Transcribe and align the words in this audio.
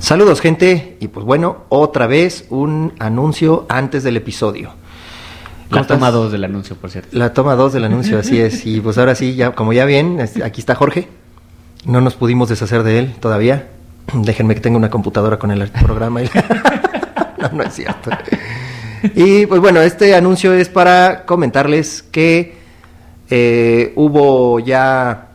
Saludos 0.00 0.40
gente 0.40 0.96
y 0.98 1.08
pues 1.08 1.26
bueno, 1.26 1.64
otra 1.68 2.06
vez 2.06 2.46
un 2.48 2.94
anuncio 2.98 3.66
antes 3.68 4.02
del 4.02 4.16
episodio. 4.16 4.72
La 5.68 5.86
toma 5.86 6.10
2 6.10 6.32
del 6.32 6.42
anuncio, 6.42 6.74
por 6.74 6.90
cierto. 6.90 7.10
La 7.12 7.34
toma 7.34 7.54
2 7.54 7.74
del 7.74 7.84
anuncio, 7.84 8.18
así 8.18 8.40
es. 8.40 8.66
Y 8.66 8.80
pues 8.80 8.96
ahora 8.96 9.14
sí, 9.14 9.36
ya 9.36 9.52
como 9.52 9.74
ya 9.74 9.84
ven, 9.84 10.18
aquí 10.42 10.60
está 10.60 10.74
Jorge. 10.74 11.06
No 11.84 12.00
nos 12.00 12.14
pudimos 12.14 12.48
deshacer 12.48 12.82
de 12.82 12.98
él 12.98 13.14
todavía. 13.20 13.68
Déjenme 14.14 14.54
que 14.54 14.62
tenga 14.62 14.78
una 14.78 14.88
computadora 14.88 15.38
con 15.38 15.50
el 15.50 15.68
programa. 15.68 16.20
no, 17.38 17.50
no 17.52 17.62
es 17.62 17.74
cierto. 17.74 18.10
Y 19.14 19.44
pues 19.46 19.60
bueno, 19.60 19.82
este 19.82 20.14
anuncio 20.14 20.54
es 20.54 20.70
para 20.70 21.26
comentarles 21.26 22.02
que 22.02 22.56
eh, 23.28 23.92
hubo 23.96 24.60
ya 24.60 25.28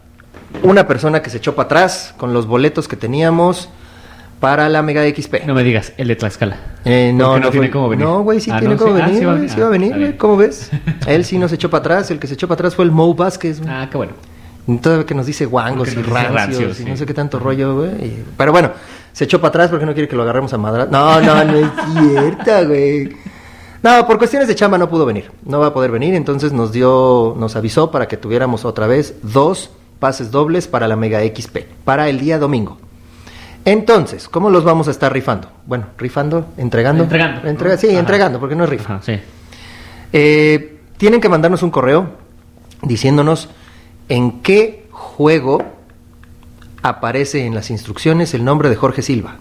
una 0.63 0.87
persona 0.87 1.21
que 1.21 1.29
se 1.29 1.37
echó 1.37 1.55
para 1.55 1.67
atrás 1.67 2.15
con 2.17 2.33
los 2.33 2.47
boletos 2.47 2.87
que 2.87 2.95
teníamos 2.95 3.69
para 4.45 4.69
la 4.69 4.83
Mega 4.83 5.01
XP. 5.01 5.47
No 5.47 5.55
me 5.55 5.63
digas, 5.63 5.93
el 5.97 6.07
de 6.07 6.15
Tlaxcala. 6.15 6.57
Eh, 6.85 7.11
no, 7.11 7.39
no, 7.39 7.49
tiene 7.49 7.71
cómo 7.71 7.89
venir. 7.89 8.05
No, 8.05 8.21
güey, 8.21 8.39
sí 8.39 8.51
ah, 8.53 8.59
tiene 8.59 8.75
cómo 8.75 8.93
venir. 8.93 9.17
sí, 9.49 9.59
va, 9.59 9.65
a 9.65 9.69
venir, 9.69 9.97
güey. 9.97 10.17
¿Cómo 10.17 10.37
ves? 10.37 10.69
Él 11.07 11.25
sí 11.25 11.39
nos 11.39 11.51
echó 11.51 11.71
para 11.71 11.79
atrás. 11.79 12.11
El 12.11 12.19
que 12.19 12.27
se 12.27 12.35
echó 12.35 12.47
para 12.47 12.53
atrás 12.53 12.75
fue 12.75 12.85
el 12.85 12.91
Mo 12.91 13.15
Vázquez. 13.15 13.59
Ah, 13.67 13.87
qué 13.89 13.97
bueno. 13.97 14.13
Todavía 14.83 15.03
que 15.07 15.15
nos 15.15 15.25
dice 15.25 15.47
guangos 15.47 15.91
y 15.93 16.01
rancios, 16.03 16.79
y 16.79 16.85
no 16.85 16.95
sé 16.95 17.07
qué 17.07 17.15
tanto 17.15 17.39
rollo, 17.39 17.75
güey. 17.75 18.23
Pero 18.37 18.51
bueno, 18.51 18.69
se 19.13 19.23
echó 19.23 19.41
para 19.41 19.49
atrás 19.49 19.69
porque 19.71 19.87
no 19.87 19.93
quiere 19.93 20.07
que 20.07 20.15
lo 20.15 20.21
agarremos 20.21 20.53
a 20.53 20.59
madra. 20.59 20.85
No, 20.91 21.19
no, 21.21 21.43
no 21.43 21.57
es 21.57 21.71
cierto, 21.97 22.51
güey. 22.67 23.17
No, 23.81 24.05
por 24.05 24.19
cuestiones 24.19 24.47
de 24.47 24.53
chamba 24.53 24.77
no 24.77 24.87
pudo 24.87 25.07
venir. 25.07 25.31
No 25.43 25.59
va 25.59 25.67
a 25.67 25.73
poder 25.73 25.89
venir, 25.89 26.13
entonces 26.13 26.53
nos 26.53 26.71
dio, 26.71 27.35
nos 27.35 27.55
avisó 27.55 27.89
para 27.89 28.07
que 28.07 28.15
tuviéramos 28.15 28.63
otra 28.63 28.85
vez 28.85 29.15
dos 29.23 29.71
pases 29.97 30.29
dobles 30.29 30.67
para 30.67 30.87
la 30.87 30.95
Mega 30.95 31.21
XP, 31.21 31.61
para 31.83 32.09
el 32.09 32.19
día 32.19 32.37
domingo. 32.37 32.77
Entonces, 33.65 34.29
¿cómo 34.29 34.51
los 34.51 34.63
vamos 34.63 34.87
a 34.87 34.91
estar 34.91 35.11
rifando? 35.11 35.49
Bueno, 35.65 35.87
rifando, 35.97 36.45
entregando. 36.57 37.03
Entregando. 37.03 37.77
sí, 37.77 37.89
entregando, 37.89 38.39
porque 38.39 38.55
no 38.55 38.63
es 38.63 38.69
rifa. 38.69 39.01
sí. 39.01 39.19
Eh, 40.13 40.77
tienen 40.97 41.19
que 41.19 41.27
mandarnos 41.27 41.61
un 41.61 41.71
correo 41.71 42.07
diciéndonos 42.81 43.49
en 44.07 44.41
qué 44.41 44.87
juego 44.91 45.63
aparece 46.83 47.45
en 47.45 47.55
las 47.55 47.69
instrucciones 47.69 48.33
el 48.33 48.45
nombre 48.45 48.69
de 48.69 48.75
Jorge 48.75 49.01
Silva. 49.01 49.37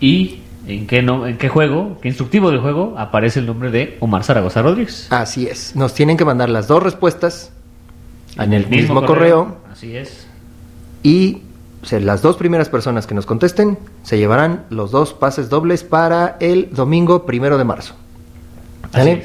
Y 0.00 0.40
en 0.66 0.86
qué, 0.86 1.00
no, 1.00 1.26
en 1.26 1.38
qué 1.38 1.48
juego, 1.48 1.98
qué 2.02 2.08
instructivo 2.08 2.50
del 2.50 2.60
juego 2.60 2.94
aparece 2.98 3.40
el 3.40 3.46
nombre 3.46 3.70
de 3.70 3.96
Omar 4.00 4.24
Zaragoza 4.24 4.62
Rodríguez. 4.62 5.06
Así 5.10 5.46
es. 5.46 5.74
Nos 5.76 5.94
tienen 5.94 6.16
que 6.16 6.24
mandar 6.24 6.48
las 6.50 6.68
dos 6.68 6.82
respuestas 6.82 7.52
en, 8.36 8.52
el, 8.52 8.66
mismo, 8.66 9.04
correo, 9.04 9.58
Así 9.70 9.96
es. 9.96 10.26
Y 11.02 11.42
las 11.90 12.22
dos 12.22 12.36
primeras 12.36 12.68
personas 12.68 13.06
que 13.06 13.14
nos 13.14 13.26
contesten 13.26 13.78
se 14.02 14.18
llevarán 14.18 14.64
los 14.70 14.90
dos 14.90 15.12
pases 15.14 15.48
dobles 15.48 15.82
para 15.82 16.36
el 16.40 16.68
domingo 16.72 17.26
primero 17.26 17.58
de 17.58 17.64
marzo. 17.64 17.94
¿Vale? 18.92 19.24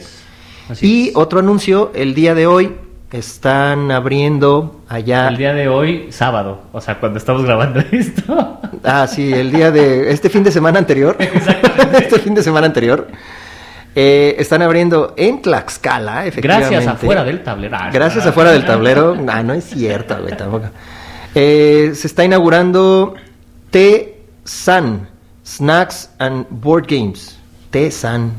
y 0.81 1.11
otro 1.15 1.39
anuncio, 1.39 1.91
el 1.95 2.13
día 2.13 2.35
de 2.35 2.47
hoy 2.47 2.75
están 3.11 3.91
abriendo 3.91 4.81
allá. 4.89 5.29
El 5.29 5.37
día 5.37 5.53
de 5.53 5.67
hoy, 5.69 6.07
sábado, 6.11 6.63
o 6.73 6.81
sea, 6.81 6.99
cuando 6.99 7.19
estamos 7.19 7.45
grabando 7.45 7.79
esto. 7.91 8.59
Ah, 8.83 9.07
sí, 9.07 9.31
el 9.33 9.51
día 9.51 9.71
de. 9.71 10.11
Este 10.11 10.29
fin 10.29 10.43
de 10.43 10.51
semana 10.51 10.79
anterior. 10.79 11.15
Exactamente. 11.19 11.97
este 11.99 12.19
fin 12.19 12.33
de 12.33 12.43
semana 12.43 12.67
anterior. 12.67 13.07
Eh, 13.95 14.35
están 14.37 14.61
abriendo 14.61 15.13
en 15.17 15.41
Tlaxcala, 15.41 16.27
efectivamente. 16.27 16.75
Gracias 16.75 16.93
afuera 16.95 17.23
del 17.23 17.43
tablero. 17.43 17.77
Ah, 17.79 17.89
Gracias 17.91 18.25
afuera 18.27 18.51
del 18.51 18.65
tablero. 18.65 19.17
Ah, 19.27 19.41
no 19.41 19.53
es 19.53 19.63
cierto, 19.63 20.17
güey, 20.21 20.37
tampoco. 20.37 20.67
Eh, 21.39 21.91
se 21.93 22.07
está 22.07 22.25
inaugurando 22.25 23.13
T-San, 23.69 25.07
Snacks 25.45 26.09
and 26.17 26.47
Board 26.49 26.87
Games. 26.87 27.37
T-San. 27.69 28.33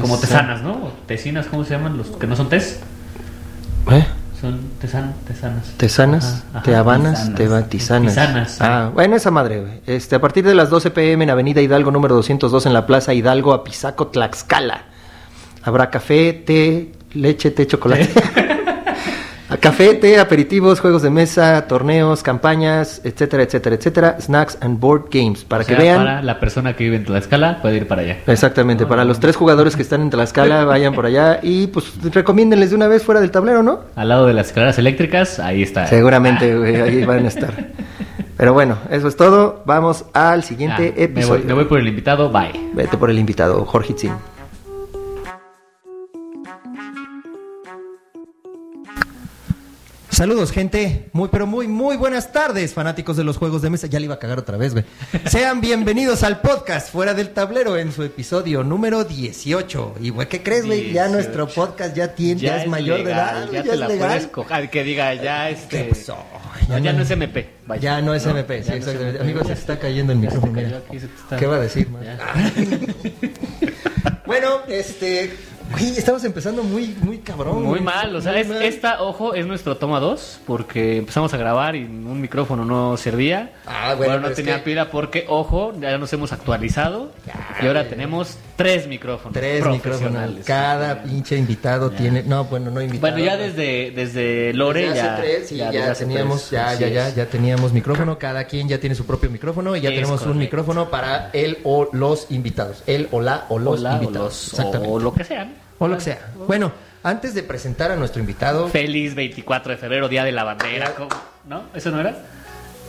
como 0.00 0.20
tesanas, 0.20 0.62
¿no? 0.62 0.92
Tesinas, 1.06 1.46
¿cómo 1.46 1.64
se 1.64 1.70
llaman 1.70 1.96
los 1.96 2.10
que 2.10 2.28
no 2.28 2.36
son 2.36 2.48
tes? 2.48 2.78
¿Eh? 3.90 4.06
Son 4.40 4.60
tesan, 4.80 5.14
tesanas. 5.26 5.72
Tesanas, 5.78 6.44
tehabanas, 6.62 7.32
tisanas. 7.68 8.60
Ah, 8.60 8.92
bueno, 8.94 9.16
esa 9.16 9.32
madre, 9.32 9.60
güey. 9.60 9.80
Este, 9.86 10.14
a 10.14 10.20
partir 10.20 10.44
de 10.44 10.54
las 10.54 10.70
12 10.70 10.92
pm 10.92 11.24
en 11.24 11.30
Avenida 11.30 11.60
Hidalgo 11.60 11.90
número 11.90 12.14
202 12.14 12.66
en 12.66 12.72
la 12.72 12.86
Plaza 12.86 13.14
Hidalgo, 13.14 13.52
Apizaco, 13.52 14.06
Tlaxcala. 14.06 14.84
Habrá 15.64 15.90
café, 15.90 16.32
té, 16.32 16.92
leche, 17.14 17.50
té, 17.50 17.66
chocolate. 17.66 18.10
Café, 19.60 19.94
té, 19.94 20.18
aperitivos, 20.18 20.80
juegos 20.80 21.02
de 21.02 21.10
mesa, 21.10 21.66
torneos, 21.68 22.22
campañas, 22.22 23.00
etcétera, 23.04 23.42
etcétera, 23.42 23.76
etcétera, 23.76 24.16
snacks 24.20 24.58
and 24.60 24.80
board 24.80 25.04
games. 25.10 25.44
Para 25.44 25.64
que 25.64 25.74
vean. 25.74 25.98
Para 25.98 26.22
la 26.22 26.40
persona 26.40 26.74
que 26.74 26.84
vive 26.84 26.96
en 26.96 27.04
Tlaxcala 27.04 27.60
puede 27.60 27.76
ir 27.76 27.86
para 27.86 28.02
allá. 28.02 28.18
Exactamente, 28.26 28.86
para 28.86 29.04
los 29.04 29.20
tres 29.20 29.36
jugadores 29.36 29.76
que 29.76 29.82
están 29.82 30.00
en 30.00 30.10
Tlaxcala, 30.10 30.64
vayan 30.74 30.94
por 30.94 31.06
allá 31.06 31.40
y 31.42 31.66
pues 31.66 31.92
recomiéndenles 32.02 32.70
de 32.70 32.76
una 32.76 32.88
vez 32.88 33.02
fuera 33.02 33.20
del 33.20 33.30
tablero, 33.30 33.62
¿no? 33.62 33.80
Al 33.96 34.08
lado 34.08 34.26
de 34.26 34.32
las 34.32 34.48
escaleras 34.48 34.78
eléctricas, 34.78 35.38
ahí 35.38 35.62
está. 35.62 35.86
Seguramente, 35.86 36.52
ahí 36.82 37.04
van 37.04 37.26
a 37.26 37.28
estar. 37.28 37.52
Pero 38.36 38.52
bueno, 38.52 38.78
eso 38.90 39.08
es 39.08 39.16
todo. 39.16 39.62
Vamos 39.66 40.06
al 40.12 40.42
siguiente 40.42 40.94
episodio. 40.96 41.44
Me 41.44 41.52
voy, 41.52 41.66
por 41.66 41.78
el 41.78 41.86
invitado, 41.86 42.30
bye. 42.30 42.52
Vete 42.74 42.96
por 42.96 43.10
el 43.10 43.18
invitado, 43.18 43.64
Jorge 43.64 43.92
Itzin. 43.92 44.33
Saludos, 50.14 50.52
gente. 50.52 51.06
Muy, 51.12 51.28
pero 51.28 51.44
muy, 51.44 51.66
muy 51.66 51.96
buenas 51.96 52.30
tardes, 52.30 52.72
fanáticos 52.72 53.16
de 53.16 53.24
los 53.24 53.36
juegos 53.36 53.62
de 53.62 53.70
mesa. 53.70 53.88
Ya 53.88 53.98
le 53.98 54.04
iba 54.04 54.14
a 54.14 54.18
cagar 54.20 54.38
otra 54.38 54.56
vez, 54.56 54.72
güey. 54.72 54.84
Sean 55.26 55.60
bienvenidos 55.60 56.22
al 56.22 56.40
podcast 56.40 56.92
Fuera 56.92 57.14
del 57.14 57.30
Tablero 57.30 57.76
en 57.76 57.90
su 57.90 58.04
episodio 58.04 58.62
número 58.62 59.02
18. 59.02 59.96
Y, 60.00 60.10
güey, 60.10 60.28
¿qué 60.28 60.40
crees, 60.40 60.66
güey? 60.66 60.92
Ya 60.92 61.08
nuestro 61.08 61.48
podcast 61.48 61.96
ya 61.96 62.14
tiene, 62.14 62.40
ya, 62.40 62.62
es, 62.62 62.68
mayor 62.68 63.02
de 63.02 63.10
edad. 63.10 63.50
Ya, 63.50 63.64
te 63.64 63.76
la 63.76 63.88
puedes 63.88 64.28
coger. 64.28 64.70
Que 64.70 64.84
diga, 64.84 65.14
ya 65.14 65.50
este. 65.50 65.90
Ya, 66.68 66.92
no, 66.92 67.02
es 67.02 67.10
MP. 67.10 67.48
Ya 67.80 68.00
no 68.00 68.14
es 68.14 68.24
MP, 68.24 68.62
sí, 68.62 68.72
exactamente. 68.72 69.20
Amigos, 69.20 69.48
se 69.48 69.54
está 69.54 69.80
cayendo 69.80 70.12
el 70.12 70.20
micrófono. 70.20 70.62
¿Qué 71.36 71.46
va 71.46 71.56
a 71.56 71.60
decir, 71.60 71.88
bueno, 74.26 74.60
este 74.68 75.32
estamos 75.78 76.24
empezando 76.24 76.62
muy, 76.62 76.96
muy 77.02 77.18
cabrón. 77.18 77.62
Muy 77.62 77.80
mal, 77.80 78.14
o 78.14 78.20
sea, 78.20 78.38
esta, 78.38 79.02
ojo, 79.02 79.34
es 79.34 79.46
nuestro 79.46 79.76
toma 79.76 80.00
2, 80.00 80.40
porque 80.46 80.98
empezamos 80.98 81.32
a 81.34 81.36
grabar 81.36 81.76
y 81.76 81.84
un 81.84 82.20
micrófono 82.20 82.64
no 82.64 82.96
servía. 82.96 83.52
Ah, 83.66 83.94
bueno. 83.96 84.20
no 84.20 84.30
tenía 84.30 84.62
pila 84.64 84.90
porque, 84.90 85.24
ojo, 85.28 85.72
ya 85.80 85.96
nos 85.98 86.12
hemos 86.12 86.32
actualizado 86.32 87.12
y 87.62 87.66
ahora 87.66 87.88
tenemos 87.88 88.38
tres 88.56 88.86
micrófonos. 88.86 89.32
Tres 89.32 89.66
micrófonos. 89.66 90.44
Cada 90.44 91.02
pinche 91.02 91.36
invitado 91.36 91.90
tiene. 91.90 92.22
No, 92.22 92.44
bueno, 92.44 92.70
no 92.70 92.80
invitado. 92.80 93.12
Bueno, 93.12 93.24
ya 93.24 93.36
desde, 93.36 93.90
desde 93.90 94.52
Lore 94.52 94.94
ya, 94.94 95.22
ya, 95.72 95.94
teníamos, 95.94 96.50
ya, 96.50 96.74
ya, 96.74 96.88
ya, 96.88 97.08
ya 97.10 97.26
teníamos 97.26 97.72
micrófono. 97.72 98.18
Cada 98.18 98.44
quien 98.44 98.68
ya 98.68 98.78
tiene 98.78 98.94
su 98.94 99.06
propio 99.06 99.30
micrófono 99.30 99.76
y 99.76 99.80
ya 99.80 99.90
tenemos 99.90 100.22
un 100.22 100.38
micrófono 100.38 100.90
para 100.90 101.30
él 101.32 101.58
o 101.64 101.88
los 101.92 102.30
invitados. 102.30 102.82
Él 102.86 103.08
o 103.10 103.20
la 103.20 103.46
o 103.48 103.58
los 103.58 103.82
invitados. 103.82 104.48
Exactamente. 104.50 104.92
o 104.92 104.98
lo 104.98 105.12
que 105.14 105.24
sean. 105.24 105.54
O 105.78 105.88
lo 105.88 105.96
que 105.96 106.02
sea. 106.02 106.32
Bueno, 106.46 106.72
antes 107.02 107.34
de 107.34 107.42
presentar 107.42 107.90
a 107.90 107.96
nuestro 107.96 108.20
invitado. 108.20 108.68
Feliz 108.68 109.14
24 109.14 109.72
de 109.72 109.78
febrero, 109.78 110.08
Día 110.08 110.24
de 110.24 110.32
la 110.32 110.44
Bandera. 110.44 110.92
¿No? 111.46 111.64
¿Eso 111.74 111.90
no 111.90 112.00
era? 112.00 112.16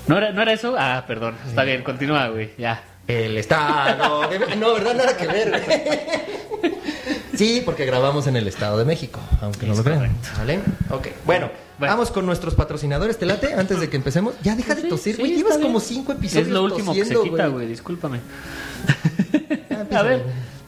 ¿No 0.07 0.17
era, 0.17 0.31
¿No 0.31 0.41
era 0.41 0.53
eso? 0.53 0.75
Ah, 0.77 1.03
perdón. 1.07 1.35
Está 1.47 1.63
bien, 1.63 1.83
continúa, 1.83 2.27
güey. 2.29 2.51
Ya. 2.57 2.81
El 3.07 3.37
Estado. 3.37 4.29
No, 4.57 4.73
¿verdad? 4.73 4.95
Nada 4.95 5.17
que 5.17 5.27
ver. 5.27 5.63
Sí, 7.35 7.61
porque 7.65 7.85
grabamos 7.85 8.27
en 8.27 8.37
el 8.37 8.47
Estado 8.47 8.77
de 8.77 8.85
México, 8.85 9.19
aunque 9.41 9.65
no 9.65 9.75
lo 9.75 9.83
crean. 9.83 10.15
¿Vale? 10.37 10.59
Ok. 10.89 11.07
Bueno, 11.25 11.51
vamos 11.77 12.11
con 12.11 12.25
nuestros 12.25 12.55
patrocinadores. 12.55 13.17
¿Te 13.17 13.25
late? 13.25 13.53
Antes 13.53 13.79
de 13.79 13.89
que 13.89 13.97
empecemos. 13.97 14.35
Ya 14.41 14.55
deja 14.55 14.73
de 14.73 14.83
toser, 14.83 15.17
güey. 15.17 15.35
Llevas 15.35 15.57
como 15.57 15.79
cinco 15.79 16.13
episodios. 16.13 16.47
Es 16.47 16.53
lo 16.53 16.63
último 16.63 16.93
que 16.93 17.05
se 17.05 17.21
quita, 17.21 17.47
güey. 17.47 17.67
Discúlpame. 17.67 18.19
A 19.93 20.01
ver. 20.01 20.23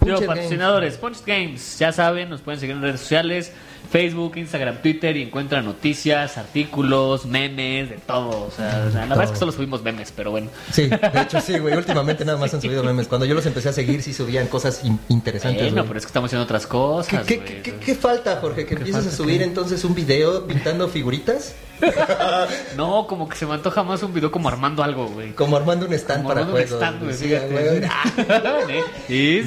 Yo, 0.05 0.25
patrocinadores, 0.25 0.95
Punch 0.95 1.25
Games, 1.25 1.79
ya 1.79 1.91
saben, 1.91 2.29
nos 2.29 2.39
pueden 2.39 2.61
seguir 2.61 2.77
en 2.77 2.81
redes 2.81 3.01
sociales, 3.01 3.51
Facebook, 3.89 4.37
Instagram, 4.37 4.81
Twitter 4.81 5.15
y 5.17 5.23
encuentran 5.23 5.65
noticias, 5.65 6.37
artículos, 6.37 7.25
memes, 7.25 7.89
de 7.89 7.97
todo. 7.97 8.47
O 8.47 8.51
sea, 8.51 8.85
la 8.93 9.05
verdad 9.05 9.23
es 9.23 9.31
que 9.31 9.37
solo 9.37 9.51
subimos 9.51 9.81
memes, 9.81 10.13
pero 10.15 10.31
bueno. 10.31 10.49
Sí, 10.71 10.87
de 10.87 11.21
hecho 11.21 11.39
sí, 11.41 11.57
güey. 11.57 11.73
Últimamente 11.77 12.25
nada 12.25 12.37
más 12.37 12.53
han 12.53 12.61
subido 12.61 12.83
memes. 12.83 13.07
Cuando 13.07 13.25
yo 13.25 13.33
los 13.33 13.45
empecé 13.45 13.69
a 13.69 13.73
seguir, 13.73 14.03
sí 14.03 14.13
subían 14.13 14.47
cosas 14.47 14.81
interesantes. 15.09 15.71
Bueno, 15.71 15.85
pero 15.87 15.99
es 15.99 16.05
que 16.05 16.09
estamos 16.09 16.27
haciendo 16.29 16.43
otras 16.43 16.67
cosas. 16.67 17.25
¿Qué, 17.25 17.39
qué, 17.39 17.95
falta, 17.95 18.37
Jorge? 18.41 18.65
¿Que 18.65 18.75
empieces 18.75 19.07
a 19.07 19.11
subir 19.11 19.41
entonces 19.41 19.83
un 19.83 19.95
video 19.95 20.45
pintando 20.45 20.87
figuritas? 20.89 21.55
No, 22.75 23.07
como 23.07 23.27
que 23.29 23.35
se 23.35 23.45
me 23.45 23.53
antoja 23.53 23.83
más 23.83 24.01
un 24.03 24.13
video 24.13 24.31
como 24.31 24.49
armando 24.49 24.83
algo, 24.83 25.07
güey. 25.07 25.33
Como 25.33 25.57
armando 25.57 25.85
un 25.85 25.93
stand 25.93 26.27
para 26.27 26.41
armando 26.41 26.59
juegos. 26.59 26.71
Un 26.71 26.77
stand, 26.77 27.03
güey. 27.03 27.89
Sí, 29.07 29.43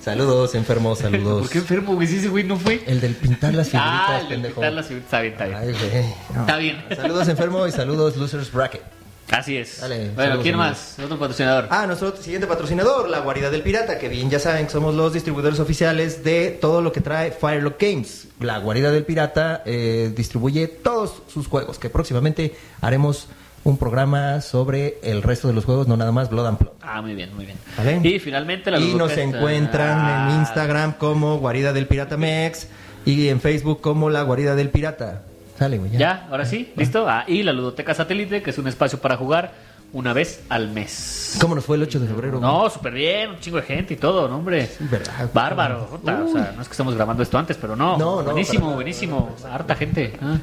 Saludos, 0.00 0.54
enfermo, 0.54 0.94
saludos. 0.94 1.42
¿Por 1.42 1.50
qué 1.50 1.58
enfermo, 1.58 1.94
güey? 1.94 2.06
Ese 2.06 2.28
güey 2.28 2.44
no 2.44 2.56
fue. 2.56 2.82
El 2.86 3.00
del 3.00 3.14
pintar 3.14 3.52
las 3.54 3.68
figuritas, 3.68 4.08
ah, 4.08 4.18
el 4.22 4.28
pendejo. 4.28 4.54
pintar 4.54 4.72
las 4.72 4.86
figuritas, 4.86 5.06
está 5.06 5.20
bien, 5.20 5.32
está 5.34 5.86
bien. 5.86 6.14
está 6.40 6.56
bien. 6.56 6.84
Saludos, 6.96 7.28
enfermo, 7.28 7.66
y 7.66 7.72
saludos, 7.72 8.16
Losers 8.16 8.52
Bracket. 8.52 8.97
Así 9.30 9.56
es. 9.56 9.80
Dale, 9.80 10.10
bueno, 10.14 10.40
¿quién 10.42 10.56
más? 10.56 10.96
Otro 11.02 11.18
patrocinador. 11.18 11.68
Ah, 11.70 11.86
nuestro 11.86 12.16
siguiente 12.16 12.46
patrocinador, 12.46 13.08
la 13.10 13.20
Guarida 13.20 13.50
del 13.50 13.62
Pirata, 13.62 13.98
que 13.98 14.08
bien 14.08 14.30
ya 14.30 14.38
saben 14.38 14.64
que 14.66 14.72
somos 14.72 14.94
los 14.94 15.12
distribuidores 15.12 15.60
oficiales 15.60 16.24
de 16.24 16.50
todo 16.60 16.80
lo 16.80 16.92
que 16.92 17.00
trae 17.02 17.30
Firelock 17.30 17.80
Games. 17.80 18.28
La 18.40 18.58
Guarida 18.58 18.90
del 18.90 19.04
Pirata 19.04 19.62
eh, 19.66 20.12
distribuye 20.16 20.66
todos 20.68 21.22
sus 21.32 21.46
juegos, 21.46 21.78
que 21.78 21.90
próximamente 21.90 22.54
haremos 22.80 23.28
un 23.64 23.76
programa 23.76 24.40
sobre 24.40 24.98
el 25.02 25.22
resto 25.22 25.48
de 25.48 25.52
los 25.54 25.66
juegos, 25.66 25.88
no 25.88 25.96
nada 25.98 26.12
más 26.12 26.30
Blood 26.30 26.46
and 26.46 26.58
Plot. 26.58 26.74
Ah, 26.80 27.02
muy 27.02 27.14
bien, 27.14 27.34
muy 27.34 27.44
bien. 27.44 27.58
¿Vale? 27.76 28.00
Y 28.02 28.18
finalmente 28.20 28.70
la 28.70 28.78
Y 28.78 28.94
nos 28.94 29.14
encuentran 29.18 29.98
Ah, 30.00 30.28
en 30.32 30.40
Instagram 30.40 30.94
como 30.94 31.38
Guarida 31.38 31.74
del 31.74 31.86
Pirata 31.86 32.16
Mex 32.16 32.68
y 33.04 33.28
en 33.28 33.42
Facebook 33.42 33.82
como 33.82 34.08
la 34.08 34.22
Guarida 34.22 34.54
del 34.54 34.70
Pirata. 34.70 35.22
Sale, 35.58 35.78
güey, 35.78 35.90
ya. 35.92 35.98
Ya, 35.98 36.26
ahora 36.30 36.44
sí, 36.44 36.72
listo. 36.76 37.08
Ah, 37.08 37.24
y 37.26 37.42
la 37.42 37.52
ludoteca 37.52 37.92
satélite, 37.92 38.42
que 38.42 38.50
es 38.50 38.58
un 38.58 38.68
espacio 38.68 39.00
para 39.00 39.16
jugar 39.16 39.52
una 39.92 40.12
vez 40.12 40.44
al 40.50 40.68
mes. 40.68 41.36
¿Cómo 41.40 41.54
nos 41.54 41.64
fue 41.64 41.76
el 41.76 41.82
8 41.82 42.00
de 42.00 42.06
febrero? 42.06 42.38
No, 42.40 42.68
súper 42.70 42.92
bien, 42.92 43.30
un 43.30 43.40
chingo 43.40 43.56
de 43.56 43.62
gente 43.64 43.94
y 43.94 43.96
todo, 43.96 44.28
¿no, 44.28 44.36
hombre. 44.36 44.70
verdad. 44.78 45.30
Bárbaro. 45.32 45.86
puta, 45.86 46.22
O 46.22 46.32
sea, 46.32 46.52
no 46.54 46.62
es 46.62 46.68
que 46.68 46.72
estemos 46.72 46.94
grabando 46.94 47.22
esto 47.22 47.38
antes, 47.38 47.56
pero 47.56 47.74
no. 47.74 47.96
No, 47.96 48.10
no, 48.10 48.16
para 48.18 48.32
buenísimo, 48.32 48.74
buenísimo. 48.74 49.36
Harta 49.50 49.74
gente. 49.74 50.12
Ah. 50.20 50.38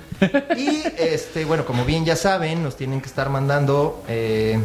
Y 0.57 0.83
este, 0.97 1.45
bueno, 1.45 1.63
como 1.65 1.85
bien 1.85 2.05
ya 2.05 2.15
saben, 2.15 2.63
nos 2.63 2.75
tienen 2.75 3.01
que 3.01 3.07
estar 3.07 3.29
mandando 3.29 4.03
eh, 4.07 4.59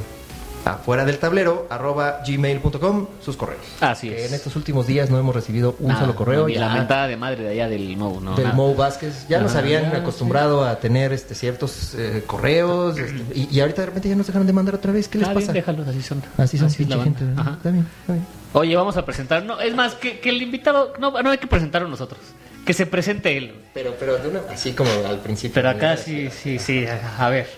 afuera 0.74 1.04
del 1.04 1.18
tablero, 1.18 1.66
arroba 1.70 2.20
gmail.com, 2.26 3.06
sus 3.24 3.36
correos. 3.36 3.62
Así 3.80 4.08
Que 4.08 4.24
es. 4.24 4.28
en 4.30 4.34
estos 4.34 4.56
últimos 4.56 4.86
días 4.86 5.10
no 5.10 5.18
hemos 5.18 5.34
recibido 5.34 5.76
un 5.78 5.88
Nada, 5.88 6.00
solo 6.00 6.14
correo. 6.14 6.48
Ya 6.48 6.60
la 6.60 6.74
mentada 6.74 7.06
de 7.06 7.16
madre 7.16 7.42
de 7.44 7.50
allá 7.50 7.68
del 7.68 7.96
Mou, 7.96 8.20
¿no? 8.20 8.34
del 8.34 8.44
Nada. 8.44 8.56
Mo 8.56 8.74
Vázquez. 8.74 9.26
Ya 9.28 9.40
nos 9.40 9.54
Ah, 9.54 9.58
habían 9.60 9.90
ya, 9.92 9.98
acostumbrado 9.98 10.64
a 10.64 10.76
tener 10.80 11.12
este 11.12 11.34
ciertos 11.34 11.94
eh, 11.94 12.22
correos 12.26 12.98
este, 12.98 13.24
y, 13.38 13.48
y 13.50 13.60
ahorita 13.60 13.82
de 13.82 13.86
repente 13.86 14.08
ya 14.08 14.16
nos 14.16 14.26
dejaron 14.26 14.46
de 14.46 14.52
mandar 14.52 14.74
otra 14.74 14.92
vez. 14.92 15.08
¿Qué 15.08 15.18
les 15.18 15.28
bien, 15.28 15.40
pasa? 15.40 15.52
déjalos, 15.52 15.86
así 15.88 16.02
son. 16.02 16.22
Así 16.38 16.58
son 16.58 16.68
banda. 16.88 17.04
gente. 17.04 17.24
Está 17.24 17.70
bien, 17.70 17.86
está 18.00 18.12
bien. 18.12 18.26
Oye, 18.52 18.74
vamos 18.76 18.96
a 18.96 19.04
presentar. 19.04 19.44
No, 19.44 19.60
es 19.60 19.74
más, 19.76 19.94
que, 19.94 20.18
que 20.20 20.30
el 20.30 20.42
invitado. 20.42 20.92
No, 20.98 21.22
no 21.22 21.30
hay 21.30 21.38
que 21.38 21.46
presentarlo 21.46 21.88
nosotros. 21.88 22.20
Que 22.66 22.72
se 22.74 22.84
presente 22.84 23.36
él. 23.36 23.54
Pero, 23.72 23.94
pero 23.98 24.18
de 24.18 24.28
una- 24.28 24.40
así 24.52 24.72
como 24.72 24.90
al 25.08 25.18
principio. 25.20 25.54
Pero 25.54 25.70
acá 25.70 25.96
sí, 25.96 26.28
sí, 26.30 26.58
sí. 26.58 26.84
A 27.18 27.28
ver. 27.30 27.48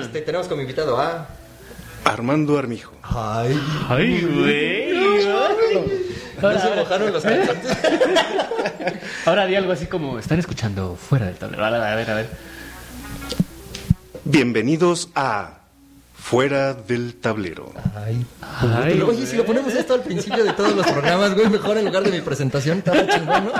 Este, 0.00 0.20
tenemos 0.22 0.48
como 0.48 0.60
invitado 0.62 0.98
a. 1.00 1.28
Armando 2.08 2.58
Armijo. 2.58 2.92
Ay, 3.02 3.60
Ay, 3.88 4.22
güey. 4.22 5.26
Ahora, 6.40 6.60
se 6.60 6.74
mojaron 6.74 7.12
los 7.12 7.22
calzones. 7.22 7.56
ahora 9.26 9.46
di 9.46 9.54
algo 9.56 9.72
así 9.72 9.86
como: 9.86 10.18
están 10.18 10.38
escuchando 10.38 10.96
fuera 10.96 11.26
del 11.26 11.36
tablero. 11.36 11.64
A 11.64 11.70
ver, 11.94 12.10
a 12.10 12.14
ver. 12.14 12.30
Bienvenidos 14.24 15.10
a 15.14 15.58
Fuera 16.14 16.74
del 16.74 17.14
Tablero. 17.14 17.72
Ay, 17.94 18.24
Ay, 18.42 19.00
Oye, 19.00 19.26
si 19.26 19.36
lo 19.36 19.44
ponemos 19.44 19.74
esto 19.74 19.94
al 19.94 20.02
principio 20.02 20.44
de 20.44 20.52
todos 20.52 20.74
los 20.74 20.86
programas, 20.86 21.34
güey, 21.34 21.48
mejor 21.48 21.78
en 21.78 21.86
lugar 21.86 22.02
de 22.04 22.10
mi 22.10 22.20
presentación, 22.20 22.78
estaba 22.78 23.06
chingón, 23.06 23.44
¿no? 23.46 23.52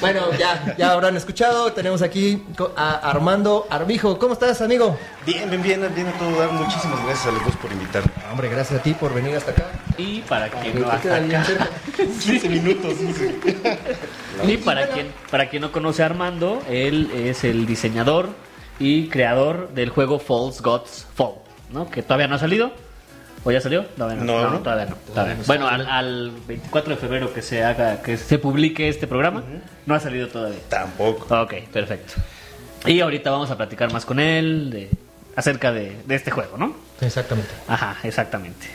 Bueno, 0.00 0.32
ya, 0.38 0.74
ya 0.76 0.92
habrán 0.92 1.16
escuchado. 1.16 1.72
Tenemos 1.72 2.02
aquí 2.02 2.44
a 2.76 2.94
Armando 3.10 3.66
Armijo. 3.70 4.18
¿Cómo 4.18 4.34
estás, 4.34 4.60
amigo? 4.60 4.98
Bien, 5.24 5.48
bien, 5.48 5.62
bien, 5.62 5.94
bien 5.94 6.06
a 6.08 6.12
todo 6.12 6.38
dar. 6.38 6.52
Muchísimas 6.52 7.02
gracias 7.04 7.26
a 7.26 7.32
los 7.32 7.44
dos 7.44 7.56
por 7.56 7.72
invitarme. 7.72 8.10
Hombre, 8.30 8.48
gracias 8.50 8.80
a 8.80 8.82
ti 8.82 8.92
por 8.92 9.14
venir 9.14 9.36
hasta 9.36 9.52
acá. 9.52 9.64
Y 9.96 10.20
para 10.20 10.48
quien 10.50 10.80
no 10.80 10.88
hasta 10.90 11.16
acá. 11.16 11.44
cerca. 11.44 11.68
15 11.96 12.48
minutos. 12.48 12.94
Y 14.46 14.56
para 14.58 14.88
quien, 14.88 15.12
para 15.30 15.48
quien 15.48 15.62
no 15.62 15.72
conoce 15.72 16.02
a 16.02 16.06
Armando, 16.06 16.62
él 16.68 17.10
es 17.14 17.44
el 17.44 17.66
diseñador 17.66 18.28
y 18.78 19.08
creador 19.08 19.70
del 19.70 19.88
juego 19.88 20.18
False 20.18 20.60
Gods 20.62 21.06
Fall, 21.14 21.36
¿no? 21.70 21.90
Que 21.90 22.02
todavía 22.02 22.28
no 22.28 22.34
ha 22.34 22.38
salido. 22.38 22.72
¿O 23.46 23.52
ya 23.52 23.60
salió? 23.60 23.84
Todavía 23.84 24.16
no. 24.24 24.42
No, 24.42 24.50
no. 24.50 24.58
todavía 24.58 24.86
no. 24.86 24.96
todavía 24.96 25.34
no. 25.36 25.44
Bueno, 25.46 25.68
al, 25.68 25.86
al 25.86 26.32
24 26.48 26.94
de 26.96 27.00
febrero 27.00 27.32
que 27.32 27.42
se 27.42 27.62
haga, 27.64 28.02
que 28.02 28.16
se 28.16 28.38
publique 28.40 28.88
este 28.88 29.06
programa, 29.06 29.44
no 29.86 29.94
ha 29.94 30.00
salido 30.00 30.26
todavía. 30.26 30.58
Tampoco. 30.68 31.42
Ok, 31.42 31.54
perfecto. 31.72 32.14
Y 32.86 33.00
ahorita 33.00 33.30
vamos 33.30 33.48
a 33.52 33.56
platicar 33.56 33.92
más 33.92 34.04
con 34.04 34.18
él 34.18 34.70
de, 34.70 34.90
acerca 35.36 35.70
de, 35.72 35.96
de 36.06 36.14
este 36.16 36.32
juego, 36.32 36.58
¿no? 36.58 36.74
Exactamente. 37.00 37.50
Ajá, 37.68 37.96
exactamente. 38.02 38.66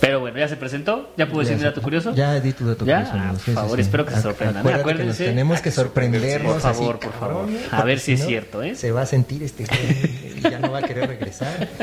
Pero 0.00 0.20
bueno, 0.20 0.38
ya 0.38 0.46
se 0.48 0.56
presentó, 0.56 1.12
ya 1.16 1.26
puedo 1.26 1.40
decir 1.40 1.56
mi 1.56 1.62
dato 1.64 1.82
curioso. 1.82 2.14
Ya 2.14 2.38
di 2.40 2.52
tu 2.52 2.66
dato 2.66 2.84
¿Ya? 2.84 3.04
curioso. 3.04 3.12
Ah, 3.16 3.30
Sí, 3.30 3.36
por 3.36 3.44
sí, 3.44 3.52
favor, 3.52 3.76
sí. 3.76 3.80
espero 3.82 4.04
que 4.06 4.14
se 4.14 4.22
sorprendan. 4.22 4.58
acuérdate 4.58 4.84
que 4.84 4.90
Acuérdense. 4.92 5.22
nos 5.24 5.30
tenemos 5.30 5.60
que 5.60 5.70
sorprendernos. 5.72 6.52
Por 6.54 6.60
favor, 6.60 6.94
así, 7.00 7.06
por 7.08 7.12
favor. 7.18 7.46
cabrón, 7.46 7.58
A 7.72 7.82
ver 7.84 7.98
si 8.00 8.12
es 8.14 8.20
no, 8.20 8.26
cierto, 8.26 8.62
¿eh? 8.62 8.74
Se 8.74 8.90
va 8.92 9.02
a 9.02 9.06
sentir 9.06 9.42
este 9.44 9.64
y 10.36 10.40
ya 10.40 10.58
no 10.60 10.70
va 10.72 10.78
a 10.78 10.82
querer 10.82 11.08
regresar. 11.08 11.68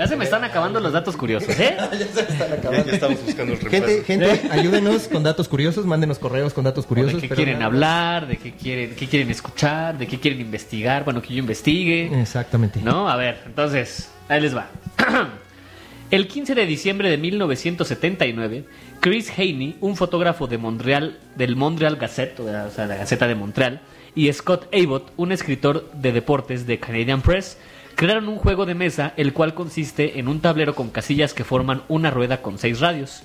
Ya 0.00 0.08
se 0.08 0.16
me 0.16 0.24
están 0.24 0.42
acabando 0.44 0.80
los 0.80 0.94
datos 0.94 1.14
curiosos, 1.14 1.50
¿eh? 1.60 1.76
ya 1.92 2.06
se 2.06 2.22
me 2.22 2.28
están 2.30 2.52
acabando. 2.54 2.86
ya 2.86 2.92
estamos 2.94 3.22
buscando 3.22 3.52
el 3.52 3.60
reemplazo. 3.60 3.86
Gente, 3.86 4.04
gente, 4.04 4.48
ayúdenos 4.50 5.08
con 5.08 5.22
datos 5.22 5.46
curiosos, 5.46 5.84
mándenos 5.84 6.18
correos 6.18 6.54
con 6.54 6.64
datos 6.64 6.86
O 6.86 6.88
curiosos. 6.88 7.16
de 7.16 7.20
qué 7.20 7.28
pero 7.28 7.36
quieren 7.36 7.58
nada 7.58 7.66
hablar, 7.66 8.26
de 8.26 8.38
qué 8.38 8.52
quieren, 8.52 8.94
qué 8.96 9.06
quieren 9.06 9.28
escuchar, 9.28 9.98
de 9.98 10.06
qué 10.06 10.18
quieren 10.18 10.40
investigar, 10.40 11.04
bueno, 11.04 11.20
que 11.20 11.34
yo 11.34 11.40
investigue, 11.40 12.18
Exactamente. 12.18 12.80
¿no? 12.80 13.10
A 13.10 13.16
ver, 13.16 13.42
entonces, 13.44 14.10
ahí 14.30 14.40
les 14.40 14.56
va. 14.56 14.68
El 16.10 16.28
15 16.28 16.54
de 16.54 16.64
diciembre 16.64 17.10
de 17.10 17.18
1979, 17.18 18.64
Chris 19.00 19.30
Haney, 19.36 19.76
un 19.82 19.96
fotógrafo 19.96 20.46
de 20.46 20.56
Montreal, 20.56 21.18
del 21.36 21.56
Montreal 21.56 21.96
Gazette, 21.96 22.40
o 22.40 22.70
sea, 22.70 22.86
la 22.86 22.96
Gaceta 22.96 23.28
de 23.28 23.34
Montreal, 23.34 23.82
y 24.14 24.32
Scott 24.32 24.74
Abbott, 24.74 25.12
un 25.18 25.30
escritor 25.30 25.92
de 25.92 26.12
deportes 26.12 26.66
de 26.66 26.78
Canadian 26.78 27.20
Press, 27.20 27.58
crearon 28.00 28.30
un 28.30 28.38
juego 28.38 28.64
de 28.64 28.74
mesa 28.74 29.12
el 29.18 29.34
cual 29.34 29.52
consiste 29.52 30.18
en 30.18 30.26
un 30.26 30.40
tablero 30.40 30.74
con 30.74 30.88
casillas 30.88 31.34
que 31.34 31.44
forman 31.44 31.82
una 31.86 32.10
rueda 32.10 32.40
con 32.40 32.56
seis 32.56 32.80
radios. 32.80 33.24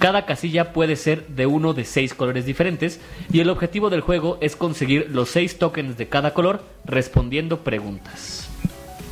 Cada 0.00 0.26
casilla 0.26 0.72
puede 0.72 0.96
ser 0.96 1.28
de 1.28 1.46
uno 1.46 1.72
de 1.72 1.84
seis 1.84 2.14
colores 2.14 2.44
diferentes 2.44 3.00
y 3.32 3.38
el 3.38 3.48
objetivo 3.48 3.90
del 3.90 4.00
juego 4.00 4.36
es 4.40 4.56
conseguir 4.56 5.08
los 5.12 5.28
seis 5.28 5.60
tokens 5.60 5.96
de 5.96 6.08
cada 6.08 6.34
color 6.34 6.64
respondiendo 6.84 7.60
preguntas. 7.60 8.48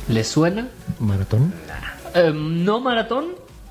¿Les 0.09 0.27
suena? 0.27 0.67
Maratón. 0.99 1.53
Em, 2.13 2.65
no 2.65 2.81
maratón, 2.81 3.27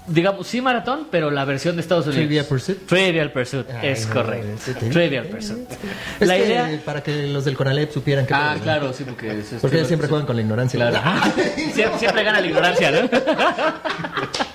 digamos 0.08 0.46
sí 0.46 0.60
maratón, 0.60 1.08
pero 1.10 1.30
la 1.30 1.44
versión 1.44 1.76
de 1.76 1.82
Estados 1.82 2.06
Unidos. 2.06 2.24
Trivial 2.24 2.44
Pursuit. 2.46 2.86
Trivial 2.86 3.32
Pursuit, 3.32 3.66
Ay, 3.70 3.88
es 3.90 4.06
no, 4.08 4.14
correcto. 4.14 4.48
ese 4.54 4.74
te- 4.74 4.88
Trivial 4.90 5.26
Pursuit. 5.26 5.68
Es 6.20 6.28
La 6.28 6.36
que 6.36 6.46
idea... 6.46 6.80
para 6.84 7.02
que 7.02 7.26
los 7.28 7.44
del 7.44 7.56
Conalep 7.56 7.92
supieran 7.92 8.24
que 8.26 8.32
Ah, 8.34 8.56
claro, 8.62 8.92
sí, 8.92 9.04
porque... 9.04 9.38
es- 9.38 9.52
es- 9.52 9.60
Porque 9.60 9.76
ellos 9.76 9.88
siempre 9.88 10.08
juegan 10.08 10.26
con 10.26 10.36
la 10.36 10.42
ignorancia. 10.42 10.78
Claro. 10.88 11.32
siempre, 11.74 11.98
siempre 11.98 12.22
gana 12.24 12.40
la 12.40 12.46
ignorancia, 12.46 12.90
¿no? 12.90 12.98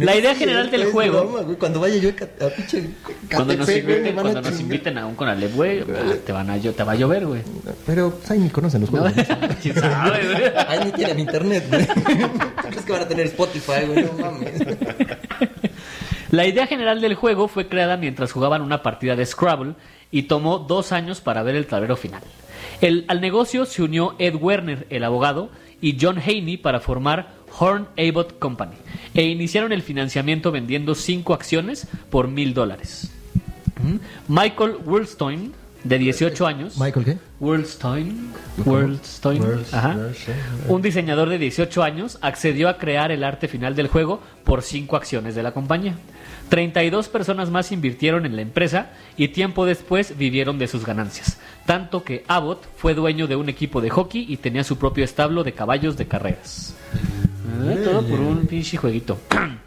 La 0.00 0.16
idea 0.16 0.34
general 0.34 0.70
del 0.70 0.86
juego... 0.90 1.20
broma, 1.22 1.40
güey. 1.42 1.56
Cuando 1.56 1.80
vaya 1.80 1.96
yo 1.96 2.08
a 2.10 2.48
pinche 2.50 2.90
Cuando 3.32 3.56
nos 3.56 3.66
güey, 3.66 3.78
inviten, 3.80 4.18
a 4.18 4.22
cuando 4.22 4.42
nos 4.42 4.60
inviten 4.60 4.98
a 4.98 5.06
un 5.06 5.14
Conalep, 5.14 5.54
güey, 5.54 5.80
ah, 5.82 6.14
te, 6.24 6.32
van 6.32 6.50
a, 6.50 6.56
llo- 6.58 6.74
te 6.74 6.82
va 6.82 6.92
a 6.92 6.94
llover, 6.96 7.26
güey. 7.26 7.42
Pero 7.86 8.10
pues, 8.10 8.30
ahí 8.30 8.38
ni 8.40 8.50
conocen 8.50 8.80
los 8.80 8.90
juegos. 8.90 9.12
¿Quién 9.62 9.74
sabe, 9.76 10.26
güey? 10.26 10.52
Ahí 10.68 10.80
ni 10.86 10.92
tienen 10.92 11.18
internet, 11.20 11.64
güey. 11.68 11.86
¿Crees 12.70 12.84
que 12.84 12.92
van 12.92 13.02
a 13.02 13.08
tener 13.08 13.26
Spotify, 13.26 13.86
güey? 13.86 14.04
No 14.04 14.12
mames. 14.14 14.52
La 16.30 16.46
idea 16.46 16.66
general 16.66 17.00
del 17.00 17.14
juego 17.14 17.46
fue 17.48 17.68
creada 17.68 17.96
mientras 17.96 18.32
jugaban 18.32 18.62
una 18.62 18.82
partida 18.82 19.14
de 19.14 19.24
Scrabble 19.24 19.74
y 20.10 20.22
tomó 20.24 20.58
dos 20.58 20.90
años 20.92 21.20
para 21.20 21.42
ver 21.42 21.54
el 21.54 21.66
tablero 21.66 21.96
final. 21.96 22.22
El- 22.80 23.04
al 23.08 23.20
negocio 23.20 23.64
se 23.66 23.82
unió 23.82 24.16
Ed 24.18 24.34
Werner, 24.34 24.86
el 24.90 25.04
abogado, 25.04 25.50
y 25.80 25.96
John 26.00 26.18
Haney 26.18 26.56
para 26.56 26.80
formar 26.80 27.28
Horn 27.58 27.86
Abbott 27.96 28.38
Company 28.38 28.72
e 29.14 29.22
iniciaron 29.22 29.72
el 29.72 29.82
financiamiento 29.82 30.50
vendiendo 30.52 30.94
cinco 30.94 31.32
acciones 31.34 31.86
por 32.10 32.28
mil 32.28 32.52
dólares. 32.54 33.10
Michael 34.28 34.76
Wurlstein, 34.84 35.52
de 35.84 35.98
18 35.98 36.46
años, 36.46 36.78
¿Michael 36.78 37.04
qué? 37.04 37.18
Wurlstein, 37.40 38.30
Wurlstein, 38.64 39.42
Wurls- 39.42 39.72
ajá. 39.74 39.94
Wurlstein, 39.96 40.36
un 40.68 40.80
diseñador 40.82 41.28
de 41.28 41.36
18 41.38 41.82
años, 41.82 42.18
accedió 42.22 42.70
a 42.70 42.78
crear 42.78 43.12
el 43.12 43.22
arte 43.22 43.48
final 43.48 43.76
del 43.76 43.88
juego 43.88 44.20
por 44.44 44.62
cinco 44.62 44.96
acciones 44.96 45.34
de 45.34 45.42
la 45.42 45.52
compañía. 45.52 45.96
32 46.48 47.08
personas 47.08 47.50
más 47.50 47.72
invirtieron 47.72 48.24
en 48.24 48.36
la 48.36 48.42
empresa 48.42 48.90
y 49.18 49.28
tiempo 49.28 49.66
después 49.66 50.16
vivieron 50.16 50.58
de 50.58 50.68
sus 50.68 50.86
ganancias. 50.86 51.38
Tanto 51.66 52.04
que 52.04 52.24
Abbott 52.28 52.64
fue 52.76 52.94
dueño 52.94 53.26
de 53.26 53.36
un 53.36 53.48
equipo 53.50 53.80
de 53.82 53.90
hockey 53.90 54.24
y 54.28 54.38
tenía 54.38 54.64
su 54.64 54.78
propio 54.78 55.04
establo 55.04 55.44
de 55.44 55.52
caballos 55.52 55.96
de 55.98 56.06
carreras. 56.06 56.74
Ah, 57.44 57.74
todo 57.84 58.06
por 58.06 58.20
un 58.20 58.46
pinche 58.46 58.76
jueguito. 58.76 59.18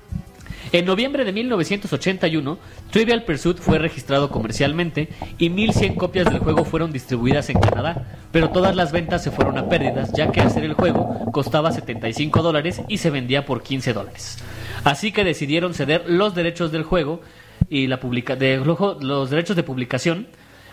En 0.74 0.84
noviembre 0.84 1.24
de 1.24 1.32
1981, 1.32 2.58
Trivial 2.92 3.24
Pursuit 3.24 3.58
fue 3.58 3.80
registrado 3.80 4.30
comercialmente 4.30 5.08
y 5.38 5.50
1100 5.50 5.96
copias 5.96 6.30
del 6.30 6.40
juego 6.40 6.66
fueron 6.66 6.92
distribuidas 6.92 7.50
en 7.50 7.58
Canadá, 7.58 8.06
pero 8.34 8.50
todas 8.50 8.76
las 8.76 8.92
ventas 8.92 9.24
se 9.24 9.32
fueron 9.32 9.58
a 9.58 9.70
pérdidas 9.70 10.12
ya 10.12 10.30
que 10.30 10.42
hacer 10.42 10.66
el 10.66 10.74
juego 10.74 11.32
costaba 11.32 11.72
75 11.72 12.42
dólares 12.42 12.82
y 12.90 12.98
se 12.98 13.10
vendía 13.10 13.46
por 13.46 13.64
15 13.64 13.94
dólares. 13.94 14.40
Así 14.84 15.14
que 15.14 15.24
decidieron 15.24 15.74
ceder 15.74 16.04
los 16.08 16.36
derechos 16.36 16.74
del 16.74 16.84
juego 16.84 17.22
y 17.70 17.88
la 17.88 18.02
publica 18.02 18.36
de, 18.36 18.58
los 18.58 19.30
derechos 19.30 19.56
de 19.56 19.64
publicación 19.64 20.28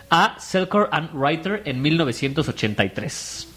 a 0.09 0.35
Selkor 0.39 0.89
and 0.91 1.11
Writer 1.13 1.61
en 1.65 1.81
1983. 1.81 3.54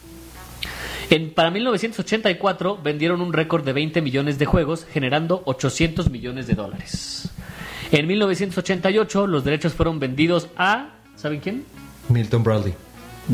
En, 1.11 1.31
para 1.31 1.51
1984 1.51 2.79
vendieron 2.83 3.21
un 3.21 3.33
récord 3.33 3.65
de 3.65 3.73
20 3.73 4.03
millones 4.03 4.39
de 4.39 4.47
juegos, 4.47 4.87
generando 4.93 5.43
800 5.47 6.11
millones 6.11 6.47
de 6.47 6.55
dólares. 6.55 7.31
En 7.91 8.07
1988 8.07 9.27
los 9.27 9.45
derechos 9.45 9.73
fueron 9.73 9.99
vendidos 9.99 10.49
a... 10.57 10.91
¿Saben 11.17 11.41
quién? 11.41 11.65
Milton 12.09 12.45
Bradley. 12.45 12.75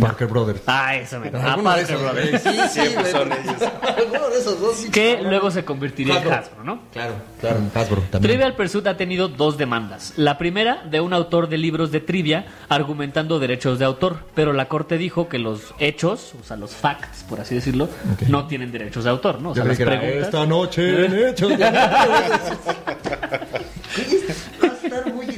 Parker 0.00 0.26
Brothers. 0.26 0.62
Ah, 0.66 0.96
eso 0.96 1.20
me 1.20 1.28
A 1.28 1.56
Parker 1.56 1.96
Brothers. 1.96 2.42
Sí, 2.42 2.50
sí, 2.70 2.80
son 3.10 3.32
ellos. 3.32 3.70
Alguno 3.82 4.28
de 4.30 4.38
esos 4.38 4.60
dos. 4.60 4.86
Que 4.92 5.20
luego 5.22 5.50
se 5.50 5.64
convertiría 5.64 6.20
en 6.20 6.32
Hasbro, 6.32 6.64
¿no? 6.64 6.80
Claro, 6.92 7.14
claro, 7.40 7.60
Hasbro 7.74 8.02
también. 8.10 8.22
Trivial 8.32 8.54
Pursuit 8.56 8.86
ha 8.86 8.96
tenido 8.96 9.28
dos 9.28 9.56
demandas. 9.58 10.14
La 10.16 10.38
primera 10.38 10.82
de 10.84 11.00
un 11.00 11.12
autor 11.12 11.48
de 11.48 11.58
libros 11.58 11.90
de 11.92 12.00
trivia 12.00 12.46
argumentando 12.68 13.38
derechos 13.38 13.78
de 13.78 13.84
autor, 13.84 14.18
pero 14.34 14.52
la 14.52 14.66
corte 14.68 14.98
dijo 14.98 15.28
que 15.28 15.38
los 15.38 15.74
hechos, 15.78 16.34
o 16.40 16.44
sea, 16.44 16.56
los 16.56 16.72
facts, 16.74 17.24
por 17.28 17.40
así 17.40 17.54
decirlo, 17.54 17.88
no 18.28 18.46
tienen 18.46 18.72
derechos 18.72 19.04
de 19.04 19.10
autor, 19.10 19.40
¿no? 19.40 19.50
O 19.50 19.54
sea, 19.54 19.64
las 19.64 19.76
preguntas... 19.76 20.24
Esta 20.24 20.46
noche 20.46 21.06
en 21.06 21.14
hechos. 21.28 21.50
muy 21.50 21.58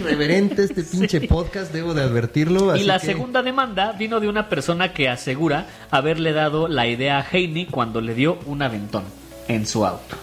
irreverente 0.07 0.65
este 0.65 0.83
pinche 0.91 1.21
podcast, 1.23 1.73
debo 1.73 1.95
de 1.95 2.03
advertirlo. 2.03 2.77
y 2.77 2.85
la 2.85 2.99
segunda 2.99 3.43
demanda 3.43 3.93
vino 3.93 4.21
de 4.21 4.29
una 4.29 4.49
persona 4.49 4.93
que 4.93 5.09
asegura 5.09 5.67
haberle 5.91 6.33
dado 6.33 6.69
la 6.69 6.87
idea 6.87 7.19
a 7.19 7.27
Heine 7.31 7.67
cuando 7.67 8.01
le 8.01 8.15
dio 8.15 8.39
un 8.47 8.63
aventón 8.63 9.05
en 9.49 9.67
su 9.67 9.85
auto. 9.85 10.17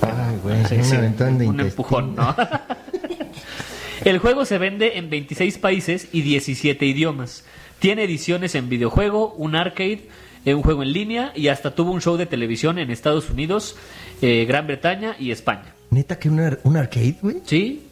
Ay, 0.00 0.38
güey, 0.42 0.56
un 0.80 0.92
aventón 0.94 1.38
de 1.38 1.46
Un 1.48 1.60
empujón, 1.60 2.14
¿no? 2.14 2.34
El 4.04 4.18
juego 4.18 4.44
se 4.44 4.58
vende 4.58 4.98
en 4.98 5.10
26 5.10 5.58
países 5.58 6.08
y 6.12 6.22
17 6.22 6.84
idiomas. 6.86 7.44
Tiene 7.78 8.04
ediciones 8.04 8.54
en 8.54 8.68
videojuego, 8.68 9.32
un 9.34 9.54
arcade, 9.54 10.08
eh, 10.44 10.54
un 10.54 10.62
juego 10.62 10.82
en 10.82 10.92
línea 10.92 11.32
y 11.36 11.48
hasta 11.48 11.74
tuvo 11.74 11.92
un 11.92 12.00
show 12.00 12.16
de 12.16 12.26
televisión 12.26 12.78
en 12.78 12.90
Estados 12.90 13.30
Unidos, 13.30 13.76
eh, 14.20 14.44
Gran 14.46 14.66
Bretaña 14.66 15.14
y 15.18 15.30
España. 15.30 15.74
¿Neta 15.90 16.18
que 16.18 16.28
un, 16.28 16.58
un 16.64 16.76
arcade, 16.76 17.16
güey? 17.22 17.36
Sí, 17.44 17.82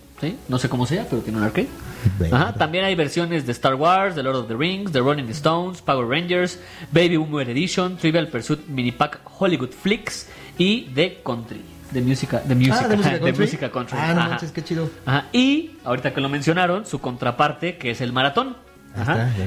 no 0.48 0.58
sé 0.58 0.68
cómo 0.68 0.86
sea, 0.86 1.06
pero 1.08 1.22
tiene 1.22 1.38
un 1.38 1.44
arcade. 1.44 1.68
también 2.58 2.84
hay 2.84 2.94
versiones 2.94 3.46
de 3.46 3.52
Star 3.52 3.74
Wars, 3.74 4.14
The 4.14 4.22
Lord 4.22 4.36
of 4.36 4.48
the 4.48 4.54
Rings, 4.54 4.92
The 4.92 5.00
Rolling 5.00 5.28
Stones, 5.30 5.82
Power 5.82 6.06
Rangers, 6.06 6.58
Baby 6.92 7.16
Boomer 7.16 7.48
Edition, 7.48 7.96
Trivial 7.96 8.28
Pursuit 8.28 8.66
Mini 8.68 8.92
Pack 8.92 9.20
Hollywood 9.38 9.70
Flicks 9.70 10.28
y 10.58 10.82
The 10.94 11.20
Country. 11.24 11.62
De 11.90 12.00
música, 12.00 12.40
de 12.44 12.54
música, 12.54 12.82
ah, 12.84 13.18
de 13.18 13.32
música 13.32 13.70
country. 13.70 13.98
Ah, 14.00 14.14
no 14.14 14.28
manches, 14.28 14.52
qué 14.52 14.62
chido. 14.62 14.88
Y 15.32 15.72
ahorita 15.84 16.14
que 16.14 16.20
lo 16.20 16.28
mencionaron, 16.28 16.86
su 16.86 17.00
contraparte, 17.00 17.78
que 17.78 17.90
es 17.90 18.00
el 18.00 18.12
maratón. 18.12 18.56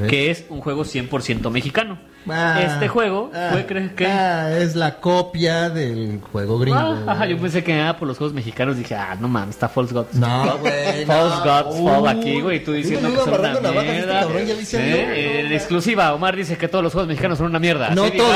que 0.09 0.29
es 0.29 0.45
un 0.49 0.59
juego 0.59 0.83
100% 0.83 1.49
mexicano. 1.51 1.97
Ah, 2.29 2.61
este 2.61 2.87
juego 2.87 3.31
ah, 3.33 3.49
fue, 3.51 3.65
¿crees 3.65 3.91
que? 3.93 4.07
Ah, 4.07 4.57
es 4.57 4.75
la 4.75 4.99
copia 4.99 5.69
del 5.69 6.21
juego 6.31 6.57
gringo. 6.59 6.77
ajá, 6.77 7.25
yo 7.27 7.37
pensé 7.37 7.63
que 7.63 7.75
nada 7.75 7.97
por 7.97 8.07
los 8.07 8.17
juegos 8.17 8.33
mexicanos. 8.33 8.77
Dije, 8.77 8.95
ah, 8.95 9.15
no 9.19 9.27
mames, 9.27 9.55
está 9.55 9.69
False 9.69 9.93
Gods. 9.93 10.15
No, 10.15 10.57
güey. 10.61 11.05
False 11.05 11.37
Gods 11.43 11.77
Fall 11.79 12.07
aquí, 12.07 12.41
güey. 12.41 12.63
Tú 12.63 12.71
diciendo 12.71 13.09
que 13.09 13.17
son 13.17 13.39
una 13.39 13.71
mierda. 13.71 14.27
En 14.73 15.51
exclusiva, 15.51 16.13
Omar 16.13 16.35
dice 16.35 16.57
que 16.57 16.67
todos 16.67 16.83
los 16.83 16.93
juegos 16.93 17.07
mexicanos 17.07 17.37
son 17.37 17.47
una 17.47 17.59
mierda. 17.59 17.89
No 17.89 18.09
todos, 18.11 18.35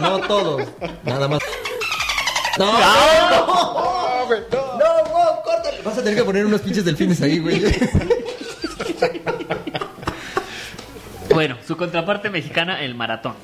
no 0.00 0.20
todos. 0.20 0.62
Nada 1.04 1.28
más. 1.28 1.40
No, 2.58 2.66
no, 2.66 2.78
no, 2.78 4.28
no, 4.28 5.04
no, 5.08 5.42
córtale. 5.42 5.80
Vas 5.82 5.96
a 5.96 6.02
tener 6.02 6.18
que 6.18 6.24
poner 6.24 6.44
unos 6.44 6.60
pinches 6.60 6.84
delfines 6.84 7.22
ahí, 7.22 7.38
güey. 7.38 7.62
Bueno, 11.32 11.56
su 11.66 11.76
contraparte 11.76 12.28
mexicana, 12.30 12.82
el 12.82 12.94
maratón. 12.94 13.34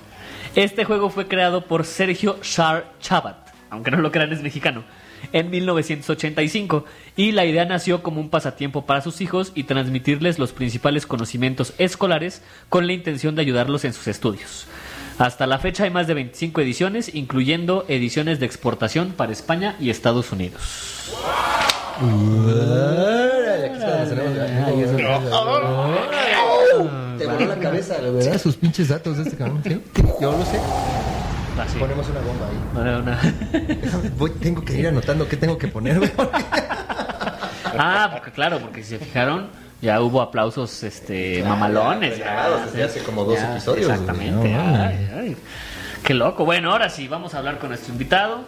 Este 0.54 0.84
juego 0.84 1.10
fue 1.10 1.26
creado 1.26 1.64
por 1.64 1.84
Sergio 1.84 2.38
Char 2.42 2.92
Chabat, 3.00 3.36
aunque 3.70 3.90
no 3.90 3.98
lo 3.98 4.10
crean 4.10 4.32
es 4.32 4.42
mexicano, 4.42 4.84
en 5.32 5.50
1985 5.50 6.84
y 7.16 7.32
la 7.32 7.44
idea 7.44 7.64
nació 7.64 8.02
como 8.02 8.20
un 8.20 8.30
pasatiempo 8.30 8.86
para 8.86 9.00
sus 9.00 9.20
hijos 9.20 9.52
y 9.54 9.64
transmitirles 9.64 10.38
los 10.38 10.52
principales 10.52 11.06
conocimientos 11.06 11.74
escolares 11.78 12.42
con 12.68 12.86
la 12.86 12.92
intención 12.92 13.34
de 13.34 13.42
ayudarlos 13.42 13.84
en 13.84 13.92
sus 13.92 14.06
estudios. 14.06 14.66
Hasta 15.18 15.46
la 15.46 15.58
fecha 15.58 15.84
hay 15.84 15.90
más 15.90 16.06
de 16.06 16.14
25 16.14 16.60
ediciones, 16.60 17.14
incluyendo 17.14 17.84
ediciones 17.88 18.38
de 18.38 18.46
exportación 18.46 19.12
para 19.12 19.32
España 19.32 19.76
y 19.80 19.90
Estados 19.90 20.30
Unidos. 20.30 21.08
Cabeza, 27.86 28.00
¿verdad? 28.00 28.40
Sus 28.40 28.56
pinches 28.56 28.88
datos 28.88 29.16
de 29.16 29.22
este 29.24 29.36
cabrón. 29.36 29.62
¿sí? 29.64 29.80
Yo 30.20 30.32
lo 30.32 30.44
sé. 30.44 30.58
Ah, 31.58 31.66
Ponemos 31.78 32.06
una 32.08 32.20
bomba 32.20 32.46
ahí. 33.20 34.10
Voy, 34.16 34.30
tengo 34.30 34.64
que 34.64 34.78
ir 34.78 34.86
anotando 34.86 35.26
qué 35.28 35.36
tengo 35.36 35.58
que 35.58 35.66
poner, 35.66 36.00
ah, 37.76 38.10
porque 38.12 38.30
claro, 38.30 38.60
porque 38.60 38.84
si 38.84 38.90
se 38.90 38.98
fijaron, 38.98 39.48
ya 39.82 40.00
hubo 40.00 40.22
aplausos 40.22 40.84
este 40.84 41.42
mamalones. 41.42 42.18
Ya, 42.18 42.48
desde 42.64 42.84
hace 42.84 43.02
como 43.02 43.24
dos 43.24 43.40
episodios. 43.40 43.90
Exactamente. 43.90 44.54
ay, 44.54 45.36
Qué 46.04 46.14
loco. 46.14 46.44
Bueno, 46.44 46.70
ahora 46.70 46.90
sí, 46.90 47.08
vamos 47.08 47.34
a 47.34 47.38
hablar 47.38 47.58
con 47.58 47.70
nuestro 47.70 47.92
invitado. 47.92 48.44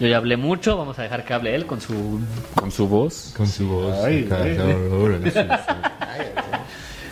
Yo 0.00 0.08
ya 0.08 0.16
hablé 0.16 0.38
mucho, 0.38 0.78
vamos 0.78 0.98
a 0.98 1.02
dejar 1.02 1.24
que 1.24 1.34
hable 1.34 1.54
él 1.54 1.66
con 1.66 1.82
su 1.82 2.18
con 2.54 2.72
su 2.72 2.88
voz. 2.88 3.34
Con 3.36 3.46
su 3.46 3.68
voz. 3.68 3.94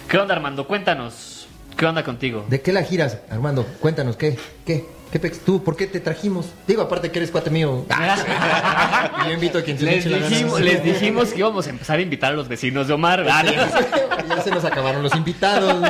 ¿Qué 0.08 0.18
onda, 0.18 0.34
Armando? 0.34 0.66
Cuéntanos. 0.66 1.41
¿Qué 1.76 1.86
onda 1.86 2.04
contigo? 2.04 2.44
¿De 2.48 2.60
qué 2.60 2.72
la 2.72 2.82
giras, 2.82 3.18
Armando? 3.30 3.64
Cuéntanos, 3.80 4.16
¿qué? 4.16 4.36
¿Qué? 4.64 4.84
¿Qué 5.12 5.18
pex 5.18 5.40
tú? 5.40 5.62
¿Por 5.62 5.76
qué 5.76 5.86
te 5.86 6.00
trajimos? 6.00 6.46
Digo, 6.66 6.80
aparte 6.80 7.10
que 7.10 7.18
eres 7.18 7.30
cuate 7.30 7.50
mío. 7.50 7.84
yo 9.26 9.30
invito 9.30 9.58
a 9.58 9.62
quien 9.62 9.78
se 9.78 9.84
les 9.84 10.04
dijimos, 10.30 10.58
Les 10.60 10.82
dijimos 10.82 11.28
que 11.28 11.38
íbamos 11.40 11.66
a 11.66 11.70
empezar 11.70 11.98
a 11.98 12.02
invitar 12.02 12.32
a 12.32 12.36
los 12.36 12.48
vecinos 12.48 12.88
de 12.88 12.94
Omar. 12.94 13.22
ya 13.26 14.42
se 14.42 14.50
nos 14.50 14.64
acabaron 14.64 15.02
los 15.02 15.14
invitados. 15.14 15.82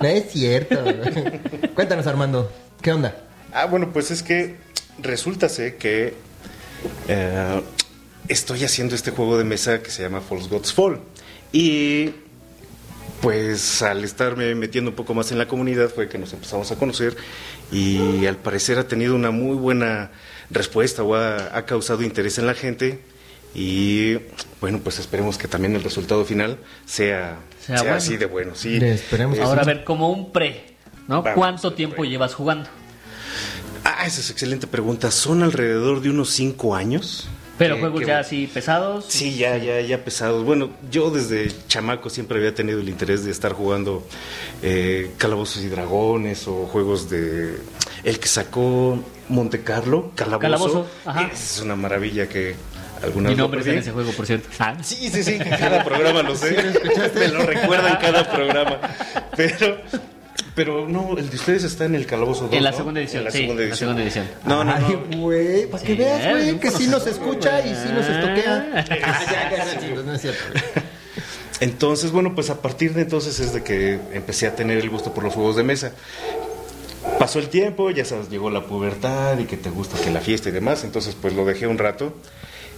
No 0.00 0.06
es 0.08 0.30
cierto. 0.30 0.76
Cuéntanos, 1.74 2.06
Armando. 2.06 2.52
¿Qué 2.80 2.92
onda? 2.92 3.16
Ah, 3.52 3.66
bueno, 3.66 3.90
pues 3.92 4.12
es 4.12 4.22
que 4.22 4.58
resulta 4.98 5.48
ser 5.48 5.76
que 5.76 6.14
eh, 7.08 7.62
estoy 8.28 8.62
haciendo 8.62 8.94
este 8.94 9.10
juego 9.10 9.38
de 9.38 9.44
mesa 9.44 9.82
que 9.82 9.90
se 9.90 10.02
llama 10.02 10.20
False 10.20 10.48
Gods 10.48 10.72
Fall. 10.72 11.00
Y 11.52 12.10
pues 13.24 13.80
al 13.82 14.04
estarme 14.04 14.54
metiendo 14.54 14.90
un 14.90 14.96
poco 14.96 15.14
más 15.14 15.32
en 15.32 15.38
la 15.38 15.48
comunidad 15.48 15.88
fue 15.88 16.08
que 16.10 16.18
nos 16.18 16.32
empezamos 16.34 16.70
a 16.70 16.76
conocer 16.76 17.16
y 17.72 18.26
al 18.26 18.36
parecer 18.36 18.78
ha 18.78 18.86
tenido 18.86 19.14
una 19.14 19.30
muy 19.30 19.56
buena 19.56 20.10
respuesta 20.50 21.02
o 21.02 21.14
ha, 21.14 21.64
causado 21.64 22.02
interés 22.02 22.36
en 22.36 22.46
la 22.46 22.52
gente 22.52 23.00
y 23.54 24.16
bueno 24.60 24.80
pues 24.84 24.98
esperemos 24.98 25.38
que 25.38 25.48
también 25.48 25.74
el 25.74 25.82
resultado 25.82 26.24
final 26.26 26.58
sea, 26.84 27.38
sea, 27.60 27.96
así 27.96 28.18
de 28.18 28.26
bueno 28.26 28.54
sí. 28.54 28.76
Esperemos 28.76 29.38
ahora 29.38 29.62
a 29.62 29.64
ver 29.64 29.84
como 29.84 30.10
un 30.10 30.30
pre 30.30 30.74
no 31.08 31.24
cuánto 31.34 31.72
tiempo 31.72 32.04
llevas 32.04 32.34
jugando 32.34 32.68
ah 33.84 34.04
esa 34.06 34.20
es 34.20 34.30
excelente 34.30 34.66
pregunta. 34.66 35.10
Son 35.10 35.42
alrededor 35.42 36.02
de 36.02 36.10
unos 36.10 36.30
cinco 36.30 36.74
años 36.74 37.26
pero 37.58 37.78
juegos 37.78 38.04
ya 38.04 38.18
así 38.18 38.46
pesados. 38.46 39.04
Sí, 39.08 39.36
ya, 39.36 39.56
ya, 39.56 39.80
ya 39.80 40.04
pesados. 40.04 40.44
Bueno, 40.44 40.70
yo 40.90 41.10
desde 41.10 41.50
chamaco 41.68 42.10
siempre 42.10 42.38
había 42.38 42.54
tenido 42.54 42.80
el 42.80 42.88
interés 42.88 43.24
de 43.24 43.30
estar 43.30 43.52
jugando 43.52 44.06
eh, 44.62 45.12
Calabozos 45.18 45.62
y 45.62 45.68
Dragones 45.68 46.48
o 46.48 46.66
juegos 46.66 47.08
de 47.10 47.58
el 48.02 48.18
que 48.18 48.28
sacó 48.28 48.98
Monte 49.28 49.62
Carlo, 49.62 50.12
Calabozo. 50.14 50.40
Calabozo 50.40 50.86
ajá. 51.04 51.30
Es 51.32 51.60
una 51.62 51.76
maravilla 51.76 52.28
que 52.28 52.54
alguna 53.02 53.30
Mi 53.30 53.36
nombre 53.36 53.60
es 53.60 53.66
en 53.66 53.78
ese 53.78 53.92
juego, 53.92 54.12
por 54.12 54.26
cierto. 54.26 54.48
Ah. 54.58 54.76
Sí, 54.82 55.08
sí, 55.10 55.22
sí, 55.22 55.38
cada 55.38 55.84
programa 55.84 56.22
lo 56.22 56.36
sé. 56.36 56.56
Me 57.14 57.28
lo 57.28 57.42
recuerda 57.42 57.90
en 57.90 57.96
cada 57.96 58.30
programa. 58.30 58.80
Pero 59.36 59.78
pero 60.54 60.88
no, 60.88 61.16
el 61.18 61.30
de 61.30 61.36
ustedes 61.36 61.64
está 61.64 61.84
en 61.84 61.94
el 61.94 62.06
Calabozo 62.06 62.44
2, 62.44 62.52
En 62.52 62.62
la 62.62 62.72
segunda 62.72 63.00
edición, 63.00 63.20
en 63.20 63.24
la, 63.24 63.30
segunda, 63.30 63.62
edición. 63.62 63.70
la 63.70 63.76
segunda 63.76 64.02
edición. 64.02 64.26
No, 64.44 64.64
no, 64.64 64.72
Ay, 64.72 65.16
güey, 65.16 65.66
para 65.66 65.82
que 65.82 65.94
veas, 65.94 66.30
güey, 66.30 66.60
que 66.60 66.70
sí 66.70 66.86
nos 66.86 67.06
escucha 67.06 67.60
y 67.60 67.74
sí 67.74 67.88
nos 67.92 68.06
estoquea. 68.06 68.84
no 70.04 70.14
es 70.14 70.20
cierto. 70.20 70.40
Entonces, 71.60 72.10
bueno, 72.10 72.34
pues 72.34 72.50
a 72.50 72.60
partir 72.60 72.94
de 72.94 73.02
entonces 73.02 73.38
es 73.38 73.52
de 73.52 73.62
que 73.62 73.98
empecé 74.12 74.46
a 74.46 74.56
tener 74.56 74.78
el 74.78 74.90
gusto 74.90 75.14
por 75.14 75.24
los 75.24 75.34
juegos 75.34 75.56
de 75.56 75.62
mesa. 75.62 75.92
Pasó 77.18 77.38
el 77.38 77.48
tiempo, 77.48 77.90
ya 77.90 78.04
sabes, 78.04 78.28
llegó 78.28 78.50
la 78.50 78.66
pubertad 78.66 79.38
y 79.38 79.44
que 79.44 79.56
te 79.56 79.70
gusta 79.70 80.00
que 80.02 80.10
la 80.10 80.20
fiesta 80.20 80.48
y 80.48 80.52
demás, 80.52 80.84
entonces 80.84 81.16
pues 81.20 81.34
lo 81.34 81.44
dejé 81.44 81.66
un 81.66 81.78
rato. 81.78 82.14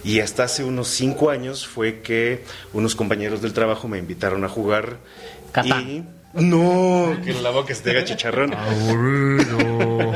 Y 0.03 0.19
hasta 0.19 0.43
hace 0.43 0.63
unos 0.63 0.89
cinco 0.89 1.31
años 1.31 1.67
fue 1.67 2.01
que 2.01 2.43
unos 2.71 2.95
compañeros 2.95 3.41
del 3.41 3.53
trabajo 3.53 3.87
me 3.87 3.97
invitaron 3.97 4.43
a 4.43 4.49
jugar. 4.49 4.97
Catán. 5.51 6.16
No, 6.37 7.17
que 7.23 7.31
en 7.31 7.43
la 7.43 7.49
boca 7.51 7.73
se 7.73 7.81
te 7.83 7.91
haga 7.91 8.03
chicharrón. 8.05 8.53
Aburrido. 8.53 10.13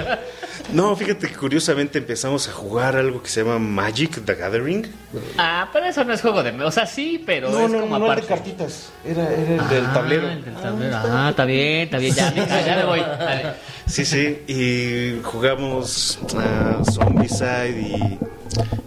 No, 0.73 0.95
fíjate 0.95 1.27
que 1.27 1.35
curiosamente 1.35 1.97
empezamos 1.97 2.47
a 2.47 2.53
jugar 2.53 2.95
algo 2.95 3.21
que 3.21 3.29
se 3.29 3.43
llama 3.43 3.59
Magic 3.59 4.23
the 4.23 4.35
Gathering. 4.35 4.87
Ah, 5.37 5.69
pero 5.73 5.85
eso 5.87 6.05
no 6.05 6.13
es 6.13 6.21
juego 6.21 6.43
de... 6.43 6.51
O 6.63 6.71
sea, 6.71 6.85
sí, 6.85 7.21
pero 7.25 7.49
no, 7.49 7.65
es 7.65 7.71
no, 7.71 7.81
como 7.81 7.99
no 7.99 8.05
aparte. 8.05 8.21
de 8.21 8.27
cartitas. 8.27 8.89
Era, 9.03 9.23
era 9.33 9.55
el 9.63 9.67
del 9.69 9.85
Ah, 9.87 9.93
tablero. 9.93 10.29
el 10.29 10.45
del 10.45 10.53
tablero. 10.55 10.95
Ah, 10.97 11.27
está 11.31 11.43
bien, 11.43 11.81
está 11.81 11.97
bien. 11.97 12.15
Ya 12.15 12.33
ya 12.65 12.75
me 12.77 12.85
voy. 12.85 12.99
Dale. 13.01 13.53
Sí, 13.85 14.05
sí. 14.05 14.43
Y 14.47 15.19
jugamos 15.23 16.19
uh, 16.33 16.85
Zombicide 16.89 18.17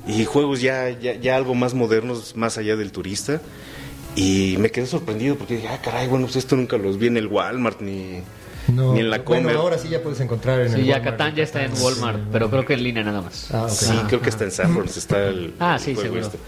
y, 0.07 0.21
y 0.21 0.25
juegos 0.25 0.62
ya, 0.62 0.88
ya, 0.88 1.12
ya 1.17 1.37
algo 1.37 1.55
más 1.55 1.75
modernos, 1.75 2.35
más 2.35 2.57
allá 2.57 2.76
del 2.76 2.93
turista. 2.93 3.43
Y 4.16 4.56
me 4.59 4.71
quedé 4.71 4.87
sorprendido 4.87 5.37
porque 5.37 5.56
dije, 5.56 5.68
ah, 5.68 5.80
caray, 5.83 6.06
bueno, 6.09 6.26
pues 6.26 6.37
esto 6.37 6.56
nunca 6.56 6.76
los 6.76 6.99
vi 6.99 7.09
en 7.09 7.16
el 7.16 7.26
Walmart 7.26 7.80
ni, 7.80 8.21
ni 8.68 9.00
en 9.00 9.11
la 9.11 9.18
bueno, 9.18 9.42
Comer. 9.49 9.56
ahora 9.56 9.76
sí 9.78 9.88
ya 9.88 10.02
puedes 10.02 10.21
encontrar 10.21 10.61
en 10.61 10.66
el 10.68 10.73
Sí, 10.80 10.85
ya 10.87 10.94
Walmart. 10.97 11.04
Catán 11.18 11.35
ya 11.35 11.42
está 11.42 11.64
en 11.64 11.73
Walmart, 11.80 12.21
pero 12.30 12.49
creo 12.49 12.64
que 12.64 12.75
en 12.75 12.83
línea 12.85 13.02
nada 13.02 13.23
más. 13.23 13.49
Ah, 13.52 13.64
ok. 13.64 13.71
Sí, 13.71 13.92
creo 14.09 14.21
que 14.23 14.28
está 14.30 14.44
en 14.44 14.52
Sanborns, 14.52 14.97
está 14.97 15.25
el, 15.26 15.54
Ah, 15.59 15.75
el 15.75 15.80
sí, 15.80 15.97
seguro. 15.97 16.21
este. 16.21 16.38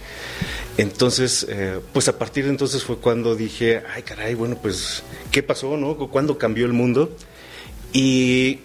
Entonces, 0.78 1.46
eh, 1.48 1.80
pues 1.92 2.06
a 2.08 2.18
partir 2.18 2.44
de 2.44 2.50
entonces 2.50 2.84
fue 2.84 2.98
cuando 2.98 3.34
dije, 3.34 3.82
ay 3.94 4.02
caray, 4.02 4.34
bueno, 4.34 4.58
pues, 4.60 5.02
¿qué 5.30 5.42
pasó, 5.42 5.76
no? 5.76 5.96
¿Cuándo 5.96 6.38
cambió 6.38 6.66
el 6.66 6.72
mundo? 6.72 7.10
Y, 7.92 8.60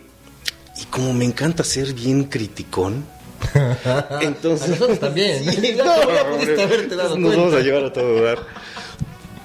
y 0.78 0.86
como 0.90 1.14
me 1.14 1.26
encanta 1.26 1.64
ser 1.64 1.94
bien 1.94 2.26
criticón, 2.26 3.06
entonces... 4.22 4.68
A 4.68 4.72
nosotros 4.72 5.00
también. 5.00 5.44
Sí, 5.52 5.74
No, 5.78 5.86
no, 5.86 6.96
dado 6.98 7.18
Nos 7.18 7.36
vamos 7.38 7.54
a 7.54 7.60
llevar 7.62 7.86
a 7.86 7.94
todo 7.94 8.22
dar. 8.24 8.40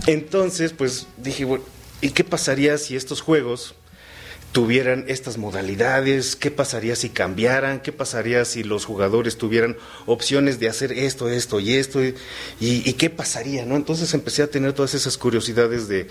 Entonces, 0.06 0.72
pues 0.72 1.06
dije, 1.16 1.44
bueno, 1.44 1.64
¿y 2.00 2.10
qué 2.10 2.24
pasaría 2.24 2.78
si 2.78 2.96
estos 2.96 3.20
juegos 3.20 3.74
tuvieran 4.52 5.04
estas 5.08 5.36
modalidades? 5.36 6.36
¿Qué 6.36 6.50
pasaría 6.50 6.94
si 6.94 7.10
cambiaran? 7.10 7.80
¿Qué 7.80 7.92
pasaría 7.92 8.44
si 8.44 8.62
los 8.62 8.84
jugadores 8.84 9.36
tuvieran 9.36 9.76
opciones 10.06 10.60
de 10.60 10.68
hacer 10.68 10.92
esto, 10.92 11.28
esto 11.28 11.58
y 11.58 11.74
esto? 11.74 12.02
¿Y, 12.04 12.14
y 12.60 12.92
qué 12.94 13.10
pasaría? 13.10 13.66
¿no? 13.66 13.76
Entonces 13.76 14.14
empecé 14.14 14.42
a 14.42 14.50
tener 14.50 14.72
todas 14.72 14.94
esas 14.94 15.18
curiosidades 15.18 15.88
de 15.88 16.06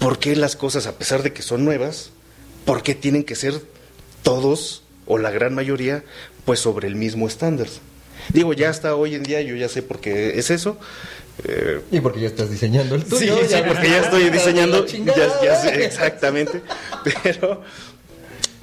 por 0.00 0.18
qué 0.18 0.34
las 0.34 0.56
cosas, 0.56 0.86
a 0.86 0.98
pesar 0.98 1.22
de 1.22 1.32
que 1.32 1.42
son 1.42 1.64
nuevas, 1.64 2.10
por 2.64 2.82
qué 2.82 2.94
tienen 2.94 3.24
que 3.24 3.36
ser 3.36 3.62
todos 4.22 4.82
o 5.06 5.18
la 5.18 5.30
gran 5.30 5.54
mayoría, 5.54 6.04
pues 6.44 6.60
sobre 6.60 6.88
el 6.88 6.96
mismo 6.96 7.28
estándar. 7.28 7.68
Digo, 8.32 8.52
ya 8.52 8.70
hasta 8.70 8.94
hoy 8.94 9.14
en 9.14 9.22
día 9.22 9.40
yo 9.40 9.56
ya 9.56 9.68
sé 9.68 9.82
por 9.82 10.00
qué 10.00 10.38
es 10.38 10.50
eso. 10.50 10.78
Eh, 11.44 11.80
Y 11.90 12.00
porque 12.00 12.20
ya 12.20 12.26
estás 12.28 12.50
diseñando 12.50 12.94
el 12.94 13.04
tuyo. 13.04 13.36
Sí, 13.38 13.46
sí, 13.48 13.56
porque 13.66 13.88
ya 13.88 14.00
estoy 14.00 14.30
diseñando, 14.30 14.80
la 14.80 14.86
chingada. 14.86 15.40
ya, 15.42 15.44
ya 15.44 15.56
sé, 15.60 15.84
exactamente. 15.84 16.62
Pero, 17.22 17.62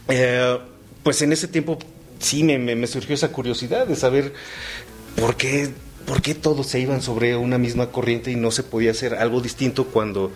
eh, 0.09 0.57
pues 1.03 1.21
en 1.21 1.33
ese 1.33 1.47
tiempo 1.47 1.77
sí 2.19 2.43
me, 2.43 2.57
me- 2.59 2.75
me 2.75 2.87
surgió 2.87 3.15
esa 3.15 3.29
curiosidad 3.31 3.87
de 3.87 3.95
saber 3.95 4.33
por 5.19 5.35
qué, 5.35 5.69
por 6.05 6.21
qué 6.21 6.35
todos 6.35 6.67
se 6.67 6.79
iban 6.79 7.01
sobre 7.01 7.35
una 7.35 7.57
misma 7.57 7.91
corriente 7.91 8.31
y 8.31 8.35
no 8.35 8.51
se 8.51 8.63
podía 8.63 8.91
hacer 8.91 9.15
algo 9.15 9.41
distinto 9.41 9.85
cuando 9.85 10.31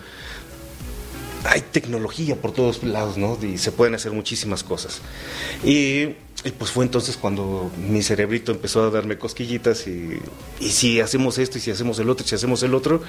hay 1.43 1.61
tecnología 1.61 2.35
por 2.35 2.53
todos 2.53 2.83
lados, 2.83 3.17
¿no? 3.17 3.37
Y 3.41 3.57
se 3.57 3.71
pueden 3.71 3.95
hacer 3.95 4.11
muchísimas 4.11 4.63
cosas. 4.63 5.01
Y, 5.63 6.15
y 6.43 6.51
pues 6.51 6.71
fue 6.71 6.85
entonces 6.85 7.17
cuando 7.17 7.71
mi 7.77 8.01
cerebrito 8.01 8.51
empezó 8.51 8.83
a 8.83 8.89
darme 8.89 9.17
cosquillitas 9.17 9.87
y, 9.87 10.19
y 10.59 10.69
si 10.69 10.99
hacemos 10.99 11.37
esto 11.37 11.57
y 11.57 11.61
si 11.61 11.69
hacemos 11.71 11.99
el 11.99 12.09
otro 12.09 12.25
y 12.25 12.29
si 12.29 12.35
hacemos 12.35 12.63
el 12.63 12.73
otro. 12.73 13.01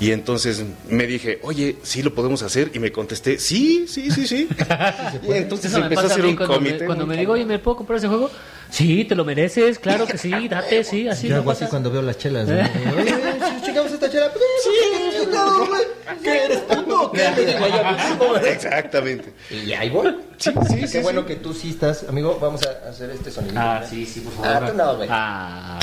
Y 0.00 0.12
entonces 0.12 0.64
me 0.88 1.06
dije, 1.06 1.38
oye, 1.42 1.76
sí 1.82 2.02
lo 2.02 2.14
podemos 2.14 2.42
hacer. 2.42 2.70
Y 2.74 2.78
me 2.78 2.90
contesté, 2.90 3.38
sí, 3.38 3.84
sí, 3.86 4.10
sí, 4.10 4.26
sí. 4.26 4.48
y 5.28 5.32
entonces 5.32 5.72
empezó 5.74 6.00
a 6.00 6.04
hacer 6.06 6.24
un 6.24 6.36
cuando 6.36 6.54
comité. 6.54 6.78
Me, 6.80 6.86
cuando 6.86 7.06
me 7.06 7.16
digo, 7.18 7.34
oye, 7.34 7.44
¿me 7.44 7.58
puedo 7.58 7.76
comprar 7.76 7.98
ese 7.98 8.08
juego? 8.08 8.30
Sí, 8.70 9.04
te 9.04 9.14
lo 9.14 9.24
mereces, 9.24 9.78
claro 9.78 10.06
que 10.06 10.16
sí, 10.16 10.48
date, 10.48 10.84
sí, 10.84 11.06
así. 11.06 11.28
Yo 11.28 11.36
hago 11.36 11.50
así 11.50 11.66
cuando 11.66 11.90
veo 11.90 12.00
las 12.02 12.16
chelas. 12.16 12.48
¿no? 12.48 12.54
Oye, 12.96 13.14
si 13.58 13.66
chingamos 13.66 13.92
esta 13.92 14.10
chela. 14.10 14.30
pues, 14.32 14.42
Sí, 14.64 15.26
no, 15.30 15.66
güey. 15.66 15.82
¿Qué 16.22 16.44
eres 16.44 16.58
puto? 16.60 17.12
¿Qué 17.12 17.20
te 17.34 17.46
digo 17.52 17.66
yo? 17.68 18.36
Exactamente. 18.46 19.32
Y 19.50 19.72
ahí 19.72 19.90
voy. 19.90 20.16
Sí, 20.38 20.50
sí, 20.68 20.76
Qué 20.76 20.86
sí, 20.86 20.98
bueno 21.00 21.20
sí. 21.22 21.26
que 21.26 21.36
tú 21.36 21.52
sí 21.52 21.70
estás. 21.70 22.04
Amigo, 22.08 22.38
vamos 22.40 22.62
a 22.66 22.88
hacer 22.88 23.10
este 23.10 23.30
sonido. 23.30 23.54
Ah, 23.58 23.84
sí, 23.88 24.06
sí, 24.06 24.20
por 24.20 24.32
Ah, 24.46 24.52
favor. 24.54 24.70
tú 24.70 24.76
no, 24.76 24.96
güey. 24.96 25.08
Ah, 25.10 25.78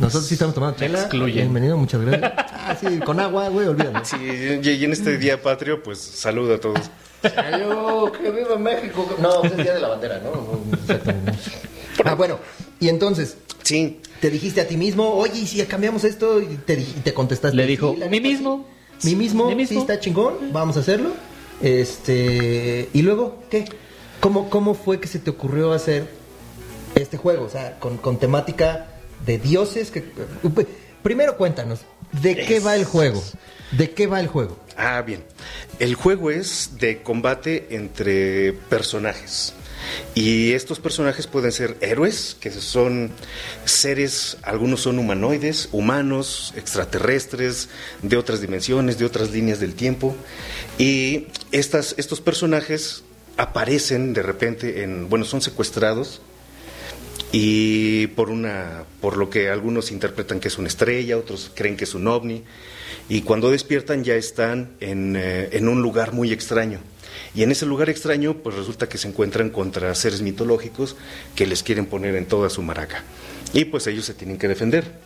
Nosotros 0.00 0.26
sí 0.26 0.34
estamos 0.34 0.54
tomando 0.54 0.78
chela. 0.78 1.00
excluyen. 1.00 1.44
Bienvenido, 1.44 1.76
muchas 1.76 2.00
gracias. 2.00 2.32
Ah, 2.68 2.76
sí, 2.80 2.98
con 2.98 3.20
agua, 3.20 3.48
güey, 3.48 3.68
olvídalo. 3.68 4.04
Sí, 4.04 4.16
y 4.20 4.84
en 4.84 4.92
este 4.92 5.18
día 5.18 5.40
patrio, 5.40 5.84
pues 5.84 6.00
saludo 6.00 6.56
a 6.56 6.60
todos. 6.60 6.80
Salud, 7.22 8.10
que 8.10 8.28
viva 8.28 8.58
México. 8.58 9.08
No, 9.20 9.44
es 9.44 9.52
el 9.52 9.62
día 9.62 9.74
de 9.74 9.80
la 9.80 9.86
bandera, 9.86 10.20
¿no? 10.20 10.58
Exactamente. 10.76 11.32
Ah, 12.04 12.14
bueno, 12.14 12.40
y 12.80 12.88
entonces, 12.88 13.36
Sí, 13.62 14.00
te 14.20 14.30
dijiste 14.30 14.60
a 14.60 14.66
ti 14.68 14.76
mismo, 14.76 15.14
oye, 15.14 15.38
¿y 15.40 15.46
si 15.46 15.60
cambiamos 15.66 16.02
esto? 16.04 16.40
Y 16.40 16.56
te, 16.56 16.74
y 16.74 16.84
te 17.04 17.14
contestaste. 17.14 17.56
Le 17.56 17.66
dijo, 17.66 17.94
neta, 17.98 18.08
mismo". 18.08 18.64
sí. 18.98 19.10
Mi 19.10 19.16
mismo, 19.16 19.46
Mi 19.48 19.54
mismo. 19.54 19.74
sí, 19.74 19.78
está 19.80 20.00
chingón, 20.00 20.52
vamos 20.52 20.76
a 20.76 20.80
hacerlo. 20.80 21.10
Este, 21.62 22.88
y 22.92 23.02
luego, 23.02 23.42
¿qué? 23.50 23.64
¿Cómo, 24.20 24.50
cómo 24.50 24.74
fue 24.74 24.98
que 25.00 25.08
se 25.08 25.18
te 25.18 25.30
ocurrió 25.30 25.72
hacer 25.72 26.08
este 26.94 27.16
juego? 27.16 27.44
O 27.44 27.48
sea, 27.48 27.78
con, 27.78 27.96
con 27.98 28.18
temática 28.18 28.86
de 29.26 29.38
dioses. 29.38 29.90
Que, 29.90 30.04
primero 31.02 31.36
cuéntanos, 31.36 31.80
¿de 32.22 32.36
qué 32.36 32.60
va 32.60 32.76
el 32.76 32.84
juego? 32.84 33.22
¿De 33.72 33.90
qué 33.90 34.06
va 34.06 34.20
el 34.20 34.28
juego? 34.28 34.58
Ah, 34.76 35.02
bien. 35.02 35.24
El 35.78 35.94
juego 35.94 36.30
es 36.30 36.78
de 36.78 37.02
combate 37.02 37.66
entre 37.70 38.52
personajes. 38.52 39.52
Y 40.14 40.52
estos 40.52 40.80
personajes 40.80 41.26
pueden 41.26 41.52
ser 41.52 41.76
héroes, 41.80 42.36
que 42.40 42.50
son 42.50 43.10
seres, 43.64 44.38
algunos 44.42 44.82
son 44.82 44.98
humanoides, 44.98 45.68
humanos, 45.72 46.52
extraterrestres, 46.56 47.68
de 48.02 48.16
otras 48.16 48.40
dimensiones, 48.40 48.98
de 48.98 49.04
otras 49.04 49.30
líneas 49.30 49.60
del 49.60 49.74
tiempo. 49.74 50.16
Y 50.78 51.28
estas, 51.52 51.94
estos 51.98 52.20
personajes 52.20 53.04
aparecen 53.36 54.12
de 54.12 54.22
repente 54.22 54.82
en, 54.82 55.08
bueno, 55.08 55.24
son 55.24 55.40
secuestrados 55.40 56.20
y 57.38 58.06
por 58.06 58.30
una 58.30 58.84
por 59.02 59.18
lo 59.18 59.28
que 59.28 59.50
algunos 59.50 59.92
interpretan 59.92 60.40
que 60.40 60.48
es 60.48 60.56
una 60.56 60.68
estrella, 60.68 61.18
otros 61.18 61.52
creen 61.54 61.76
que 61.76 61.84
es 61.84 61.94
un 61.94 62.08
ovni 62.08 62.44
y 63.10 63.20
cuando 63.20 63.50
despiertan 63.50 64.04
ya 64.04 64.14
están 64.14 64.70
en, 64.80 65.16
eh, 65.16 65.50
en 65.52 65.68
un 65.68 65.82
lugar 65.82 66.14
muy 66.14 66.32
extraño. 66.32 66.78
Y 67.34 67.42
en 67.42 67.52
ese 67.52 67.66
lugar 67.66 67.90
extraño, 67.90 68.38
pues 68.38 68.56
resulta 68.56 68.88
que 68.88 68.96
se 68.96 69.08
encuentran 69.08 69.50
contra 69.50 69.94
seres 69.94 70.22
mitológicos 70.22 70.96
que 71.34 71.46
les 71.46 71.62
quieren 71.62 71.84
poner 71.84 72.14
en 72.16 72.24
toda 72.24 72.48
su 72.48 72.62
maraca. 72.62 73.04
Y 73.52 73.66
pues 73.66 73.86
ellos 73.86 74.06
se 74.06 74.14
tienen 74.14 74.38
que 74.38 74.48
defender. 74.48 75.05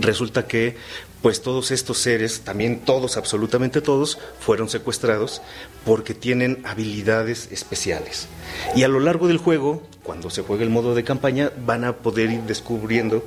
Resulta 0.00 0.46
que 0.46 0.76
pues 1.22 1.42
todos 1.42 1.70
estos 1.70 1.98
seres, 1.98 2.42
también 2.42 2.80
todos, 2.80 3.16
absolutamente 3.16 3.80
todos, 3.80 4.18
fueron 4.40 4.68
secuestrados 4.68 5.42
porque 5.84 6.14
tienen 6.14 6.60
habilidades 6.64 7.48
especiales. 7.50 8.28
Y 8.76 8.84
a 8.84 8.88
lo 8.88 9.00
largo 9.00 9.26
del 9.26 9.38
juego, 9.38 9.82
cuando 10.02 10.30
se 10.30 10.42
juega 10.42 10.62
el 10.62 10.70
modo 10.70 10.94
de 10.94 11.04
campaña, 11.04 11.50
van 11.66 11.84
a 11.84 11.96
poder 11.96 12.30
ir 12.30 12.42
descubriendo 12.42 13.24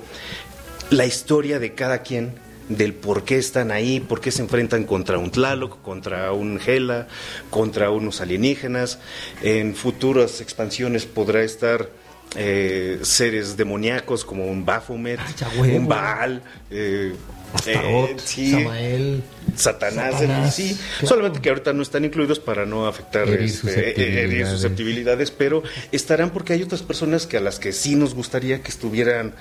la 0.90 1.06
historia 1.06 1.60
de 1.60 1.74
cada 1.74 2.02
quien, 2.02 2.34
del 2.70 2.94
por 2.94 3.24
qué 3.24 3.38
están 3.38 3.72
ahí, 3.72 4.00
por 4.00 4.22
qué 4.22 4.32
se 4.32 4.42
enfrentan 4.42 4.86
contra 4.86 5.18
un 5.18 5.32
Tlaloc, 5.32 5.82
contra 5.82 6.32
un 6.32 6.60
Hela, 6.66 7.08
contra 7.50 7.90
unos 7.90 8.22
alienígenas. 8.22 9.00
En 9.42 9.76
futuras 9.76 10.40
expansiones 10.40 11.06
podrá 11.06 11.44
estar 11.44 11.90
eh, 12.36 13.00
seres 13.04 13.58
demoníacos 13.58 14.24
como 14.24 14.46
un 14.46 14.66
Baphomet, 14.66 15.20
Ay, 15.20 15.34
ya 15.38 15.50
huevo. 15.50 15.78
un 15.78 15.88
Baal, 15.88 16.42
eh, 16.70 17.14
Astaroth, 17.54 18.10
eh, 18.10 18.16
sí, 18.24 18.52
Samael. 18.52 19.24
Satanás, 19.56 20.14
Satanás, 20.14 20.56
sí, 20.56 20.78
claro. 21.00 21.08
solamente 21.08 21.42
que 21.42 21.50
ahorita 21.50 21.74
no 21.74 21.82
están 21.82 22.06
incluidos 22.06 22.40
para 22.40 22.66
no 22.66 22.88
afectar 22.88 23.28
Herir 23.28 23.42
este, 23.42 23.58
susceptibilidades. 23.68 24.24
herir 24.32 24.48
susceptibilidades, 24.48 25.32
pero 25.32 25.64
estarán 25.92 26.30
porque 26.30 26.54
hay 26.54 26.64
otras 26.64 26.82
personas 26.84 27.28
que 27.28 27.38
a 27.38 27.42
las 27.42 27.60
que 27.60 27.74
sí 27.74 27.96
nos 27.96 28.14
gustaría 28.16 28.62
que 28.62 28.70
estuvieran, 28.70 29.34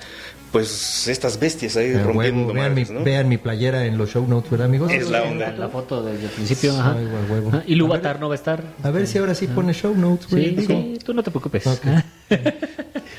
pues, 0.51 1.07
estas 1.07 1.39
bestias 1.39 1.77
ahí 1.77 1.93
Ah, 1.95 2.03
rompiendo 2.03 2.41
huevo, 2.47 2.53
vean, 2.53 2.73
mi, 2.73 2.81
madres, 2.81 2.91
¿no? 2.91 3.03
vean 3.05 3.29
mi 3.29 3.37
playera 3.37 3.85
en 3.85 3.97
los 3.97 4.09
show 4.11 4.27
notes, 4.27 4.51
¿verdad, 4.51 4.65
amigos? 4.67 4.91
Es 4.91 5.09
la 5.09 5.23
onda. 5.23 5.51
La 5.53 5.69
foto 5.69 6.03
desde 6.03 6.25
el 6.25 6.31
principio, 6.31 6.71
ajá. 6.77 6.95
Ay, 6.97 7.05
huevo. 7.29 7.61
Y 7.65 7.75
Lubatar 7.75 8.19
no 8.19 8.27
va 8.27 8.35
a 8.35 8.37
estar. 8.37 8.63
A 8.83 8.91
ver 8.91 9.07
si 9.07 9.17
ahora 9.17 9.33
sí 9.33 9.47
pone 9.47 9.73
show 9.73 9.95
notes, 9.95 10.27
güey. 10.29 10.55
Sí, 10.57 10.65
sí, 10.65 10.99
tú 11.05 11.13
no 11.13 11.23
te 11.23 11.31
preocupes. 11.31 11.63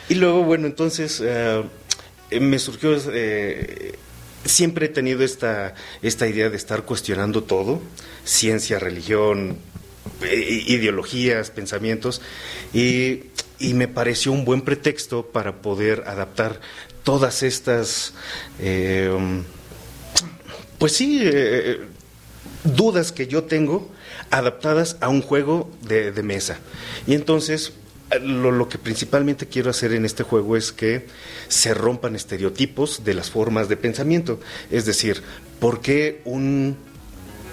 Y 0.08 0.14
luego, 0.16 0.42
bueno, 0.44 0.66
entonces 0.66 1.22
eh, 1.24 1.62
me 2.38 2.58
surgió, 2.58 2.94
eh, 3.14 3.94
siempre 4.44 4.86
he 4.86 4.88
tenido 4.88 5.22
esta, 5.22 5.74
esta 6.02 6.26
idea 6.26 6.50
de 6.50 6.56
estar 6.56 6.82
cuestionando 6.82 7.42
todo, 7.42 7.80
ciencia, 8.24 8.78
religión, 8.78 9.56
eh, 10.22 10.64
ideologías, 10.66 11.50
pensamientos, 11.50 12.20
y, 12.72 13.24
y 13.58 13.74
me 13.74 13.88
pareció 13.88 14.32
un 14.32 14.44
buen 14.44 14.62
pretexto 14.62 15.26
para 15.26 15.62
poder 15.62 16.04
adaptar 16.06 16.60
todas 17.04 17.42
estas, 17.42 18.14
eh, 18.58 19.10
pues 20.78 20.92
sí, 20.92 21.20
eh, 21.22 21.80
dudas 22.64 23.12
que 23.12 23.26
yo 23.26 23.44
tengo 23.44 23.90
adaptadas 24.30 24.96
a 25.00 25.08
un 25.08 25.22
juego 25.22 25.70
de, 25.82 26.12
de 26.12 26.22
mesa. 26.22 26.58
Y 27.06 27.14
entonces 27.14 27.72
lo, 28.20 28.68
que 28.68 28.78
principalmente 28.78 29.46
quiero 29.46 29.70
hacer 29.70 29.92
en 29.92 30.04
este 30.04 30.22
juego 30.22 30.56
es 30.56 30.72
que 30.72 31.06
se 31.48 31.74
rompan 31.74 32.16
estereotipos 32.16 33.04
de 33.04 33.14
las 33.14 33.30
formas 33.30 33.68
de 33.68 33.76
pensamiento. 33.76 34.40
Es 34.70 34.84
decir, 34.84 35.22
¿por 35.60 35.80
qué 35.80 36.20
un, 36.24 36.76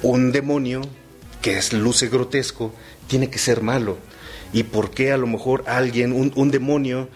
un 0.02 0.32
demonio 0.32 0.82
que 1.42 1.58
es, 1.58 1.74
luce 1.74 2.10
grotesco 2.10 2.74
tiene 3.08 3.30
que 3.30 3.40
ser 3.40 3.62
malo? 3.62 3.98
¿Y 4.52 4.64
por 4.64 4.92
qué 4.92 5.12
a 5.12 5.18
lo 5.18 5.28
mejor 5.28 5.64
alguien, 5.68 6.12
un, 6.12 6.32
un 6.36 6.52
demonio 6.52 7.10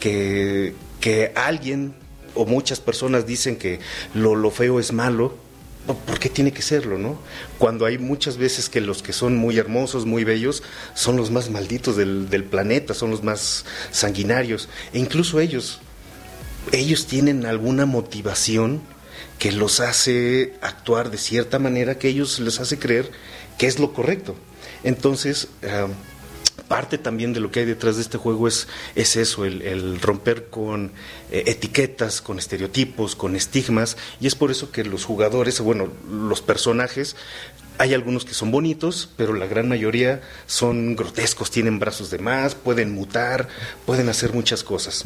que, 0.00 0.74
que 1.00 1.32
alguien 1.34 1.94
o 2.34 2.46
muchas 2.46 2.80
personas 2.80 3.26
dicen 3.26 3.56
que 3.56 3.80
lo, 4.14 4.34
lo 4.34 4.50
feo 4.50 4.80
es 4.80 4.92
malo, 4.92 5.34
¿por 5.94 6.18
qué 6.18 6.28
tiene 6.28 6.52
que 6.52 6.62
serlo, 6.62 6.98
no? 6.98 7.18
Cuando 7.58 7.86
hay 7.86 7.98
muchas 7.98 8.36
veces 8.36 8.68
que 8.68 8.80
los 8.80 9.02
que 9.02 9.12
son 9.12 9.36
muy 9.36 9.58
hermosos, 9.58 10.06
muy 10.06 10.24
bellos, 10.24 10.62
son 10.94 11.16
los 11.16 11.30
más 11.30 11.50
malditos 11.50 11.96
del, 11.96 12.44
planeta, 12.50 12.94
son 12.94 13.10
los 13.10 13.22
más 13.22 13.64
sanguinarios. 13.90 14.68
E 14.92 14.98
incluso 14.98 15.40
ellos, 15.40 15.80
ellos 16.72 17.06
tienen 17.06 17.46
alguna 17.46 17.86
motivación 17.86 18.80
que 19.38 19.52
los 19.52 19.80
hace 19.80 20.54
actuar 20.60 21.10
de 21.10 21.18
cierta 21.18 21.58
manera, 21.58 21.98
que 21.98 22.08
ellos 22.08 22.38
les 22.40 22.60
hace 22.60 22.78
creer 22.78 23.10
que 23.56 23.66
es 23.66 23.78
lo 23.78 23.92
correcto. 23.92 24.36
Entonces, 24.84 25.48
ah, 25.64 25.88
parte 26.62 26.98
también 26.98 27.32
de 27.32 27.40
lo 27.40 27.50
que 27.50 27.60
hay 27.60 27.66
detrás 27.66 27.96
de 27.96 28.02
este 28.02 28.18
juego 28.18 28.48
es, 28.48 28.68
es 28.94 29.16
eso, 29.16 29.44
el, 29.44 30.00
romper 30.00 30.48
con 30.48 30.92
eh, 31.30 31.44
etiquetas, 31.46 32.20
con 32.20 32.38
estereotipos, 32.38 33.16
con 33.16 33.36
estigmas, 33.36 33.96
y 34.20 34.26
es 34.26 34.34
por 34.34 34.50
eso 34.50 34.70
que 34.70 34.84
los 34.84 35.04
jugadores, 35.04 35.60
bueno, 35.60 35.88
los 36.10 36.42
personajes, 36.42 37.16
hay 37.78 37.94
algunos 37.94 38.24
que 38.24 38.34
son 38.34 38.50
bonitos, 38.50 39.08
pero 39.16 39.34
la 39.34 39.46
gran 39.46 39.68
mayoría 39.68 40.20
son 40.46 40.96
grotescos, 40.96 41.50
tienen 41.50 41.78
brazos 41.78 42.10
de 42.10 42.18
más, 42.18 42.54
pueden 42.54 42.92
mutar, 42.92 43.48
pueden 43.86 44.08
hacer 44.08 44.32
muchas 44.32 44.64
cosas. 44.64 45.04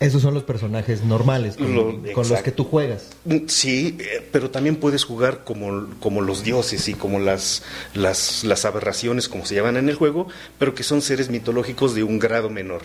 Esos 0.00 0.22
son 0.22 0.32
los 0.32 0.44
personajes 0.44 1.04
normales 1.04 1.56
con, 1.58 1.74
los 1.74 2.42
que 2.42 2.52
tú 2.52 2.64
juegas. 2.64 3.10
Sí, 3.48 3.98
eh, 4.00 4.26
pero 4.32 4.50
también 4.50 4.76
puedes 4.76 5.04
jugar 5.04 5.44
como, 5.44 5.88
como 6.00 6.22
los 6.22 6.42
dioses 6.42 6.88
y 6.88 6.94
como 6.94 7.18
las, 7.18 7.62
las, 7.92 8.42
las, 8.44 8.64
aberraciones, 8.64 9.28
como 9.28 9.44
se 9.44 9.54
llaman 9.54 9.76
en 9.76 9.90
el 9.90 9.96
juego, 9.96 10.26
pero 10.58 10.74
que 10.74 10.84
son 10.84 11.02
seres 11.02 11.28
mitológicos 11.28 11.94
de 11.94 12.02
un 12.02 12.18
grado 12.18 12.48
menor. 12.48 12.80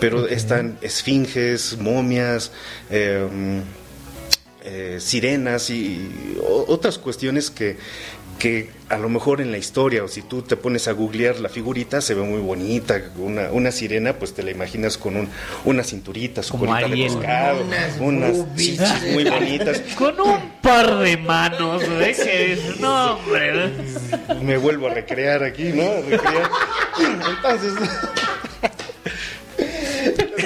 Pero 0.00 0.26
están 0.26 0.78
esfinges, 0.82 1.78
momias, 1.78 2.50
em, 2.90 3.62
eh, 4.64 4.98
sirenas 5.00 5.70
y 5.70 6.36
otras 6.42 6.98
cuestiones 6.98 7.50
que, 7.52 7.76
que 8.38 8.70
a 8.88 8.96
lo 8.96 9.08
mejor 9.08 9.40
en 9.40 9.50
la 9.50 9.58
historia, 9.58 10.04
o 10.04 10.08
si 10.08 10.22
tú 10.22 10.42
te 10.42 10.56
pones 10.56 10.88
a 10.88 10.92
googlear 10.92 11.40
la 11.40 11.48
figurita, 11.48 12.00
se 12.00 12.14
ve 12.14 12.22
muy 12.22 12.40
bonita, 12.40 13.00
una, 13.18 13.50
una 13.50 13.72
sirena, 13.72 14.14
pues 14.14 14.32
te 14.32 14.42
la 14.42 14.50
imaginas 14.50 14.96
con 14.96 15.16
un, 15.16 15.28
una 15.64 15.84
cinturita, 15.84 16.42
su 16.42 16.58
colita 16.58 16.88
de 16.88 16.96
pescado, 16.96 17.64
unas, 18.00 18.36
muy 19.12 19.24
bonitas. 19.24 19.80
Con 19.98 20.20
un 20.20 20.52
par 20.62 20.98
de 20.98 21.16
manos, 21.16 21.82
no, 22.80 23.14
hombre. 23.14 23.70
Me 24.42 24.56
vuelvo 24.56 24.86
a 24.86 24.94
recrear 24.94 25.42
aquí, 25.42 25.72
¿no? 25.72 26.00
recrear. 26.08 26.50
Entonces... 27.36 27.74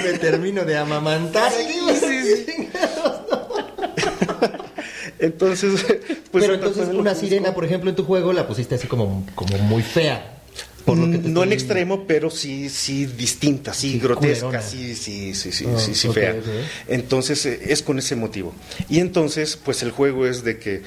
Me 0.03 0.17
termino 0.19 0.65
de 0.65 0.77
amamantar. 0.77 1.51
Sí, 1.51 2.45
sí, 2.45 2.69
entonces, 5.23 5.85
pues, 6.31 6.43
Pero 6.43 6.55
entonces 6.55 6.89
una 6.89 7.15
sirena, 7.15 7.53
por 7.53 7.63
ejemplo, 7.63 7.89
en 7.89 7.95
tu 7.95 8.03
juego 8.03 8.33
la 8.33 8.45
pusiste 8.45 8.75
así 8.75 8.87
como, 8.87 9.25
como 9.35 9.57
muy 9.59 9.81
fea. 9.81 10.41
Por 10.85 10.97
lo 10.97 11.09
que 11.09 11.29
no 11.29 11.43
en 11.43 11.53
extremo, 11.53 12.03
pero 12.05 12.29
sí, 12.29 12.69
sí 12.69 13.05
distinta, 13.05 13.73
sí, 13.73 13.99
grotesca, 13.99 14.61
sí, 14.61 14.95
sí, 14.95 15.33
sí, 15.33 15.53
sí, 15.53 15.65
sí, 15.77 15.95
sí, 15.95 16.09
fea. 16.09 16.35
Entonces 16.89 17.45
eh, 17.45 17.57
es 17.67 17.81
con 17.81 17.99
ese 17.99 18.17
motivo. 18.17 18.53
Y 18.89 18.99
entonces, 18.99 19.55
pues 19.55 19.81
el 19.81 19.91
juego 19.91 20.27
es 20.27 20.43
de 20.43 20.59
que 20.59 20.81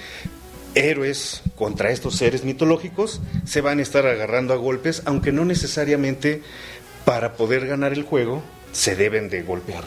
héroes 0.75 1.41
contra 1.55 1.91
estos 1.91 2.17
seres 2.17 2.45
mitológicos 2.45 3.23
se 3.47 3.63
van 3.63 3.79
a 3.79 3.83
estar 3.83 4.07
agarrando 4.07 4.53
a 4.53 4.59
golpes, 4.59 5.01
aunque 5.07 5.33
no 5.33 5.47
necesariamente 5.47 6.43
para 7.07 7.33
poder 7.33 7.67
ganar 7.67 7.95
el 7.95 8.03
juego 8.03 8.43
se 8.73 8.97
deben 8.97 9.31
de 9.31 9.43
golpear. 9.43 9.85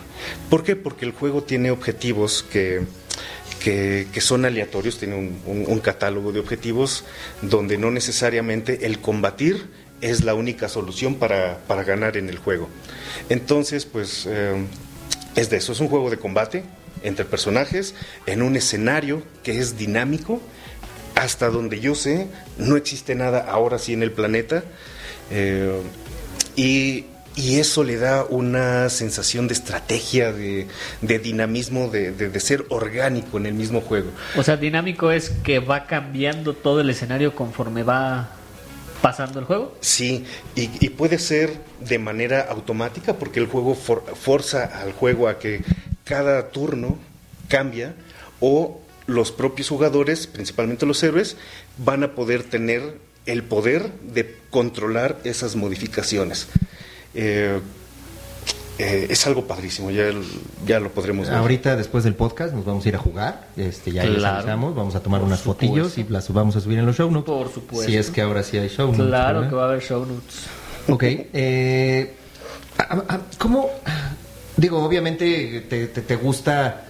¿Por 0.50 0.64
qué? 0.64 0.76
Porque 0.76 1.06
el 1.06 1.12
juego 1.12 1.44
tiene 1.44 1.70
objetivos 1.70 2.42
que 2.42 2.82
que, 3.60 4.08
son 4.22 4.46
aleatorios, 4.46 4.98
tiene 4.98 5.16
un, 5.16 5.80
catálogo 5.80 6.32
de 6.32 6.40
objetivos 6.40 7.04
donde 7.42 7.78
no 7.78 7.92
necesariamente 7.92 8.86
el 8.86 9.00
combatir 9.00 9.70
es 10.02 10.24
la 10.24 10.34
única 10.34 10.70
solución 10.70 11.16
para, 11.16 11.60
ganar 11.86 12.18
en 12.18 12.30
el 12.30 12.38
juego. 12.38 12.70
Entonces, 13.30 13.86
pues 13.86 14.26
eh, 14.28 14.56
es 15.36 15.50
de 15.50 15.58
eso, 15.58 15.74
es 15.74 15.80
un 15.80 15.88
juego 15.88 16.10
de 16.10 16.18
combate 16.18 16.64
entre 17.04 17.26
personajes 17.26 17.96
en 18.26 18.42
un 18.42 18.56
escenario 18.56 19.24
que 19.44 19.60
es 19.60 19.78
dinámico. 19.78 20.42
Hasta 21.16 21.50
donde 21.50 21.82
yo 21.82 21.96
sé, 21.96 22.28
no 22.58 22.78
existe 22.78 23.14
nada 23.14 23.40
ahora 23.40 23.78
sí 23.78 23.92
en 23.92 24.04
el 24.04 24.12
planeta. 24.12 24.64
Eh, 25.32 25.82
y 26.56 27.06
y 27.40 27.60
eso 27.60 27.86
le 27.86 27.96
da 27.96 28.26
una 28.26 28.90
sensación 28.90 29.48
de 29.48 29.54
estrategia, 29.54 30.34
de, 30.34 30.68
dinamismo, 31.02 31.88
de, 31.88 32.40
ser 32.40 32.66
orgánico 32.68 33.38
en 33.38 33.46
el 33.46 33.54
mismo 33.54 33.80
juego. 33.80 34.12
O 34.36 34.44
sea, 34.44 34.58
dinámico 34.58 35.12
es 35.12 35.30
que 35.30 35.60
va 35.60 35.86
cambiando 35.86 36.54
todo 36.54 36.82
el 36.82 36.90
escenario 36.90 37.34
conforme 37.36 37.84
va 37.84 38.32
pasando 39.02 39.40
el 39.40 39.46
juego. 39.46 39.78
Sí, 39.80 40.26
y, 40.56 40.90
puede 40.90 41.18
ser 41.18 41.62
de 41.80 41.98
manera 41.98 42.42
automática 42.42 43.14
porque 43.14 43.40
el 43.40 43.48
juego 43.48 43.74
forza 43.74 44.66
al 44.66 44.92
juego 44.92 45.30
a 45.30 45.40
que 45.40 45.64
cada 46.04 46.50
turno 46.50 46.98
cambia 47.48 47.96
o 48.42 48.82
los 49.08 49.32
propios 49.32 49.70
jugadores, 49.70 50.28
principalmente 50.28 50.86
los 50.86 51.02
héroes, 51.04 51.38
van 51.78 52.04
a 52.04 52.16
poder 52.16 52.44
tener 52.44 52.98
el 53.26 53.44
poder 53.44 53.94
de 54.02 54.36
controlar 54.50 55.20
esas 55.24 55.56
modificaciones. 55.56 56.48
Eh, 57.14 57.60
eh, 58.80 59.08
es 59.10 59.28
algo 59.28 59.46
padrísimo, 59.46 59.92
ya, 59.92 60.06
ya 60.66 60.80
lo 60.80 60.90
podremos 60.92 61.28
ver. 61.28 61.38
Ahorita, 61.38 61.76
después 61.76 62.06
del 62.06 62.16
podcast, 62.16 62.54
nos 62.54 62.64
vamos 62.64 62.86
a 62.86 62.90
ir 62.90 62.96
a 62.96 63.00
jugar. 63.00 63.48
Este, 63.58 63.92
ya 63.92 64.04
claro. 64.04 64.74
vamos 64.74 64.96
a 64.96 65.02
tomar 65.02 65.22
unas 65.22 65.42
fotillos 65.42 65.98
y 65.98 66.06
las 66.06 66.32
vamos 66.32 66.56
a 66.56 66.62
subir 66.62 66.80
en 66.80 66.86
los 66.86 66.96
show 66.96 67.12
notes. 67.12 67.34
Por 67.34 67.52
supuesto. 67.52 67.86
Si 67.92 67.98
es 67.98 68.10
que 68.10 68.22
ahora 68.22 68.42
sí 68.42 68.58
hay 68.58 68.70
show 68.70 68.88
notes. 68.90 69.08
Claro 69.08 69.50
que 69.50 69.56
va 69.56 69.64
a 69.64 69.68
haber 69.68 69.82
show 69.82 70.06
notes. 70.06 70.46
Ok. 70.88 71.04
Eh, 71.04 72.16
¿Cómo? 73.38 73.70
Digo, 74.56 74.82
obviamente 74.82 75.66
te, 75.68 75.88
te 75.88 76.16
gusta, 76.16 76.86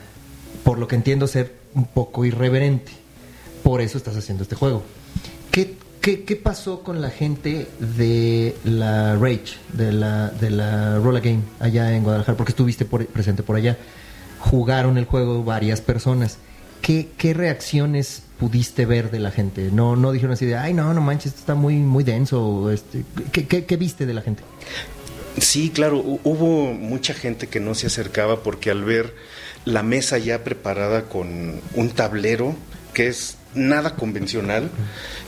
por 0.64 0.78
lo 0.78 0.88
que 0.88 0.96
entiendo, 0.96 1.26
ser 1.26 1.56
un 1.74 1.86
poco 1.86 2.24
irreverente. 2.24 2.92
Por 3.64 3.82
eso 3.82 3.98
estás 3.98 4.16
haciendo 4.16 4.44
este 4.44 4.56
juego. 4.56 4.84
¿Qué, 5.52 5.76
¿Qué, 6.02 6.40
pasó 6.42 6.82
con 6.82 7.02
la 7.02 7.10
gente 7.10 7.68
de 7.80 8.56
la 8.64 9.16
Rage, 9.16 9.58
de 9.74 9.92
la, 9.92 10.30
de 10.30 10.50
la 10.50 10.98
Roller 10.98 11.22
Game 11.22 11.42
allá 11.60 11.94
en 11.94 12.04
Guadalajara? 12.04 12.38
Porque 12.38 12.52
estuviste 12.52 12.86
presente 12.86 13.44
por 13.44 13.58
allá. 13.58 13.78
Jugaron 14.40 14.98
el 14.98 15.06
juego 15.06 15.44
varias 15.44 15.82
personas. 15.82 16.38
¿Qué, 16.82 17.10
¿Qué, 17.18 17.34
reacciones 17.34 18.24
pudiste 18.40 18.86
ver 18.86 19.12
de 19.12 19.20
la 19.20 19.32
gente? 19.32 19.70
No, 19.74 19.98
no 19.98 20.14
dijeron 20.14 20.34
así 20.34 20.46
de, 20.46 20.56
ay, 20.56 20.74
no, 20.74 20.94
no 20.94 21.02
manches, 21.02 21.28
esto 21.28 21.40
está 21.40 21.56
muy, 21.56 21.76
muy 21.76 22.06
denso. 22.06 22.72
Este, 22.72 23.04
¿qué, 23.34 23.46
qué, 23.46 23.66
qué 23.66 23.76
viste 23.76 24.06
de 24.06 24.14
la 24.14 24.22
gente? 24.22 24.44
Sí, 25.38 25.70
claro, 25.70 25.98
hubo 25.98 26.74
mucha 26.74 27.14
gente 27.14 27.48
que 27.48 27.60
no 27.60 27.76
se 27.76 27.88
acercaba 27.88 28.42
porque 28.42 28.72
al 28.72 28.86
ver 28.86 29.14
la 29.66 29.84
mesa 29.84 30.18
ya 30.18 30.46
preparada 30.46 31.04
con 31.04 31.60
un 31.76 31.90
tablero 31.90 32.56
que 32.94 33.08
es 33.08 33.38
nada 33.54 33.96
convencional 33.96 34.70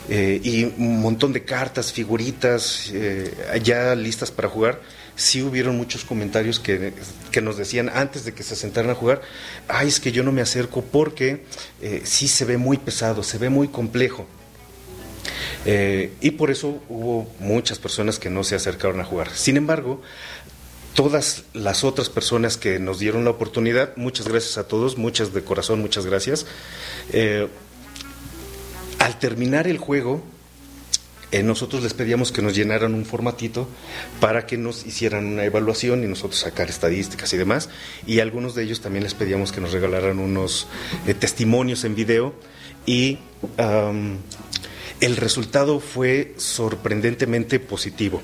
eh, 0.10 0.40
y 0.44 0.66
un 0.66 1.02
montón 1.02 1.34
de 1.34 1.44
cartas, 1.44 1.92
figuritas 1.92 2.90
eh, 2.94 3.34
ya 3.64 3.96
listas 3.96 4.32
para 4.32 4.48
jugar, 4.48 4.80
sí 5.16 5.42
hubieron 5.42 5.78
muchos 5.78 6.06
comentarios 6.06 6.60
que, 6.60 6.94
nos 7.42 7.58
decían 7.58 7.90
antes 7.90 8.26
de 8.26 8.34
que 8.34 8.44
se 8.44 8.56
sentaran 8.56 8.92
a 8.92 8.96
jugar, 8.96 9.22
ay, 9.68 9.88
es 9.88 10.00
que 10.00 10.12
yo 10.12 10.24
no 10.24 10.32
me 10.32 10.42
acerco 10.42 10.82
porque 10.82 11.46
eh, 11.82 12.02
sí 12.04 12.28
se 12.28 12.46
ve 12.46 12.58
muy 12.58 12.78
pesado, 12.78 13.24
se 13.24 13.38
ve 13.38 13.50
muy 13.50 13.68
complejo. 13.68 14.28
y 15.66 16.32
por 16.32 16.50
eso 16.50 16.82
hubo 16.90 17.32
muchas 17.40 17.78
personas 17.78 18.18
que 18.18 18.30
no 18.30 18.44
se 18.44 18.56
acercaron 18.56 19.00
a 19.00 19.04
jugar. 19.04 19.30
Sin 19.30 19.58
embargo, 19.58 20.02
todas 20.96 21.44
las 21.54 21.84
otras 21.84 22.10
personas 22.10 22.58
que 22.58 22.80
nos 22.80 22.98
dieron 22.98 23.24
la 23.26 23.32
oportunidad, 23.32 23.96
muchas 23.96 24.28
gracias 24.28 24.58
a 24.58 24.68
todos, 24.68 24.98
muchas 24.98 25.34
de 25.34 25.44
corazón, 25.44 25.80
muchas 25.80 26.06
gracias. 26.06 26.48
Al 29.02 29.18
terminar 29.18 29.66
el 29.66 29.80
juego, 29.80 30.22
eh, 31.32 31.42
nosotros 31.42 31.82
les 31.82 31.96
pedíamos 31.96 32.32
que 32.32 32.44
nos 32.44 32.54
llenaran 32.54 32.94
un 32.94 33.04
formatito 33.04 33.68
para 34.20 34.46
que 34.46 34.58
nos 34.58 34.86
hicieran 34.86 35.26
una 35.26 35.44
evaluación 35.44 36.04
y 36.04 36.08
nosotros 36.08 36.42
sacar 36.42 36.70
estadísticas 36.70 37.34
y 37.34 37.38
demás. 37.38 37.70
Y 38.06 38.20
algunos 38.20 38.54
de 38.54 38.62
ellos 38.62 38.80
también 38.80 39.04
les 39.04 39.16
pedíamos 39.16 39.52
que 39.52 39.60
nos 39.60 39.72
regalaran 39.72 40.20
unos 40.20 40.68
eh, 41.08 41.16
testimonios 41.16 41.84
en 41.84 41.96
video. 41.96 42.36
Y 42.86 43.18
el 45.00 45.18
resultado 45.18 45.80
fue 45.80 46.36
sorprendentemente 46.38 47.60
positivo, 47.60 48.22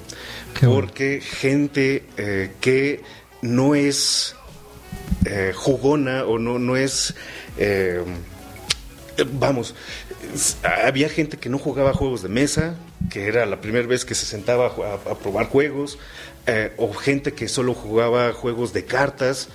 porque 0.64 1.22
gente 1.22 2.06
eh, 2.18 2.52
que 2.62 3.02
no 3.42 3.74
es 3.74 4.36
jugona 5.56 6.24
o 6.26 6.38
no, 6.40 6.60
no 6.60 6.78
es, 6.78 7.14
vamos, 9.34 9.76
había 10.84 11.10
gente 11.10 11.38
que 11.38 11.50
no 11.50 11.58
jugaba 11.58 11.94
juegos 11.94 12.22
de 12.22 12.30
mesa, 12.30 12.76
que 13.10 13.28
era 13.28 13.46
la 13.46 13.62
primera 13.62 13.88
vez 13.88 14.06
que 14.06 14.16
se 14.16 14.26
sentaba 14.26 14.68
a, 14.68 15.16
probar 15.16 15.48
juegos, 15.48 15.98
o 16.78 16.94
gente 16.94 17.34
que 17.34 17.48
solo 17.48 17.74
jugaba 17.74 18.32
juegos 18.34 18.72
de 18.74 18.86
cartas 18.86 19.50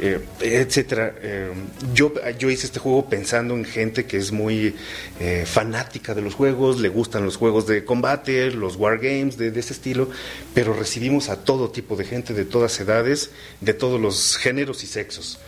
eh, 0.00 0.20
etcétera. 0.40 1.14
Eh, 1.22 1.52
yo, 1.92 2.12
yo 2.36 2.50
hice 2.50 2.66
este 2.66 2.80
juego 2.80 3.08
pensando 3.08 3.54
en 3.54 3.64
gente 3.64 4.06
que 4.06 4.16
es 4.16 4.32
muy 4.32 4.74
eh, 5.20 5.44
fanática 5.46 6.14
de 6.14 6.22
los 6.22 6.34
juegos, 6.34 6.80
le 6.80 6.88
gustan 6.88 7.24
los 7.24 7.36
juegos 7.36 7.68
de 7.68 7.84
combate, 7.84 8.50
los 8.50 8.74
wargames 8.74 9.36
de, 9.36 9.52
de 9.52 9.60
ese 9.60 9.72
estilo, 9.72 10.10
pero 10.52 10.74
recibimos 10.74 11.28
a 11.28 11.44
todo 11.44 11.70
tipo 11.70 11.94
de 11.94 12.04
gente, 12.04 12.34
de 12.34 12.44
todas 12.44 12.78
edades, 12.80 13.30
de 13.60 13.72
todos 13.72 14.00
los 14.00 14.36
géneros 14.36 14.82
y 14.82 14.88
sexos. 14.88 15.38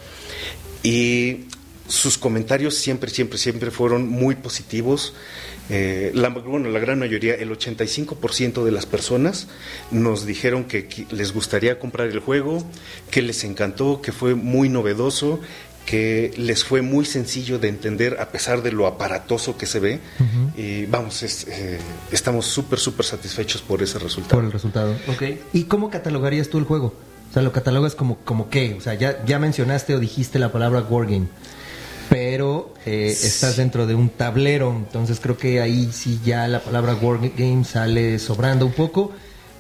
Y 0.85 1.47
sus 1.89 2.19
comentarios 2.19 2.75
siempre, 2.75 3.11
siempre, 3.11 3.39
siempre 3.39 3.71
fueron 3.71 4.09
muy 4.09 4.35
positivos. 4.35 5.15
Eh, 5.69 6.13
la, 6.15 6.29
bueno, 6.29 6.69
la 6.71 6.79
gran 6.79 6.99
mayoría, 6.99 7.35
el 7.35 7.51
85% 7.51 8.65
de 8.65 8.71
las 8.71 8.87
personas 8.87 9.49
nos 9.91 10.27
dijeron 10.27 10.65
que, 10.65 11.07
les 11.11 11.33
gustaría 11.33 11.79
comprar 11.79 12.09
el 12.09 12.21
juego, 12.21 12.65
que 13.11 13.23
les 13.23 13.45
encantó, 13.45 14.01
que 14.01 14.13
fue 14.13 14.35
muy 14.35 14.69
novedoso, 14.69 15.41
que 15.85 16.33
les 16.37 16.65
fue 16.65 16.83
muy 16.83 17.05
sencillo 17.05 17.59
de 17.59 17.69
entender 17.69 18.19
a 18.21 18.31
pesar 18.31 18.63
de 18.63 18.73
lo 18.73 18.87
aparatoso 18.87 19.57
que 19.57 19.67
se 19.67 19.79
ve. 19.79 20.01
Y 20.57 20.87
vamos, 20.87 21.23
eh, 21.23 21.79
estamos 22.11 22.47
súper, 22.47 22.79
súper 22.79 23.07
satisfechos 23.07 23.63
por 23.63 23.83
ese 23.83 23.99
resultado. 23.99 24.37
Por 24.37 24.45
el 24.45 24.53
resultado. 24.53 24.97
Okay. 25.15 25.41
¿Y 25.53 25.65
cómo 25.65 25.91
catalogarías 25.91 26.49
tú 26.49 26.59
el 26.59 26.65
juego? 26.65 26.95
O 27.31 27.33
sea, 27.33 27.43
¿lo 27.43 27.53
catalogas 27.53 27.95
como, 27.95 28.19
como 28.19 28.51
qué? 28.51 28.75
O 28.75 28.81
sea, 28.81 28.95
ya, 28.95 29.25
ya 29.25 29.39
mencionaste 29.39 29.95
o 29.95 30.01
dijiste 30.01 30.39
la 30.39 30.51
palabra 30.51 30.81
wargame 30.81 31.29
pero 32.09 32.75
eh, 32.85 33.09
estás 33.11 33.57
dentro 33.57 33.87
de 33.87 33.95
un 33.95 34.09
tablero, 34.09 34.71
entonces 34.71 35.21
creo 35.21 35.37
que 35.37 35.61
ahí 35.61 35.91
sí 35.93 36.21
ya 36.25 36.49
la 36.49 36.61
palabra 36.61 36.95
wargame 36.95 37.65
sale 37.65 38.19
sobrando 38.19 38.67
un 38.67 38.73
poco. 38.73 39.13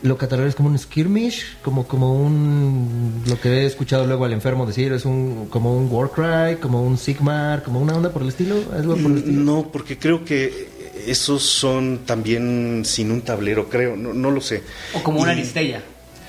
Lo 0.02 0.18
catalogas 0.18 0.54
como 0.54 0.68
un 0.68 0.78
skirmish, 0.78 1.56
como 1.62 1.88
como 1.88 2.14
un 2.14 3.22
lo 3.26 3.40
que 3.40 3.48
he 3.48 3.66
escuchado 3.66 4.06
luego 4.06 4.26
al 4.26 4.32
enfermo 4.34 4.66
decir 4.66 4.92
es 4.92 5.06
un 5.06 5.46
como 5.48 5.76
un 5.76 5.90
Warcry, 5.90 6.56
como 6.60 6.82
un 6.82 6.98
Sigmar, 6.98 7.62
como 7.62 7.80
una 7.80 7.96
onda 7.96 8.12
por 8.12 8.22
el 8.22 8.28
estilo, 8.28 8.56
algo 8.74 8.94
por 8.96 9.10
el 9.10 9.18
estilo. 9.18 9.42
No, 9.42 9.68
porque 9.72 9.98
creo 9.98 10.24
que 10.24 10.68
esos 11.06 11.42
son 11.42 12.00
también 12.04 12.82
sin 12.84 13.10
un 13.10 13.22
tablero, 13.22 13.68
creo, 13.68 13.96
no, 13.96 14.12
no 14.12 14.30
lo 14.30 14.40
sé. 14.40 14.62
O 14.94 15.02
como 15.02 15.22
una 15.22 15.32
Aristella. 15.32 15.82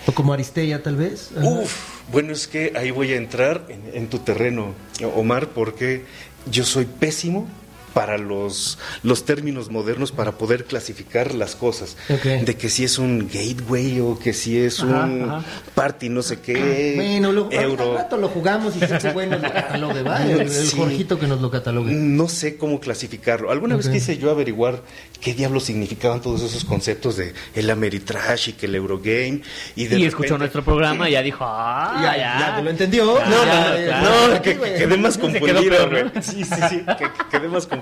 O 0.08 0.14
como 0.14 0.34
tal 0.82 0.96
vez. 0.96 1.32
Uf, 1.36 1.74
bueno, 2.12 2.32
es 2.32 2.48
que 2.48 2.72
ahí 2.76 2.92
voy 2.92 3.12
a 3.12 3.18
entrar 3.18 3.66
en, 3.68 4.08
tu 4.08 4.20
terreno, 4.20 4.74
Omar, 5.16 5.50
porque 5.50 6.06
yo 6.50 6.64
soy 6.64 6.86
pésimo 6.86 7.48
para 7.94 8.18
los, 8.18 8.78
los 9.04 9.26
términos 9.26 9.72
modernos 9.72 10.12
para 10.12 10.34
poder 10.34 10.66
clasificar 10.66 11.34
las 11.34 11.56
cosas. 11.56 11.98
De 12.08 12.56
que 12.56 12.70
si 12.70 12.84
es 12.84 12.98
un 13.00 13.28
gateway 13.28 14.00
o 14.02 14.20
que 14.20 14.34
si 14.34 14.60
es 14.60 14.80
un 14.80 15.44
party 15.74 16.10
no 16.10 16.22
sé 16.22 16.40
qué. 16.40 16.94
Bueno, 16.96 17.32
lo, 17.32 17.52
euro. 17.52 17.96
rato 17.96 18.18
lo 18.18 18.30
jugamos 18.30 18.76
y 18.76 18.80
si 18.80 19.08
bueno 19.10 19.38
lo 19.38 19.52
catalogue, 19.52 20.00
El, 20.00 20.42
el 20.42 20.72
Jorgito 20.72 21.20
que 21.20 21.28
nos 21.28 21.42
lo 21.42 21.50
catalogue. 21.50 21.94
No 21.94 22.28
sé 22.28 22.58
cómo 22.58 22.80
clasificarlo. 22.80 23.52
Alguna 23.52 23.76
vez 23.76 23.90
quise 23.90 24.18
yo 24.18 24.32
averiguar 24.32 24.82
qué 25.22 25.34
diablos 25.34 25.64
significaban 25.66 26.22
todos 26.22 26.42
esos 26.42 26.66
conceptos 26.66 27.18
de 27.18 27.34
el 27.56 27.70
Ameritrash 27.70 28.50
y 28.50 28.54
que 28.54 28.68
el 28.68 28.76
Eurogame. 28.76 29.42
Y, 29.76 29.88
de 29.88 30.00
y 30.00 30.06
escuchó 30.06 30.38
nuestro 30.38 30.64
programa 30.64 31.10
y 31.10 31.14
ya 31.14 31.22
dijo, 31.22 31.46
ah, 31.48 32.00
ya, 32.02 32.18
ya, 32.18 32.62
lo 32.62 32.70
entendió. 32.70 33.06
no, 33.06 33.46
no, 33.46 34.28
no, 34.34 34.42
que, 34.42 34.58
quedé 34.58 34.98
más 34.98 35.18
confundido, 35.18 35.76
Sí, 36.22 36.44
sí, 36.44 36.56
sí, 36.70 36.82
que, 36.98 37.10
quedé 37.32 37.48
más 37.48 37.66
confundido. 37.66 37.77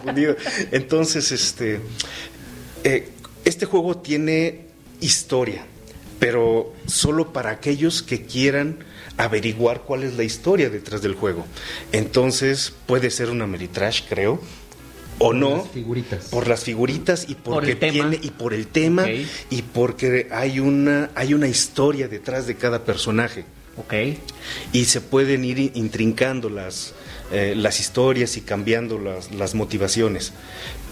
Entonces, 0.71 1.31
este, 1.31 1.79
eh, 2.83 3.09
este 3.45 3.65
juego 3.65 3.97
tiene 3.97 4.61
historia, 5.01 5.65
pero 6.19 6.73
solo 6.87 7.33
para 7.33 7.51
aquellos 7.51 8.03
que 8.03 8.25
quieran 8.25 8.79
averiguar 9.17 9.81
cuál 9.83 10.03
es 10.03 10.15
la 10.15 10.23
historia 10.23 10.69
detrás 10.69 11.01
del 11.01 11.13
juego. 11.15 11.45
Entonces, 11.91 12.73
puede 12.85 13.09
ser 13.11 13.29
una 13.29 13.47
Meritrash, 13.47 14.03
creo 14.09 14.41
o 15.17 15.27
por 15.27 15.35
no 15.35 15.57
las 15.57 15.69
figuritas. 15.69 16.25
por 16.25 16.47
las 16.47 16.63
figuritas 16.65 17.25
y 17.29 17.35
porque 17.35 17.75
tiene 17.75 18.19
y 18.21 18.31
por 18.31 18.53
el 18.53 18.67
tema 18.67 19.05
y 19.09 19.61
porque 19.61 20.27
hay 20.29 20.59
una 20.59 21.09
hay 21.15 21.33
una 21.33 21.47
historia 21.47 22.09
detrás 22.09 22.47
de 22.47 22.55
cada 22.55 22.83
personaje 22.83 23.45
Ok. 23.77 23.93
y 24.73 24.85
se 24.85 24.99
pueden 24.99 25.45
ir 25.45 25.71
intrincando 25.75 26.49
las 26.49 26.93
eh, 27.31 27.53
las 27.55 27.79
historias 27.79 28.37
y 28.37 28.41
cambiando 28.41 28.99
las, 28.99 29.31
las, 29.31 29.55
motivaciones. 29.55 30.31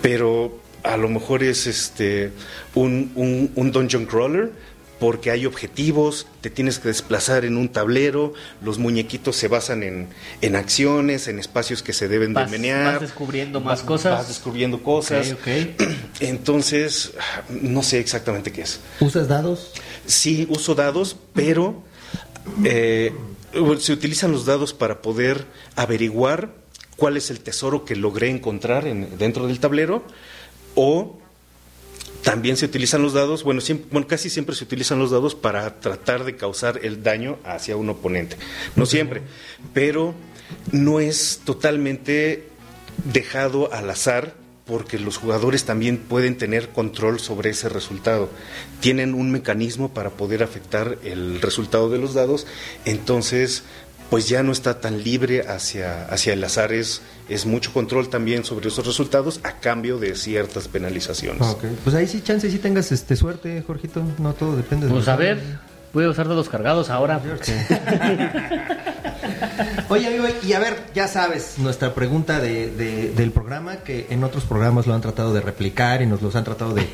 Pero 0.01 0.59
a 0.83 0.97
lo 0.97 1.07
mejor 1.07 1.43
es 1.43 1.67
este 1.67 2.31
un, 2.73 3.51
un, 3.55 3.71
dungeon 3.71 4.05
crawler 4.05 4.51
porque 4.99 5.31
hay 5.31 5.45
objetivos, 5.45 6.27
te 6.41 6.49
tienes 6.49 6.79
que 6.79 6.87
desplazar 6.87 7.45
en 7.45 7.57
un 7.57 7.69
tablero, 7.69 8.33
los 8.63 8.77
muñequitos 8.79 9.35
se 9.35 9.47
basan 9.47 9.83
en, 9.83 10.07
en 10.41 10.55
acciones, 10.55 11.27
en 11.27 11.39
espacios 11.39 11.83
que 11.83 11.91
se 11.93 12.07
deben 12.07 12.33
de 12.33 12.47
menear. 12.47 12.93
Vas 12.93 13.01
descubriendo 13.01 13.59
más 13.59 13.81
cosas. 13.81 14.13
Vas 14.13 14.27
descubriendo 14.29 14.81
cosas. 14.81 15.35
Entonces, 16.19 17.13
no 17.49 17.83
sé 17.83 17.99
exactamente 17.99 18.51
qué 18.51 18.61
es. 18.61 18.79
¿Usas 19.01 19.27
dados? 19.27 19.73
Sí, 20.05 20.47
uso 20.49 20.73
dados, 20.73 21.17
pero 21.33 21.83
eh, 22.63 23.13
se 23.79 23.93
utilizan 23.93 24.31
los 24.31 24.45
dados 24.45 24.73
para 24.73 25.01
poder 25.01 25.45
averiguar 25.75 26.53
cuál 26.95 27.17
es 27.17 27.29
el 27.29 27.39
tesoro 27.39 27.85
que 27.85 27.95
logré 27.95 28.29
encontrar 28.29 28.87
en, 28.87 29.17
dentro 29.17 29.47
del 29.47 29.59
tablero 29.59 30.03
o 30.75 31.19
también 32.23 32.55
se 32.55 32.65
utilizan 32.65 33.01
los 33.01 33.13
dados, 33.13 33.43
bueno, 33.43 33.61
casi 34.07 34.29
siempre 34.29 34.55
se 34.55 34.63
utilizan 34.63 34.97
los 34.97 35.11
dados 35.11 35.35
para 35.35 35.81
tratar 35.81 36.23
de 36.23 36.37
causar 36.37 36.79
el 36.83 37.03
daño 37.03 37.37
hacia 37.43 37.75
un 37.75 37.89
oponente. 37.89 38.37
No 38.77 38.85
siempre, 38.85 39.21
pero 39.73 40.15
no 40.71 41.01
es 41.01 41.41
totalmente 41.43 42.47
dejado 43.11 43.73
al 43.73 43.89
azar 43.89 44.35
porque 44.65 44.97
los 44.97 45.17
jugadores 45.17 45.65
también 45.65 45.97
pueden 45.97 46.37
tener 46.37 46.69
control 46.69 47.19
sobre 47.19 47.49
ese 47.49 47.69
resultado. 47.69 48.29
Tienen 48.79 49.13
un 49.13 49.31
mecanismo 49.31 49.89
para 49.89 50.11
poder 50.11 50.41
afectar 50.41 50.97
el 51.03 51.41
resultado 51.41 51.89
de 51.89 51.97
los 51.97 52.13
dados, 52.13 52.47
entonces 52.85 53.63
pues 54.09 54.29
ya 54.29 54.43
no 54.43 54.51
está 54.51 54.79
tan 54.79 55.03
libre 55.03 55.41
hacia, 55.47 56.05
hacia 56.05 56.33
el 56.33 56.43
azar, 56.43 56.71
es, 56.71 57.01
mucho 57.47 57.73
control 57.73 58.09
también 58.09 58.45
sobre 58.45 58.67
esos 58.67 58.85
resultados 58.85 59.39
a 59.41 59.53
cambio 59.53 59.97
de 59.97 60.13
ciertas 60.13 60.67
penalizaciones. 60.67 61.57
Pues 61.83 61.95
ahí 61.95 62.05
sí, 62.05 62.21
chance, 62.21 62.51
sí 62.51 62.59
tengas 62.59 62.91
este, 62.91 63.15
suerte, 63.15 63.63
Jorgito, 63.65 64.03
no 64.19 64.33
todo 64.33 64.55
depende 64.55 64.85
de... 64.85 64.93
Pues 64.93 65.07
a 65.07 65.15
ver, 65.15 65.41
voy 65.93 66.05
a 66.05 66.09
usar 66.09 66.27
dados 66.27 66.47
cargados 66.47 66.91
ahora. 66.91 67.19
Oye, 69.89 70.07
amigo, 70.07 70.25
y 70.43 70.53
a 70.53 70.59
ver, 70.59 70.83
ya 70.93 71.07
sabes, 71.07 71.57
nuestra 71.57 71.93
pregunta 71.93 72.39
de, 72.39 72.69
del 73.15 73.31
programa, 73.31 73.77
que 73.77 74.07
en 74.09 74.23
otros 74.23 74.45
programas 74.45 74.87
lo 74.87 74.93
han 74.93 75.01
tratado 75.01 75.33
de 75.33 75.41
replicar 75.41 76.01
y 76.01 76.05
nos 76.05 76.21
los 76.21 76.35
han 76.35 76.43
tratado 76.43 76.73
de 76.73 76.87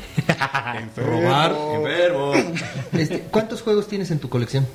robar. 0.96 1.54
Este, 2.92 3.20
¿Cuántos 3.30 3.62
juegos 3.62 3.88
tienes 3.88 4.10
en 4.10 4.18
tu 4.18 4.28
colección? 4.28 4.66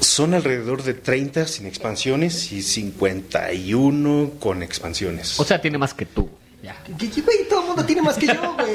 Son 0.00 0.34
alrededor 0.34 0.82
de 0.82 0.94
30 0.94 1.46
sin 1.46 1.66
expansiones 1.66 2.52
y 2.52 2.62
51 2.62 4.32
con 4.40 4.62
expansiones. 4.62 5.38
O 5.38 5.44
sea, 5.44 5.60
tiene 5.60 5.78
más 5.78 5.94
que 5.94 6.06
tú. 6.06 6.28
Ya. 6.62 6.76
todo 7.48 7.60
el 7.60 7.66
mundo 7.66 7.84
tiene 7.84 8.02
más 8.02 8.16
que 8.16 8.26
yo, 8.26 8.54
güey. 8.54 8.74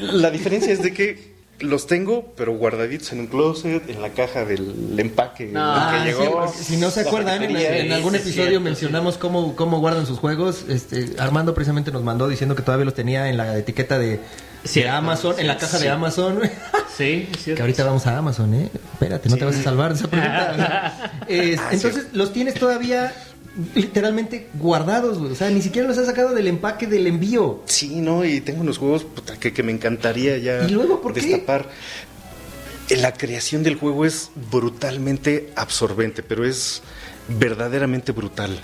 la 0.00 0.30
diferencia 0.30 0.72
es 0.72 0.82
de 0.82 0.92
que 0.94 1.37
los 1.60 1.86
tengo, 1.86 2.32
pero 2.36 2.56
guardaditos 2.56 3.12
en 3.12 3.20
un 3.20 3.26
closet, 3.26 3.88
en 3.88 4.00
la 4.00 4.10
caja 4.10 4.44
del 4.44 4.94
empaque 4.98 5.52
que 5.52 6.04
llegó. 6.04 6.52
si 6.52 6.76
no 6.76 6.90
se 6.90 7.00
acuerdan, 7.00 7.42
en, 7.42 7.92
algún 7.92 8.14
episodio 8.14 8.60
mencionamos 8.60 9.18
cómo, 9.18 9.56
cómo 9.56 9.80
guardan 9.80 10.06
sus 10.06 10.18
juegos. 10.18 10.64
Este, 10.68 11.16
Armando 11.18 11.54
precisamente 11.54 11.90
nos 11.90 12.02
mandó 12.02 12.28
diciendo 12.28 12.54
que 12.54 12.62
todavía 12.62 12.84
los 12.84 12.94
tenía 12.94 13.28
en 13.28 13.36
la 13.36 13.56
etiqueta 13.56 13.98
de, 13.98 14.20
Amazon, 14.90 15.36
en 15.38 15.46
la 15.46 15.56
caja 15.56 15.78
de 15.78 15.88
Amazon. 15.88 16.40
Sí, 16.96 17.28
cierto. 17.38 17.56
Que 17.56 17.62
ahorita 17.62 17.84
vamos 17.84 18.06
a 18.06 18.18
Amazon, 18.18 18.54
¿eh? 18.54 18.70
Espérate, 18.92 19.28
no 19.28 19.36
te 19.36 19.44
vas 19.44 19.56
a 19.56 19.62
salvar 19.62 19.92
de 19.92 19.98
esa 19.98 20.08
pregunta. 20.08 20.94
Ah, 21.30 21.70
entonces, 21.70 22.06
¿los 22.14 22.32
tienes 22.32 22.54
todavía 22.54 23.12
literalmente 23.74 24.48
guardados, 24.54 25.18
O 25.18 25.34
sea, 25.34 25.50
ni 25.50 25.62
siquiera 25.62 25.88
los 25.88 25.98
has 25.98 26.06
sacado 26.06 26.34
del 26.34 26.46
empaque 26.46 26.86
del 26.86 27.06
envío. 27.06 27.62
Sí, 27.66 28.00
no, 28.00 28.24
y 28.24 28.40
tengo 28.40 28.60
unos 28.60 28.78
juegos 28.78 29.06
que, 29.40 29.52
que, 29.52 29.62
me 29.62 29.72
encantaría 29.72 30.38
ya 30.38 30.64
¿Y 30.64 30.70
luego, 30.70 31.00
¿por 31.00 31.14
destapar. 31.14 31.68
La 32.90 33.12
creación 33.12 33.62
del 33.62 33.74
juego 33.74 34.06
es 34.06 34.30
brutalmente 34.50 35.50
absorbente, 35.56 36.22
pero 36.22 36.44
es 36.44 36.82
verdaderamente 37.28 38.12
brutal. 38.12 38.58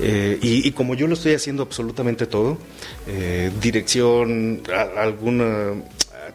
Eh, 0.00 0.38
y, 0.42 0.70
como 0.72 0.94
yo 0.94 1.06
lo 1.06 1.14
estoy 1.14 1.34
haciendo 1.34 1.62
absolutamente 1.62 2.26
todo, 2.26 2.58
eh, 3.06 3.50
dirección, 3.60 4.62
alguna, 4.96 5.72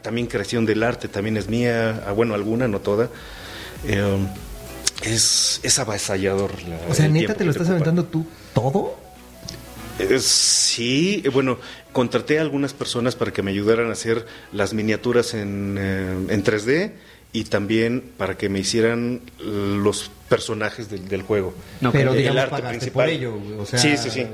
también 0.01 0.27
creación 0.27 0.65
del 0.65 0.81
arte 0.81 1.07
también 1.07 1.37
es 1.37 1.47
mía, 1.47 2.03
ah, 2.07 2.11
bueno, 2.11 2.33
alguna, 2.33 2.67
no 2.67 2.79
toda. 2.79 3.09
Eh, 3.87 4.17
es, 5.03 5.59
es 5.63 5.79
avasallador. 5.79 6.51
o 6.89 6.93
sea, 6.93 7.07
neta, 7.07 7.33
¿te 7.33 7.43
lo 7.43 7.51
estás 7.51 7.69
aventando 7.69 8.05
tú 8.05 8.25
todo? 8.53 8.99
sí, 10.19 11.23
bueno, 11.31 11.59
contraté 11.91 12.39
a 12.39 12.41
algunas 12.41 12.73
personas 12.73 13.15
para 13.15 13.31
que 13.31 13.43
me 13.43 13.51
ayudaran 13.51 13.89
a 13.89 13.91
hacer 13.91 14.25
las 14.51 14.73
miniaturas 14.73 15.35
en, 15.35 15.77
en 15.77 16.43
3D 16.43 16.93
y 17.33 17.45
también 17.45 18.03
para 18.17 18.37
que 18.37 18.49
me 18.49 18.59
hicieran 18.59 19.21
los 19.39 20.11
personajes 20.27 20.89
del, 20.89 21.21
juego. 21.21 21.53
pero 21.91 22.13
el 22.13 22.37
arte 22.37 22.61
principal. 22.61 23.09
ello, 23.09 23.37
sí, 23.65 23.95
sí, 23.97 24.09
sí. 24.09 24.25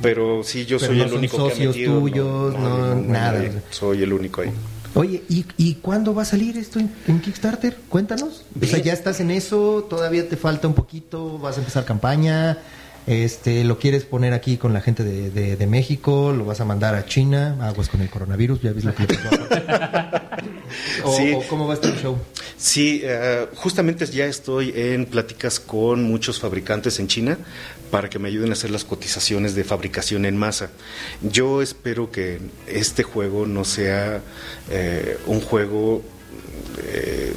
Pero 0.00 0.42
sí, 0.42 0.66
yo 0.66 0.78
soy 0.78 1.00
el 1.00 1.12
único 1.12 1.48
que 1.48 1.52
ha 1.52 1.66
metido, 1.66 1.98
tuyos, 1.98 2.54
no, 2.54 2.94
nada. 2.96 3.44
soy 3.70 4.02
el 4.02 4.12
único 4.12 4.40
ahí. 4.40 4.50
Oye, 4.94 5.22
¿y, 5.28 5.46
¿y 5.56 5.74
cuándo 5.76 6.14
va 6.14 6.22
a 6.22 6.26
salir 6.26 6.58
esto 6.58 6.78
en, 6.78 7.20
Kickstarter? 7.20 7.76
Cuéntanos. 7.88 8.44
O 8.60 8.66
sea, 8.66 8.78
ya 8.78 8.92
estás 8.92 9.20
en 9.20 9.30
eso, 9.30 9.86
todavía 9.88 10.28
te 10.28 10.36
falta 10.36 10.68
un 10.68 10.74
poquito, 10.74 11.38
vas 11.38 11.56
a 11.56 11.60
empezar 11.60 11.84
campaña. 11.84 12.58
Este, 13.06 13.64
lo 13.64 13.78
quieres 13.78 14.04
poner 14.04 14.32
aquí 14.32 14.58
con 14.58 14.72
la 14.72 14.80
gente 14.80 15.02
de, 15.02 15.56
de, 15.56 15.66
México, 15.66 16.32
lo 16.32 16.44
vas 16.44 16.60
a 16.60 16.64
mandar 16.64 16.94
a 16.94 17.04
China, 17.04 17.56
aguas 17.60 17.88
con 17.88 18.00
el 18.00 18.08
coronavirus, 18.08 18.62
ya 18.62 18.72
ves 18.72 18.84
lo 18.84 18.94
que 18.94 19.02
o, 21.04 21.16
sí. 21.16 21.36
cómo 21.48 21.66
va 21.66 21.72
a 21.72 21.74
estar 21.74 21.90
el 21.90 21.98
show. 21.98 22.16
Sí, 22.56 23.00
eh, 23.02 23.48
justamente 23.56 24.06
ya 24.06 24.26
estoy 24.26 24.72
en 24.76 25.06
pláticas 25.06 25.58
con 25.58 26.04
muchos 26.04 26.38
fabricantes 26.38 27.00
en 27.00 27.08
China 27.08 27.38
para 27.92 28.08
que 28.08 28.18
me 28.18 28.28
ayuden 28.28 28.48
a 28.48 28.52
hacer 28.54 28.70
las 28.70 28.84
cotizaciones 28.84 29.54
de 29.54 29.64
fabricación 29.64 30.24
en 30.24 30.34
masa. 30.34 30.70
Yo 31.20 31.60
espero 31.60 32.10
que 32.10 32.40
este 32.66 33.02
juego 33.02 33.44
no 33.44 33.66
sea 33.66 34.22
eh, 34.70 35.18
un 35.26 35.42
juego 35.42 36.02
eh, 36.78 37.34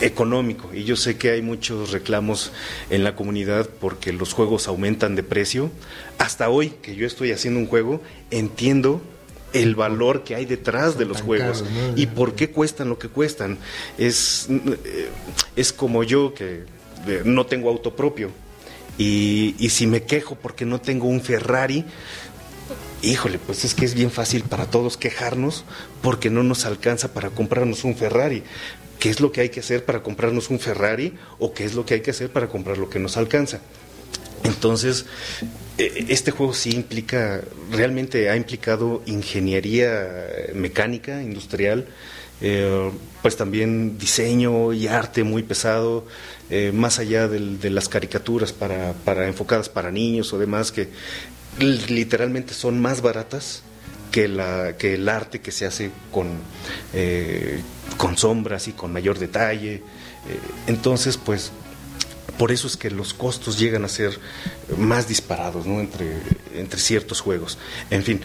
económico 0.00 0.74
y 0.74 0.82
yo 0.82 0.96
sé 0.96 1.16
que 1.16 1.30
hay 1.30 1.42
muchos 1.42 1.92
reclamos 1.92 2.50
en 2.90 3.04
la 3.04 3.14
comunidad 3.14 3.70
porque 3.80 4.12
los 4.12 4.32
juegos 4.32 4.66
aumentan 4.66 5.14
de 5.14 5.22
precio. 5.22 5.70
Hasta 6.18 6.48
hoy 6.48 6.70
que 6.82 6.96
yo 6.96 7.06
estoy 7.06 7.30
haciendo 7.30 7.60
un 7.60 7.66
juego, 7.68 8.02
entiendo 8.32 9.00
el 9.52 9.76
valor 9.76 10.24
que 10.24 10.34
hay 10.34 10.44
detrás 10.44 10.98
de 10.98 11.04
los 11.04 11.22
juegos 11.22 11.64
y 11.94 12.06
por 12.06 12.34
qué 12.34 12.50
cuestan 12.50 12.88
lo 12.88 12.98
que 12.98 13.06
cuestan. 13.06 13.58
Es, 13.96 14.48
eh, 14.50 15.08
es 15.54 15.72
como 15.72 16.02
yo 16.02 16.34
que 16.34 16.64
no 17.24 17.46
tengo 17.46 17.68
auto 17.70 17.94
propio 17.94 18.32
y, 18.98 19.68
si 19.70 19.86
me 19.86 20.02
quejo 20.02 20.36
porque 20.36 20.64
no 20.64 20.80
tengo 20.80 21.08
un 21.08 21.20
Ferrari, 21.20 21.84
híjole, 23.02 23.38
pues 23.38 23.64
es 23.64 23.74
que 23.74 23.84
es 23.84 23.94
bien 23.94 24.10
fácil 24.10 24.42
para 24.44 24.66
todos 24.66 24.96
quejarnos 24.96 25.64
porque 26.02 26.30
no 26.30 26.42
nos 26.42 26.64
alcanza 26.64 27.12
para 27.12 27.30
comprarnos 27.30 27.84
un 27.84 27.96
Ferrari 27.96 28.42
qué 28.98 29.10
es 29.10 29.20
lo 29.20 29.32
que 29.32 29.42
hay 29.42 29.48
que 29.50 29.60
hacer 29.60 29.84
para 29.84 30.02
comprarnos 30.02 30.48
un 30.50 30.58
Ferrari 30.58 31.14
o 31.38 31.52
qué 31.52 31.64
es 31.64 31.74
lo 31.74 31.84
que 31.84 31.94
hay 31.94 32.00
que 32.00 32.12
hacer 32.12 32.30
para 32.30 32.48
comprar 32.48 32.78
lo 32.78 32.88
que 32.88 32.98
nos 32.98 33.16
alcanza. 33.16 33.60
Entonces, 34.44 35.06
eh, 35.78 36.06
este 36.08 36.30
juego 36.30 36.54
sí 36.54 36.70
implica, 36.70 37.42
realmente 37.70 38.30
ha 38.30 38.36
implicado 38.36 39.02
ingeniería 39.06 40.26
mecánica, 40.54 41.22
industrial, 41.22 41.86
eh, 42.46 42.90
pues 43.22 43.38
también 43.38 43.96
diseño 43.96 44.74
y 44.74 44.86
arte 44.86 45.24
muy 45.24 45.42
pesado, 45.42 46.06
eh, 46.50 46.72
más 46.74 46.98
allá 46.98 47.26
de 47.26 47.70
las 47.70 47.88
caricaturas 47.88 48.52
para, 48.52 48.92
para 48.92 49.26
enfocadas 49.26 49.70
para 49.70 49.90
niños 49.90 50.30
o 50.34 50.38
demás, 50.38 50.70
que 50.70 50.90
literalmente 51.58 52.52
son 52.52 52.82
más 52.82 53.00
baratas 53.00 53.62
que, 54.12 54.28
la, 54.28 54.76
que 54.76 54.96
el 54.96 55.08
arte 55.08 55.40
que 55.40 55.52
se 55.52 55.64
hace 55.64 55.90
con, 56.12 56.32
eh, 56.92 57.62
con 57.96 58.18
sombras 58.18 58.68
y 58.68 58.72
con 58.72 58.92
mayor 58.92 59.18
detalle. 59.18 59.82
Entonces, 60.66 61.16
pues, 61.16 61.50
por 62.36 62.52
eso 62.52 62.66
es 62.66 62.76
que 62.76 62.90
los 62.90 63.14
costos 63.14 63.58
llegan 63.58 63.86
a 63.86 63.88
ser 63.88 64.18
más 64.76 65.08
disparados 65.08 65.64
¿no? 65.64 65.80
entre, 65.80 66.18
entre 66.54 66.78
ciertos 66.78 67.22
juegos. 67.22 67.56
En 67.88 68.02
fin, 68.02 68.20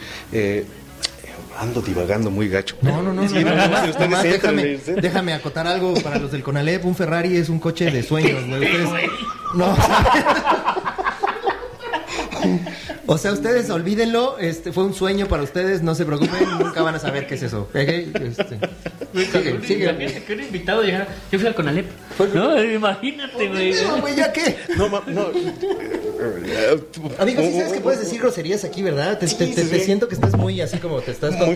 ando 1.59 1.81
divagando 1.81 2.31
muy 2.31 2.47
gacho. 2.47 2.77
No, 2.81 3.01
no, 3.01 3.13
no. 3.13 3.21
déjame, 4.23 4.77
déjame, 4.77 5.33
acotar 5.33 5.67
algo 5.67 5.93
para 5.95 6.17
los 6.17 6.31
del 6.31 6.41
Conalep. 6.41 6.85
Un 6.85 6.95
Ferrari 6.95 7.35
es 7.35 7.49
un 7.49 7.59
coche 7.59 7.91
de 7.91 8.01
sueños. 8.01 8.41
no, 9.53 9.75
O 13.11 13.17
sea, 13.17 13.31
ustedes 13.31 13.71
olvídenlo, 13.71 14.37
este 14.37 14.71
fue 14.71 14.83
un 14.83 14.93
sueño 14.93 15.27
para 15.27 15.41
ustedes, 15.41 15.81
no 15.81 15.95
se 15.95 16.05
preocupen, 16.05 16.47
nunca 16.59 16.83
van 16.83 16.93
a 16.93 16.99
saber 16.99 17.25
qué 17.25 17.33
es 17.33 17.41
eso. 17.41 17.67
Este, 17.73 18.59
sigue, 19.15 19.61
sigue. 19.65 20.23
Que 20.27 20.33
un 20.33 20.41
invitado 20.41 20.83
llegara, 20.83 21.07
yo 21.31 21.39
fui 21.39 21.47
al 21.47 21.55
Conalep. 21.55 21.87
No, 22.35 22.63
imagínate, 22.63 23.47
güey. 23.47 23.73
No, 23.83 24.01
güey, 24.01 24.15
¿ya 24.15 24.31
qué? 24.31 24.59
No, 24.77 24.89
no. 24.89 25.31
Amigo, 27.17 27.41
sí 27.41 27.53
sabes 27.53 27.73
que 27.73 27.81
puedes 27.81 27.99
decir 27.99 28.19
groserías 28.19 28.63
aquí, 28.63 28.83
¿verdad? 28.83 29.17
Te, 29.17 29.25
te, 29.25 29.79
siento 29.79 30.07
que 30.07 30.13
estás 30.13 30.37
muy 30.37 30.61
así 30.61 30.77
como 30.77 31.01
te 31.01 31.09
estás 31.09 31.33
muy 31.33 31.55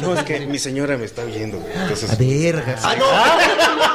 No, 0.00 0.14
es 0.14 0.22
que 0.22 0.46
mi 0.46 0.60
señora 0.60 0.96
me 0.96 1.06
está 1.06 1.24
viendo, 1.24 1.58
güey. 1.58 1.72
Entonces... 1.82 2.12
A 2.12 2.14
verga. 2.14 2.76
¡Ah, 2.80 2.94
no! 2.96 3.91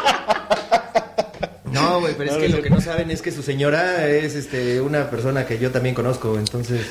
No, 1.87 1.99
güey, 1.99 2.13
pero 2.17 2.31
es 2.31 2.37
que 2.37 2.49
lo 2.49 2.61
que 2.61 2.69
no 2.69 2.81
saben 2.81 3.11
es 3.11 3.21
que 3.21 3.31
su 3.31 3.43
señora 3.43 4.07
es 4.07 4.35
este 4.35 4.81
una 4.81 5.09
persona 5.09 5.45
que 5.45 5.59
yo 5.59 5.71
también 5.71 5.95
conozco, 5.95 6.37
entonces. 6.37 6.81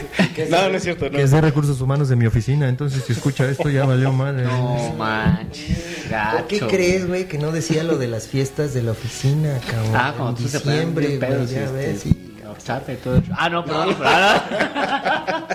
no, 0.50 0.68
no 0.68 0.76
es 0.76 0.82
cierto, 0.82 1.06
no. 1.06 1.12
Que 1.12 1.22
es 1.22 1.30
de 1.30 1.40
recursos 1.40 1.80
humanos 1.80 2.08
de 2.08 2.16
mi 2.16 2.26
oficina, 2.26 2.68
entonces 2.68 3.04
si 3.04 3.12
escucha 3.12 3.48
esto 3.48 3.68
ya 3.68 3.84
valió 3.84 4.12
mal. 4.12 4.42
No 4.42 4.94
manches. 4.96 6.06
¿Por 6.32 6.46
qué 6.46 6.60
crees, 6.60 7.06
güey, 7.06 7.26
que 7.26 7.38
no 7.38 7.52
decía 7.52 7.82
lo 7.84 7.98
de 7.98 8.08
las 8.08 8.28
fiestas 8.28 8.74
de 8.74 8.82
la 8.82 8.92
oficina, 8.92 9.58
cabrón? 9.70 9.92
Ah, 9.94 10.14
como 10.16 10.34
tú 10.34 10.42
diciembre, 10.42 11.18
güey, 11.18 11.46
ya 11.46 11.70
ves. 11.70 12.00
Sí. 12.02 12.24
Y 12.64 12.96
todo 12.96 13.16
eso. 13.16 13.32
Ah, 13.36 13.50
no, 13.50 13.64
perdón, 13.64 13.96
No, 13.98 15.46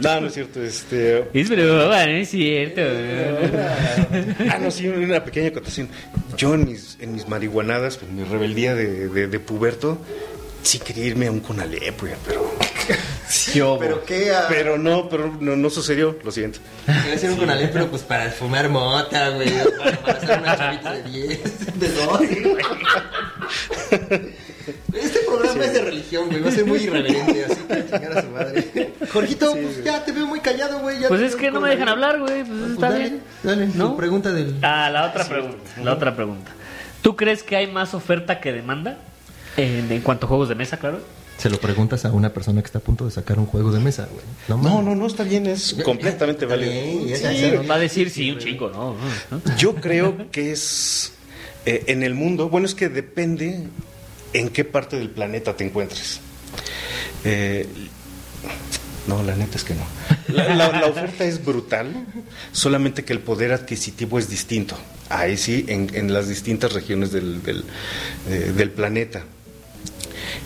no 0.00 0.26
es 0.26 0.34
cierto. 0.34 0.62
Este... 0.62 1.28
Es 1.32 1.48
broma, 1.48 2.06
no 2.06 2.12
es 2.12 2.28
cierto. 2.30 2.80
ah, 4.50 4.58
no, 4.58 4.70
sí, 4.70 4.88
una 4.88 5.24
pequeña 5.24 5.48
acotación. 5.48 5.88
Yo 6.36 6.54
en 6.54 6.66
mis, 6.66 6.96
en 7.00 7.12
mis 7.12 7.28
marihuanadas, 7.28 7.98
en 8.02 8.16
mi 8.16 8.24
rebeldía 8.24 8.74
de, 8.74 9.08
de, 9.28 9.40
puberto, 9.40 9.98
sí 10.62 10.78
quería 10.78 11.06
irme 11.06 11.26
a 11.26 11.32
un 11.32 11.40
Conalep, 11.40 12.00
pero... 12.26 12.54
Sí, 13.28 13.60
pero 13.80 14.04
qué 14.04 14.32
pero 14.48 14.78
no 14.78 15.08
pero 15.08 15.36
no, 15.40 15.56
no, 15.56 15.68
sucedió 15.68 16.16
lo 16.22 16.30
siguiente 16.30 16.60
quería 16.86 17.14
hacer 17.16 17.30
un 17.30 17.36
Conalep 17.38 17.72
pero 17.72 17.88
pues 17.90 18.02
para 18.02 18.30
fumar 18.30 18.68
mota 18.68 19.30
güey 19.30 19.50
para, 19.78 20.00
para 20.00 20.18
hacer 20.18 20.38
una 20.38 20.56
chavita 20.56 20.92
de 20.92 21.02
10 21.02 21.80
de 21.80 21.88
12 21.88 22.56
programa 25.56 25.64
es 25.64 25.72
de 25.72 25.90
religión, 25.90 26.28
güey. 26.28 26.42
Va 26.42 26.48
a 26.48 26.52
ser 26.52 26.66
muy 26.66 26.78
irreverente, 26.78 27.44
así 27.44 27.60
que 27.62 27.84
chingar 27.84 28.18
a 28.18 28.22
su 28.22 28.28
madre. 28.28 28.92
Jorgito, 29.12 29.52
pues 29.52 29.84
ya 29.84 30.04
te 30.04 30.12
veo 30.12 30.26
muy 30.26 30.40
callado, 30.40 30.80
güey. 30.80 30.96
Pues 31.08 31.20
es 31.20 31.36
que 31.36 31.50
no 31.50 31.60
me 31.60 31.70
dejan 31.70 31.88
hablar, 31.88 32.18
güey. 32.18 32.44
Pues, 32.44 32.58
pues 32.58 32.72
está 32.72 32.90
bien. 32.90 33.22
Dale, 33.42 33.68
¿No? 33.74 33.96
pregunta 33.96 34.32
del. 34.32 34.56
Ah, 34.62 34.90
la 34.90 35.06
otra 35.06 35.24
pregunta. 35.24 35.56
La 35.82 35.92
otra 35.92 36.16
pregunta. 36.16 36.52
¿Tú 37.02 37.16
crees 37.16 37.42
que 37.42 37.56
hay 37.56 37.66
más 37.66 37.94
oferta 37.94 38.40
que 38.40 38.52
demanda? 38.52 38.98
En, 39.56 39.90
en 39.90 40.00
cuanto 40.02 40.26
a 40.26 40.28
juegos 40.28 40.48
de 40.48 40.54
mesa, 40.54 40.76
claro. 40.76 41.00
Se 41.38 41.50
lo 41.50 41.58
preguntas 41.58 42.04
a 42.04 42.12
una 42.12 42.32
persona 42.32 42.62
que 42.62 42.66
está 42.66 42.78
a 42.78 42.82
punto 42.82 43.04
de 43.04 43.10
sacar 43.10 43.38
un 43.38 43.46
juego 43.46 43.70
de 43.70 43.78
mesa, 43.78 44.08
güey. 44.10 44.24
No, 44.48 44.82
no, 44.82 44.94
no, 44.94 45.06
está 45.06 45.22
bien, 45.22 45.46
es 45.46 45.76
completamente 45.84 46.46
válido. 46.46 47.62
Va 47.68 47.74
a 47.74 47.78
decir 47.78 48.10
sí, 48.10 48.30
un 48.30 48.38
chico, 48.38 48.70
¿no? 48.70 48.96
Yo 49.58 49.74
creo 49.74 50.30
que 50.30 50.52
es 50.52 51.12
eh, 51.66 51.84
en 51.88 52.02
el 52.02 52.14
mundo, 52.14 52.48
bueno, 52.48 52.66
es 52.66 52.74
que 52.74 52.88
depende 52.88 53.64
en 54.38 54.50
qué 54.50 54.64
parte 54.64 54.96
del 54.96 55.10
planeta 55.10 55.56
te 55.56 55.64
encuentres. 55.64 56.20
Eh, 57.24 57.66
no, 59.06 59.22
la 59.22 59.36
neta 59.36 59.56
es 59.56 59.64
que 59.64 59.74
no. 59.74 59.86
La, 60.28 60.86
oferta 60.86 61.24
es 61.24 61.44
brutal, 61.44 62.06
solamente 62.52 63.04
que 63.04 63.12
el 63.12 63.20
poder 63.20 63.52
adquisitivo 63.52 64.18
es 64.18 64.28
distinto. 64.28 64.76
Ahí 65.08 65.36
sí, 65.36 65.64
en, 65.68 66.12
las 66.12 66.28
distintas 66.28 66.72
regiones 66.72 67.12
del, 67.12 67.40
eh, 68.28 68.52
del, 68.56 68.70
planeta. 68.70 69.24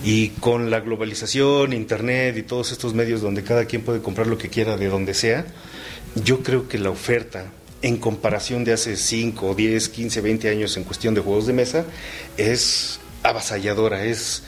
Y 0.04 0.28
con 0.28 0.70
la 0.70 0.80
globalización, 0.80 1.72
Internet 1.72 2.36
y 2.36 2.42
todos 2.42 2.70
estos 2.72 2.94
medios 2.94 3.22
donde 3.22 3.42
cada 3.42 3.64
quien 3.64 3.82
puede 3.82 4.00
comprar 4.02 4.26
lo 4.26 4.36
que 4.36 4.48
quiera 4.50 4.76
de 4.76 4.88
donde 4.88 5.14
sea, 5.14 5.46
yo 6.14 6.42
creo 6.42 6.68
que 6.68 6.78
la 6.78 6.90
oferta 6.90 7.46
en 7.82 7.96
comparación 7.96 8.64
de 8.64 8.74
hace 8.74 8.96
5, 8.96 9.54
10, 9.54 9.88
15, 9.88 10.20
20 10.20 10.50
años 10.50 10.76
en 10.76 10.84
cuestión 10.84 11.14
de 11.14 11.22
juegos 11.22 11.46
de 11.46 11.54
mesa 11.54 11.86
es 12.36 13.00
avasalladora, 13.22 14.04
es 14.04 14.42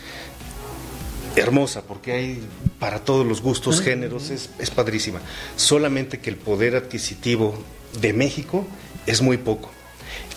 hermosa 1.36 1.82
porque 1.82 2.12
hay 2.12 2.48
para 2.78 3.00
todos 3.00 3.26
los 3.26 3.40
gustos, 3.40 3.80
géneros, 3.80 4.30
es, 4.30 4.50
es 4.58 4.70
padrísima. 4.70 5.20
Solamente 5.56 6.18
que 6.20 6.30
el 6.30 6.36
poder 6.36 6.76
adquisitivo 6.76 7.62
de 8.00 8.12
México 8.12 8.66
es 9.06 9.22
muy 9.22 9.36
poco. 9.38 9.70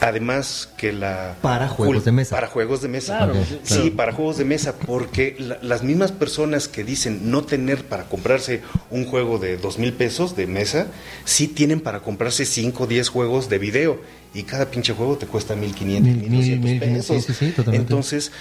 Además 0.02 0.70
que 0.78 0.94
la... 0.94 1.36
Para 1.42 1.68
juegos 1.68 2.06
de 2.06 2.12
mesa. 2.12 2.36
Para 2.36 2.48
juegos 2.48 2.82
de 2.82 2.88
mesa. 2.88 3.32
Sí, 3.64 3.90
para 3.90 4.12
juegos 4.14 4.38
de 4.38 4.46
mesa, 4.46 4.76
porque 4.86 5.36
las 5.62 5.84
mismas 5.84 6.12
personas 6.12 6.68
que 6.68 6.84
dicen 6.84 7.32
no 7.32 7.44
tener 7.44 7.86
para 7.86 8.06
comprarse 8.06 8.62
un 8.90 9.06
juego 9.06 9.40
de 9.40 9.58
dos 9.58 9.78
mil 9.78 9.94
pesos 9.94 10.36
de 10.36 10.48
mesa, 10.48 10.88
sí 11.24 11.48
tienen 11.48 11.80
para 11.80 12.02
comprarse 12.02 12.46
5 12.46 12.84
o 12.84 12.88
10 12.88 13.10
juegos 13.10 13.50
de 13.50 13.58
video. 13.58 14.00
Y 14.34 14.44
cada 14.44 14.70
pinche 14.70 14.94
juego 14.94 15.18
te 15.18 15.28
cuesta 15.28 15.56
1500, 15.56 16.30
1200 16.30 16.90
pesos. 16.90 17.24
Sí, 17.24 17.34
sí, 17.34 17.54
Entonces, 17.72 18.32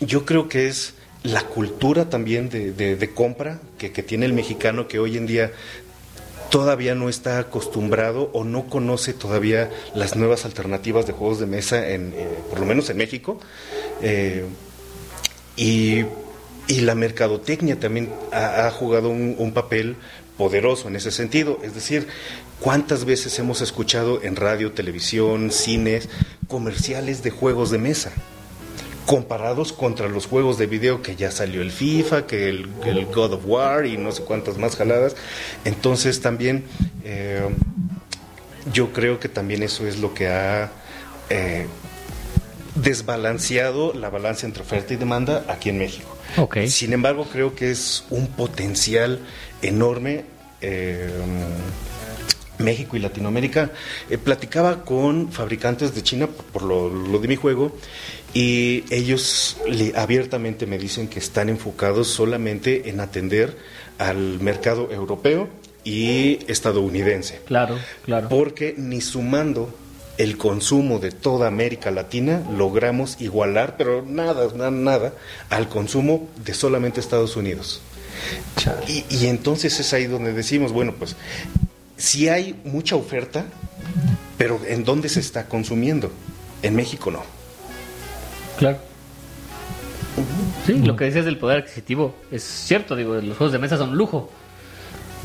yo 0.00 0.24
creo 0.24 0.48
que 0.48 0.68
es 0.68 0.94
la 1.22 1.42
cultura 1.42 2.08
también 2.08 2.48
de, 2.48 2.72
de, 2.72 3.10
compra 3.10 3.60
que, 3.78 3.90
que, 3.90 4.02
tiene 4.02 4.26
el 4.26 4.32
mexicano 4.32 4.86
que 4.86 4.98
hoy 4.98 5.16
en 5.16 5.26
día 5.26 5.50
todavía 6.50 6.94
no 6.94 7.08
está 7.08 7.38
acostumbrado 7.38 8.30
o 8.32 8.44
no 8.44 8.66
conoce 8.66 9.12
todavía 9.12 9.70
las 9.94 10.16
nuevas 10.16 10.44
alternativas 10.44 11.06
de 11.06 11.12
juegos 11.12 11.40
de 11.40 11.46
mesa, 11.46 11.88
en, 11.88 12.12
eh, 12.16 12.28
por 12.50 12.60
lo 12.60 12.66
menos 12.66 12.90
en 12.90 12.96
México. 12.96 13.38
Eh, 14.02 14.44
y, 15.56 16.04
la 16.68 16.94
mercadotecnia 16.94 17.78
también 17.78 18.12
ha, 18.32 18.70
jugado 18.70 19.08
un, 19.08 19.52
papel 19.54 19.96
poderoso 20.36 20.88
en 20.88 20.96
ese 20.96 21.12
sentido. 21.12 21.60
Es 21.62 21.74
decir, 21.74 22.08
¿cuántas 22.60 23.04
veces 23.04 23.38
hemos 23.38 23.60
escuchado 23.60 24.20
en 24.22 24.34
radio, 24.34 24.72
televisión, 24.72 25.52
cines, 25.52 26.08
comerciales 26.48 27.22
de 27.22 27.30
juegos 27.30 27.70
de 27.70 27.78
mesa? 27.78 28.12
Comparados 29.06 29.72
contra 29.72 30.08
los 30.08 30.26
juegos 30.26 30.58
de 30.58 30.66
video 30.66 31.00
que 31.00 31.14
ya 31.14 31.30
salió 31.30 31.62
el 31.62 31.70
FIFA, 31.70 32.26
que 32.26 32.48
el, 32.48 32.66
God 33.14 33.34
of 33.34 33.42
War 33.46 33.86
y 33.86 33.96
no 33.96 34.10
sé 34.12 34.22
cuántas 34.24 34.58
más 34.58 34.76
jaladas. 34.76 35.14
Entonces 35.64 36.20
también 36.20 36.64
eh, 37.04 37.48
yo 38.72 38.92
creo 38.92 39.20
que 39.20 39.28
también 39.28 39.62
eso 39.62 39.86
es 39.86 40.00
lo 40.00 40.12
que 40.12 40.28
ha 40.28 40.72
eh, 41.30 41.66
desbalanceado 42.74 43.94
la 43.94 44.10
balanza 44.10 44.44
entre 44.46 44.62
oferta 44.62 44.92
y 44.92 44.96
demanda 44.96 45.44
aquí 45.48 45.70
en 45.70 45.78
México. 45.78 46.16
Sin 46.66 46.92
embargo, 46.92 47.26
creo 47.32 47.54
que 47.54 47.70
es 47.70 48.04
un 48.10 48.26
potencial 48.26 49.20
enorme. 49.62 50.24
Eh, 50.60 51.08
México 52.58 52.96
y 52.96 53.00
Latinoamérica. 53.00 53.70
platicaba 54.24 54.82
con 54.84 55.30
fabricantes 55.30 55.94
de 55.94 56.02
China 56.02 56.26
por 56.26 56.62
lo, 56.62 56.88
lo, 56.88 57.18
de 57.18 57.28
mi 57.28 57.36
juego 57.36 57.72
y 58.36 58.84
ellos 58.90 59.56
abiertamente 59.94 60.66
me 60.66 60.76
dicen 60.76 61.08
que 61.08 61.18
están 61.18 61.48
enfocados 61.48 62.08
solamente 62.08 62.90
en 62.90 63.00
atender 63.00 63.56
al 63.96 64.40
mercado 64.40 64.92
europeo 64.92 65.48
y 65.84 66.40
estadounidense. 66.46 67.40
Claro, 67.46 67.78
claro. 68.04 68.28
Porque 68.28 68.74
ni 68.76 69.00
sumando 69.00 69.74
el 70.18 70.36
consumo 70.36 70.98
de 70.98 71.12
toda 71.12 71.48
América 71.48 71.90
Latina 71.90 72.42
logramos 72.54 73.18
igualar, 73.22 73.78
pero 73.78 74.04
nada, 74.04 74.46
nada, 74.54 74.70
nada, 74.70 75.14
al 75.48 75.70
consumo 75.70 76.28
de 76.44 76.52
solamente 76.52 77.00
Estados 77.00 77.36
Unidos. 77.36 77.80
Y, 78.86 79.02
y, 79.08 79.28
entonces 79.28 79.80
es 79.80 79.94
ahí 79.94 80.06
donde 80.06 80.34
decimos, 80.34 80.72
bueno, 80.72 80.94
pues 80.98 81.16
si 81.96 82.28
hay 82.28 82.54
mucha 82.64 82.96
oferta, 82.96 83.46
pero 84.36 84.60
¿en 84.68 84.84
dónde 84.84 85.08
se 85.08 85.20
está 85.20 85.46
consumiendo? 85.46 86.12
En 86.62 86.76
México 86.76 87.10
no. 87.10 87.35
Claro. 88.58 88.78
Sí, 90.64 90.78
lo 90.78 90.96
que 90.96 91.04
decías 91.04 91.24
del 91.24 91.38
poder 91.38 91.58
adquisitivo 91.58 92.14
es 92.30 92.42
cierto, 92.42 92.96
digo, 92.96 93.14
los 93.14 93.36
juegos 93.36 93.52
de 93.52 93.58
mesa 93.58 93.76
son 93.76 93.96
lujo. 93.96 94.30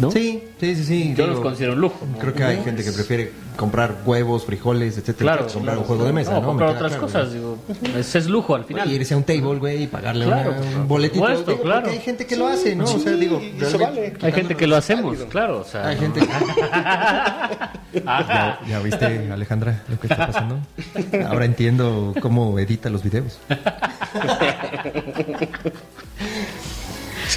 Sí, 0.09 0.43
sí, 0.59 0.75
sí, 0.75 0.83
sí. 0.83 1.13
Yo 1.15 1.27
los 1.27 1.41
considero 1.41 1.73
un 1.73 1.81
lujo. 1.81 2.07
Creo 2.19 2.33
que 2.33 2.43
hay 2.43 2.63
gente 2.63 2.83
que 2.83 2.91
prefiere 2.91 3.31
comprar 3.55 3.97
huevos, 4.05 4.45
frijoles, 4.45 4.97
etcétera, 4.97 5.33
claro, 5.33 5.47
que 5.47 5.53
comprar 5.53 5.77
un 5.77 5.83
juego 5.83 6.05
de 6.05 6.13
mesa, 6.13 6.39
¿no? 6.39 6.47
comprar 6.47 6.69
otras 6.71 6.95
cosas, 6.95 7.33
digo, 7.33 7.57
ese 7.95 8.17
es 8.19 8.27
lujo 8.27 8.55
al 8.55 8.65
final. 8.65 8.89
Y 8.89 8.95
irse 8.95 9.13
a 9.13 9.17
un 9.17 9.23
table, 9.23 9.59
güey, 9.59 9.83
y 9.83 9.87
pagarle 9.87 10.25
un 10.25 10.87
boletito. 10.87 11.27
Supuesto, 11.27 11.61
claro. 11.61 11.81
Porque 11.81 11.97
hay 11.97 12.03
gente 12.03 12.25
que 12.25 12.35
lo 12.37 12.47
hace, 12.47 12.75
¿no? 12.75 12.85
o 12.85 12.99
sea, 12.99 13.11
digo, 13.13 13.39
vale. 13.79 14.13
Hay 14.21 14.31
gente 14.31 14.55
que 14.55 14.67
lo 14.67 14.75
hacemos, 14.75 15.17
claro, 15.29 15.59
o 15.59 15.63
sea. 15.63 15.89
Hay 15.89 15.97
gente 15.97 16.21
¿Ya, 17.93 18.59
¿Ya 18.67 18.79
viste, 18.79 19.29
Alejandra, 19.31 19.83
lo 19.89 19.99
que 19.99 20.07
está 20.07 20.27
pasando? 20.27 20.59
Ahora 21.27 21.45
entiendo 21.45 22.15
cómo 22.21 22.57
edita 22.57 22.89
los 22.89 23.03
videos. 23.03 23.37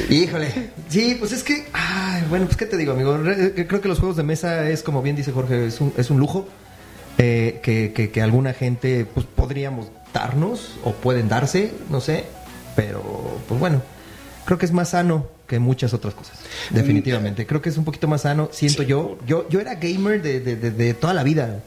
Híjole. 0.08 0.70
Sí, 0.88 1.16
pues 1.18 1.32
es 1.32 1.42
que. 1.42 1.66
Ay, 1.72 2.24
bueno, 2.28 2.46
pues 2.46 2.56
qué 2.56 2.66
te 2.66 2.76
digo, 2.76 2.92
amigo. 2.92 3.18
Creo 3.22 3.80
que 3.80 3.88
los 3.88 3.98
juegos 3.98 4.16
de 4.16 4.22
mesa 4.22 4.68
es, 4.68 4.82
como 4.82 5.02
bien 5.02 5.16
dice 5.16 5.32
Jorge, 5.32 5.66
es 5.66 5.80
un, 5.80 5.92
es 5.96 6.10
un 6.10 6.18
lujo. 6.18 6.48
Eh, 7.16 7.60
que, 7.62 8.10
que, 8.12 8.22
alguna 8.22 8.54
gente 8.54 9.04
pues 9.04 9.24
podríamos 9.24 9.86
darnos 10.12 10.74
o 10.82 10.92
pueden 10.92 11.28
darse, 11.28 11.72
no 11.90 12.00
sé. 12.00 12.24
Pero, 12.74 13.38
pues 13.46 13.60
bueno, 13.60 13.82
creo 14.44 14.58
que 14.58 14.66
es 14.66 14.72
más 14.72 14.90
sano 14.90 15.28
que 15.46 15.60
muchas 15.60 15.94
otras 15.94 16.14
cosas. 16.14 16.38
Definitivamente. 16.70 17.46
Creo 17.46 17.62
que 17.62 17.68
es 17.68 17.78
un 17.78 17.84
poquito 17.84 18.08
más 18.08 18.22
sano, 18.22 18.48
siento 18.52 18.82
yo. 18.82 19.18
Yo 19.26 19.48
yo 19.48 19.60
era 19.60 19.76
gamer 19.76 20.22
de, 20.22 20.40
de, 20.40 20.56
de, 20.56 20.94
toda 20.94 21.14
la 21.14 21.22
vida. 21.22 21.62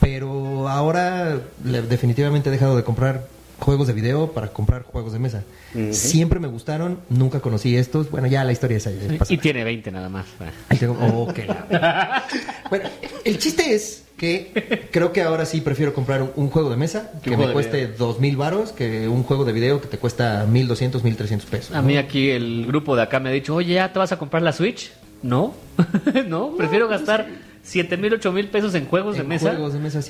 Pero 0.00 0.68
ahora 0.68 1.40
definitivamente 1.62 2.48
he 2.48 2.52
dejado 2.52 2.74
de 2.74 2.82
comprar 2.82 3.26
juegos 3.60 3.86
de 3.86 3.92
video 3.92 4.32
para 4.32 4.48
comprar 4.48 4.82
juegos 4.82 5.12
de 5.12 5.18
mesa. 5.18 5.44
Siempre 5.92 6.40
me 6.40 6.48
gustaron, 6.48 6.98
nunca 7.08 7.40
conocí 7.40 7.76
estos. 7.76 8.10
Bueno, 8.10 8.26
ya 8.26 8.42
la 8.44 8.52
historia 8.52 8.78
es 8.78 8.86
ahí. 8.86 9.18
Y 9.28 9.38
tiene 9.38 9.62
20 9.62 9.90
nada 9.92 10.08
más. 10.08 10.26
bueno, 12.70 12.88
el 13.24 13.38
chiste 13.38 13.74
es 13.74 14.04
que 14.16 14.88
creo 14.90 15.12
que 15.12 15.22
ahora 15.22 15.46
sí 15.46 15.60
prefiero 15.60 15.94
comprar 15.94 16.32
un, 16.36 16.48
juego 16.48 16.68
de 16.68 16.76
mesa 16.76 17.12
que 17.22 17.36
me 17.36 17.52
cueste 17.52 17.86
dos 17.86 18.20
mil 18.20 18.36
varos 18.36 18.72
que 18.72 19.08
un 19.08 19.22
juego 19.22 19.44
de 19.44 19.52
video 19.52 19.80
que 19.80 19.88
te 19.88 19.96
cuesta 19.98 20.46
mil 20.46 20.68
doscientos, 20.68 21.04
mil 21.04 21.16
trescientos 21.16 21.48
pesos. 21.48 21.74
A 21.74 21.80
mí 21.80 21.96
aquí 21.96 22.30
el 22.30 22.66
grupo 22.66 22.96
de 22.96 23.02
acá 23.02 23.20
me 23.20 23.30
ha 23.30 23.32
dicho, 23.32 23.54
oye, 23.54 23.74
¿ya 23.74 23.92
te 23.92 23.98
vas 23.98 24.12
a 24.12 24.18
comprar 24.18 24.42
la 24.42 24.52
Switch? 24.52 24.92
No, 25.22 25.54
no, 26.26 26.54
prefiero 26.56 26.88
gastar 26.88 27.28
7 27.62 27.96
mil, 27.98 28.14
8 28.14 28.32
mil 28.32 28.48
pesos 28.48 28.74
en 28.74 28.86
juegos 28.86 29.16
de 29.16 29.22
mesa. 29.22 29.54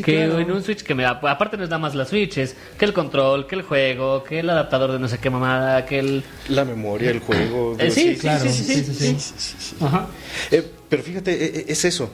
que 0.04 0.24
en 0.24 0.50
un 0.50 0.62
Switch 0.62 0.82
que 0.82 0.94
me 0.94 1.04
aparte 1.04 1.56
no 1.56 1.64
es 1.64 1.68
nada 1.68 1.80
más 1.80 1.94
la 1.94 2.04
Switch, 2.04 2.38
es 2.38 2.54
que 2.78 2.84
el 2.84 2.92
control, 2.92 3.46
que 3.46 3.56
el 3.56 3.62
juego, 3.62 4.22
que 4.22 4.40
el 4.40 4.50
adaptador 4.50 4.92
de 4.92 4.98
no 4.98 5.08
sé 5.08 5.18
qué 5.18 5.30
mamada, 5.30 5.84
que 5.84 5.98
el... 5.98 6.22
La 6.48 6.64
memoria, 6.64 7.10
el 7.10 7.18
juego. 7.18 7.76
Eh, 7.78 7.90
sí, 7.90 8.16
claro. 8.16 8.44
Sí, 8.48 8.52
sí, 8.52 9.16
sí. 9.18 9.76
Eh, 10.50 10.64
pero 10.88 11.02
fíjate, 11.02 11.32
eh, 11.32 11.64
es 11.68 11.84
eso. 11.84 12.12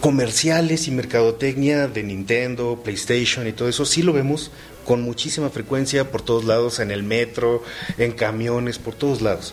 comerciales 0.00 0.86
y 0.86 0.92
mercadotecnia 0.92 1.88
de 1.88 2.02
Nintendo, 2.04 2.80
PlayStation 2.84 3.46
y 3.48 3.52
todo 3.52 3.68
eso, 3.68 3.84
sí 3.84 4.02
lo 4.02 4.12
vemos 4.12 4.52
con 4.84 5.02
muchísima 5.02 5.50
frecuencia 5.50 6.12
por 6.12 6.22
todos 6.22 6.44
lados, 6.44 6.78
en 6.78 6.92
el 6.92 7.02
metro, 7.02 7.64
en 7.98 8.12
camiones, 8.12 8.78
por 8.78 8.94
todos 8.94 9.20
lados. 9.20 9.52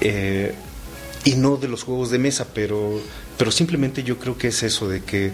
y 0.00 1.34
no 1.34 1.56
de 1.56 1.68
los 1.68 1.82
juegos 1.82 2.10
de 2.10 2.18
mesa, 2.18 2.46
pero 2.54 3.00
pero 3.38 3.50
simplemente 3.50 4.02
yo 4.02 4.18
creo 4.18 4.36
que 4.36 4.48
es 4.48 4.62
eso 4.62 4.88
de 4.88 5.02
que 5.02 5.32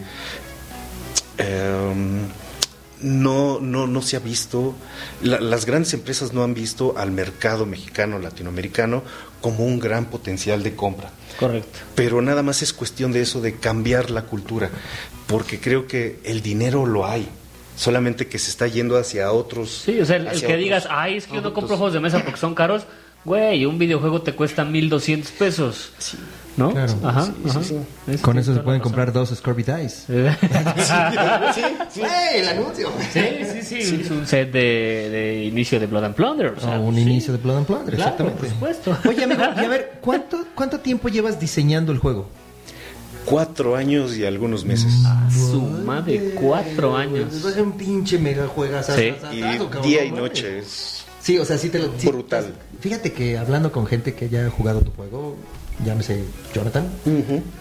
em, 1.39 2.29
no, 3.01 3.61
no, 3.61 3.87
no 3.87 4.03
se 4.03 4.17
ha 4.17 4.21
visto, 4.21 4.75
las 5.23 5.67
grandes 5.67 5.95
empresas 5.95 6.33
no 6.33 6.43
han 6.43 6.55
visto 6.55 6.97
al 6.97 7.11
mercado 7.11 7.67
mexicano, 7.67 8.19
latinoamericano, 8.19 9.03
como 9.41 9.65
un 9.65 9.79
gran 9.79 10.07
potencial 10.07 10.63
de 10.63 10.75
compra. 10.75 11.11
Correcto. 11.39 11.79
Pero 11.95 12.21
nada 12.23 12.43
más 12.43 12.63
es 12.63 12.73
cuestión 12.73 13.13
de 13.13 13.23
eso, 13.23 13.41
de 13.41 13.55
cambiar 13.55 14.11
la 14.11 14.23
cultura, 14.23 14.71
porque 15.27 15.61
creo 15.61 15.87
que 15.87 16.19
el 16.25 16.43
dinero 16.43 16.87
lo 16.87 17.07
hay 17.07 17.29
solamente 17.79 18.27
que 18.27 18.39
se 18.39 18.51
está 18.51 18.67
yendo 18.67 18.99
hacia 18.99 19.31
otros. 19.31 19.71
Sí, 19.85 20.01
o 20.01 20.05
sea, 20.05 20.17
el, 20.17 20.41
que 20.41 20.57
digas, 20.57 20.89
ay, 20.91 21.17
es 21.17 21.27
que 21.27 21.37
yo 21.37 21.41
no 21.41 21.55
compro 21.55 21.77
juegos 21.77 21.95
de 21.95 22.01
mesa 22.01 22.23
porque 22.25 22.41
son 22.41 22.55
caros, 22.55 22.83
güey, 23.29 23.65
un 23.67 23.79
videojuego 23.79 24.23
te 24.23 24.33
cuesta 24.33 24.65
1200 24.65 25.31
pesos. 25.33 25.93
Sí. 25.99 26.17
¿No? 26.57 26.73
Claro. 26.73 26.93
Ajá, 27.05 27.25
sí, 27.25 27.79
sí, 28.09 28.19
Con 28.19 28.37
eso 28.37 28.53
se 28.53 28.61
pueden 28.61 28.81
comprar 28.81 29.13
dos 29.13 29.29
Scorpy 29.29 29.63
Dice. 29.63 29.89
sí, 31.55 31.63
sí. 31.89 32.01
¡Hey, 32.03 32.41
el 32.41 32.49
anuncio! 32.49 32.91
Sí, 33.13 33.21
sí, 33.45 33.63
sí. 33.63 33.79
Es 33.79 34.11
un 34.11 34.27
set 34.27 34.51
de, 34.51 35.09
de, 35.09 35.45
inicio 35.45 35.79
de 35.79 35.87
Blood 35.87 36.05
and 36.05 36.15
Plunder. 36.17 36.55
O, 36.57 36.61
sea, 36.61 36.81
un 36.81 36.99
inicio 36.99 37.33
de 37.33 37.39
Blood 37.39 37.59
and 37.59 37.67
Plunder, 37.67 37.95
claro, 37.95 38.11
exactamente. 38.11 38.41
Por 38.41 38.49
supuesto. 38.49 38.99
Oye, 39.09 39.23
amigo, 39.23 39.43
y 39.57 39.65
a 39.65 39.69
ver, 39.69 39.93
¿cuánto, 40.01 40.47
¿cuánto 40.57 40.81
tiempo 40.81 41.09
llevas 41.09 41.39
diseñando 41.39 41.93
el 41.93 41.99
juego? 41.99 42.29
Cuatro 43.25 43.77
años 43.77 44.17
y 44.17 44.25
algunos 44.25 44.65
meses. 44.65 44.93
Ah, 45.05 45.29
suma 45.31 46.01
de 46.01 46.31
cuatro 46.35 46.97
años. 46.97 47.33
Es 47.33 47.57
un 47.59 47.73
pinche 47.73 48.19
mega 48.19 48.49
juegas. 48.49 48.87
Sí. 48.87 49.15
Y 49.33 49.43
día 49.87 50.05
y 50.05 50.11
noche. 50.11 50.59
Es 50.59 50.98
sí, 51.29 51.39
o 51.39 51.45
sea, 51.45 51.59
sí 51.59 51.69
te 51.69 51.79
lo. 51.79 51.91
brutal. 51.91 52.55
Fíjate 52.81 53.13
que 53.13 53.37
hablando 53.37 53.71
con 53.71 53.87
gente 53.87 54.15
que 54.15 54.31
ya 54.31 54.47
ha 54.47 54.51
jugado 54.51 54.81
tu 54.81 54.93
juego, 54.93 55.37
llámese 55.85 56.25
Jonathan, 56.55 56.89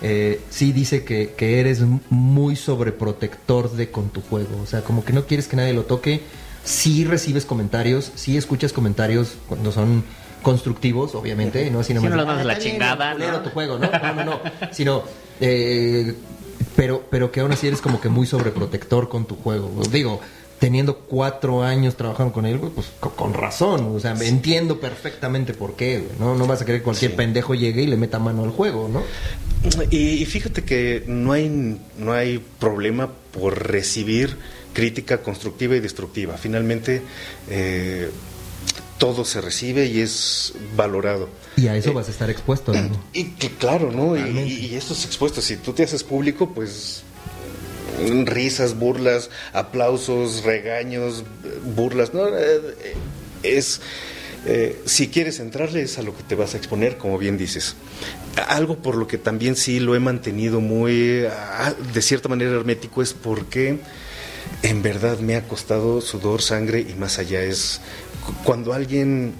eh, 0.02 0.40
sí 0.50 0.72
dice 0.72 1.04
que, 1.04 1.34
que, 1.36 1.60
eres 1.60 1.82
muy 2.10 2.56
sobreprotector 2.56 3.70
de 3.74 3.92
con 3.92 4.10
tu 4.10 4.22
juego. 4.22 4.62
O 4.64 4.66
sea, 4.66 4.84
como 4.84 5.04
que 5.04 5.12
no 5.12 5.26
quieres 5.26 5.50
que 5.50 5.58
nadie 5.58 5.74
lo 5.74 5.84
toque. 5.84 6.22
Sí 6.64 7.04
recibes 7.04 7.44
comentarios, 7.44 8.14
sí 8.16 8.38
escuchas 8.38 8.72
comentarios 8.72 9.36
cuando 9.50 9.74
son 9.74 10.06
constructivos, 10.44 11.14
obviamente, 11.14 11.70
no 11.70 11.82
así 11.82 11.94
nomás. 11.94 12.12
Si 12.12 12.18
no, 12.18 12.44
la 12.44 12.60
chingada, 12.60 13.16
¿no? 13.16 13.42
tu 13.42 13.50
juego, 13.50 13.80
¿no? 13.80 13.90
No, 13.92 14.14
no, 14.14 14.24
no. 14.24 14.40
Sino, 14.72 15.04
eh, 15.42 16.16
pero, 16.78 17.04
pero 17.10 17.34
que 17.34 17.42
aún 17.42 17.52
así 17.52 17.68
eres 17.68 17.82
como 17.82 18.00
que 18.00 18.08
muy 18.08 18.26
sobreprotector 18.26 19.10
con 19.10 19.26
tu 19.26 19.36
juego. 19.36 19.70
Digo, 19.92 20.22
teniendo 20.60 20.98
cuatro 20.98 21.64
años 21.64 21.96
trabajando 21.96 22.34
con 22.34 22.46
él, 22.46 22.60
pues 22.60 22.88
con, 23.00 23.34
razón, 23.34 23.96
o 23.96 24.00
sea, 24.00 24.16
entiendo 24.22 24.80
perfectamente 24.80 25.54
por 25.54 25.76
qué, 25.76 26.04
¿no? 26.20 26.36
No 26.36 26.48
vas 26.48 26.62
a 26.62 26.66
querer 26.66 26.82
que 26.82 26.86
cualquier 26.86 27.16
pendejo 27.16 27.54
llegue 27.54 27.84
y 27.84 27.88
le 27.88 27.98
meta 27.98 28.18
mano 28.18 28.44
al 28.44 28.50
juego, 28.50 28.90
¿no? 28.92 29.04
Y, 29.92 30.26
fíjate 30.26 30.64
que 30.64 31.04
no 31.08 31.34
hay, 31.34 31.80
no 31.98 32.14
hay 32.14 32.44
problema 32.60 33.12
por 33.32 33.68
recibir 33.68 34.38
crítica 34.74 35.22
constructiva 35.22 35.76
y 35.76 35.80
destructiva. 35.80 36.38
Finalmente, 36.38 37.02
eh, 37.50 38.10
todo 38.98 39.26
se 39.26 39.42
recibe 39.42 39.86
y 39.86 40.00
es 40.00 40.54
valorado. 40.76 41.30
Y 41.56 41.68
a 41.68 41.76
eso 41.76 41.92
eh, 41.92 41.94
vas 41.94 42.08
a 42.08 42.12
estar 42.12 42.30
expuesto. 42.30 42.74
¿no? 42.74 43.04
Y 43.14 43.32
que 43.32 43.50
claro, 43.50 43.92
¿no? 43.92 44.16
Y, 44.16 44.40
y, 44.40 44.76
esto 44.76 44.94
es 44.94 45.06
expuesto. 45.06 45.42
Si 45.42 45.58
tú 45.58 45.74
te 45.74 45.84
haces 45.84 46.04
público, 46.04 46.50
pues 46.54 47.04
risas, 48.26 48.78
burlas, 48.78 49.30
aplausos, 49.54 50.44
regaños, 50.44 51.24
burlas, 51.76 52.14
¿no? 52.14 52.28
Eh, 52.28 52.76
es, 53.44 53.82
eh, 54.46 54.82
si 54.86 55.10
quieres 55.10 55.40
entrarle 55.40 55.82
es 55.82 55.98
a 55.98 56.04
lo 56.04 56.16
que 56.16 56.24
te 56.24 56.36
vas 56.36 56.54
a 56.54 56.58
exponer, 56.58 56.98
como 56.98 57.18
bien 57.18 57.38
dices. 57.38 57.76
Algo 58.48 58.78
por 58.78 58.96
lo 58.96 59.08
que 59.08 59.18
también 59.18 59.56
sí 59.56 59.80
lo 59.80 59.96
he 59.96 60.00
mantenido 60.00 60.62
muy, 60.62 61.26
ah, 61.26 61.74
de 61.94 62.02
cierta 62.02 62.30
manera, 62.30 62.52
hermético 62.52 63.02
es 63.02 63.14
porque 63.14 63.80
en 64.62 64.82
verdad 64.84 65.20
me 65.20 65.36
ha 65.36 65.48
costado 65.48 66.02
sudor, 66.02 66.42
sangre 66.42 66.82
y 66.82 66.94
más 66.96 67.20
allá. 67.20 67.42
Es 67.42 67.82
cuando 68.44 68.74
alguien... 68.74 69.34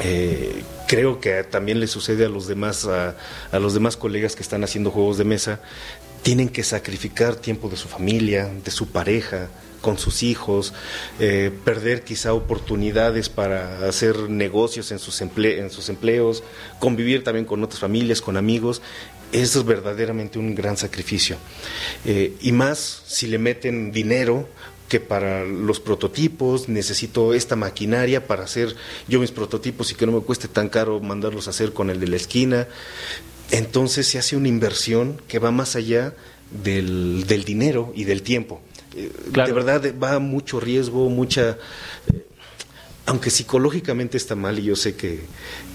Eh, 0.00 0.64
creo 0.88 1.20
que 1.20 1.44
también 1.44 1.80
le 1.80 1.86
sucede 1.86 2.24
a 2.24 2.28
los 2.28 2.46
demás 2.46 2.86
a, 2.86 3.16
los 3.58 3.74
demás 3.74 3.96
colegas 3.96 4.36
que 4.36 4.42
están 4.42 4.64
haciendo 4.64 4.90
juegos 4.90 5.18
de 5.18 5.24
mesa 5.24 5.60
tienen 6.24 6.48
que 6.48 6.64
sacrificar 6.64 7.36
tiempo 7.36 7.68
de 7.68 7.76
su 7.76 7.86
familia, 7.86 8.50
de 8.64 8.70
su 8.70 8.88
pareja, 8.88 9.50
con 9.82 9.98
sus 9.98 10.22
hijos, 10.22 10.72
eh, 11.20 11.52
perder 11.66 12.02
quizá 12.02 12.32
oportunidades 12.32 13.28
para 13.28 13.86
hacer 13.86 14.30
negocios 14.30 14.90
en 14.90 14.98
sus, 14.98 15.20
en 15.20 15.70
sus 15.70 15.90
empleos, 15.90 16.42
convivir 16.80 17.22
también 17.22 17.44
con 17.44 17.62
otras 17.62 17.78
familias, 17.78 18.22
con 18.22 18.38
amigos. 18.38 18.80
Eso 19.32 19.58
es 19.58 19.66
verdaderamente 19.66 20.38
un 20.38 20.54
gran 20.54 20.78
sacrificio. 20.78 21.36
Eh, 22.06 22.34
y 22.40 22.52
más 22.52 23.02
si 23.06 23.26
le 23.26 23.38
meten 23.38 23.92
dinero 23.92 24.48
que 24.88 25.00
para 25.00 25.44
los 25.44 25.78
prototipos 25.78 26.70
necesito 26.70 27.34
esta 27.34 27.54
maquinaria 27.54 28.26
para 28.26 28.44
hacer 28.44 28.74
yo 29.08 29.20
mis 29.20 29.30
prototipos 29.30 29.90
y 29.90 29.94
que 29.94 30.06
no 30.06 30.12
me 30.12 30.20
cueste 30.20 30.48
tan 30.48 30.70
caro 30.70 31.00
mandarlos 31.00 31.48
a 31.48 31.50
hacer 31.50 31.74
con 31.74 31.90
el 31.90 32.00
de 32.00 32.08
la 32.08 32.16
esquina 32.16 32.66
entonces 33.50 34.06
se 34.06 34.18
hace 34.18 34.36
una 34.36 34.48
inversión 34.48 35.20
que 35.28 35.38
va 35.38 35.50
más 35.50 35.76
allá 35.76 36.14
del, 36.62 37.24
dinero 37.44 37.92
y 37.94 38.04
del 38.04 38.22
tiempo. 38.22 38.60
Eh, 38.96 39.10
de 39.32 39.52
verdad 39.52 39.82
va 40.00 40.18
mucho 40.18 40.60
riesgo, 40.60 41.08
mucha... 41.08 41.58
Eh, 42.12 42.26
aunque 43.06 43.28
psicológicamente 43.28 44.16
está 44.16 44.34
mal, 44.34 44.58
y 44.58 44.62
yo 44.62 44.76
sé 44.76 44.96
que, 44.96 45.20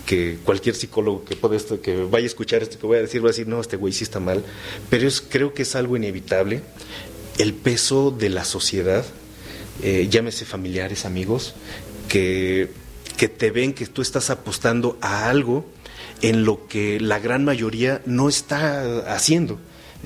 que 0.07 0.39
cualquier 0.43 0.74
psicólogo 0.74 1.26
que, 1.26 1.36
pueda 1.36 1.59
que 1.80 2.03
vaya 2.03 2.24
a 2.24 2.28
escuchar 2.28 2.63
esto 2.63 2.80
que 2.80 2.88
voy 2.88 2.97
a 2.97 3.01
decir 3.01 3.24
va 3.24 3.28
a 3.28 3.32
decir, 3.32 3.47
no, 3.47 3.61
este 3.61 3.78
güey 3.78 3.93
sí 3.93 4.03
está 4.03 4.20
mal, 4.20 4.43
pero 4.89 5.07
es, 5.07 5.22
creo 5.22 5.53
que 5.53 5.61
es 5.61 5.76
algo 5.76 5.95
inevitable. 5.95 6.63
El 7.38 7.53
peso 7.53 8.09
de 8.09 8.30
la 8.30 8.45
sociedad, 8.45 9.05
eh, 9.84 10.07
llámese 10.09 10.43
familiares, 10.43 11.05
amigos, 11.05 11.53
que, 12.07 12.72
que 13.15 13.28
te 13.28 13.51
ven 13.51 13.74
que 13.74 13.86
tú 13.86 14.01
estás 14.01 14.32
apostando 14.32 14.97
a 14.99 15.30
algo 15.30 15.65
en 16.22 16.45
lo 16.45 16.67
que 16.67 16.99
la 16.99 17.20
gran 17.20 17.45
mayoría 17.45 18.01
no 18.05 18.30
está 18.30 19.13
haciendo. 19.13 19.59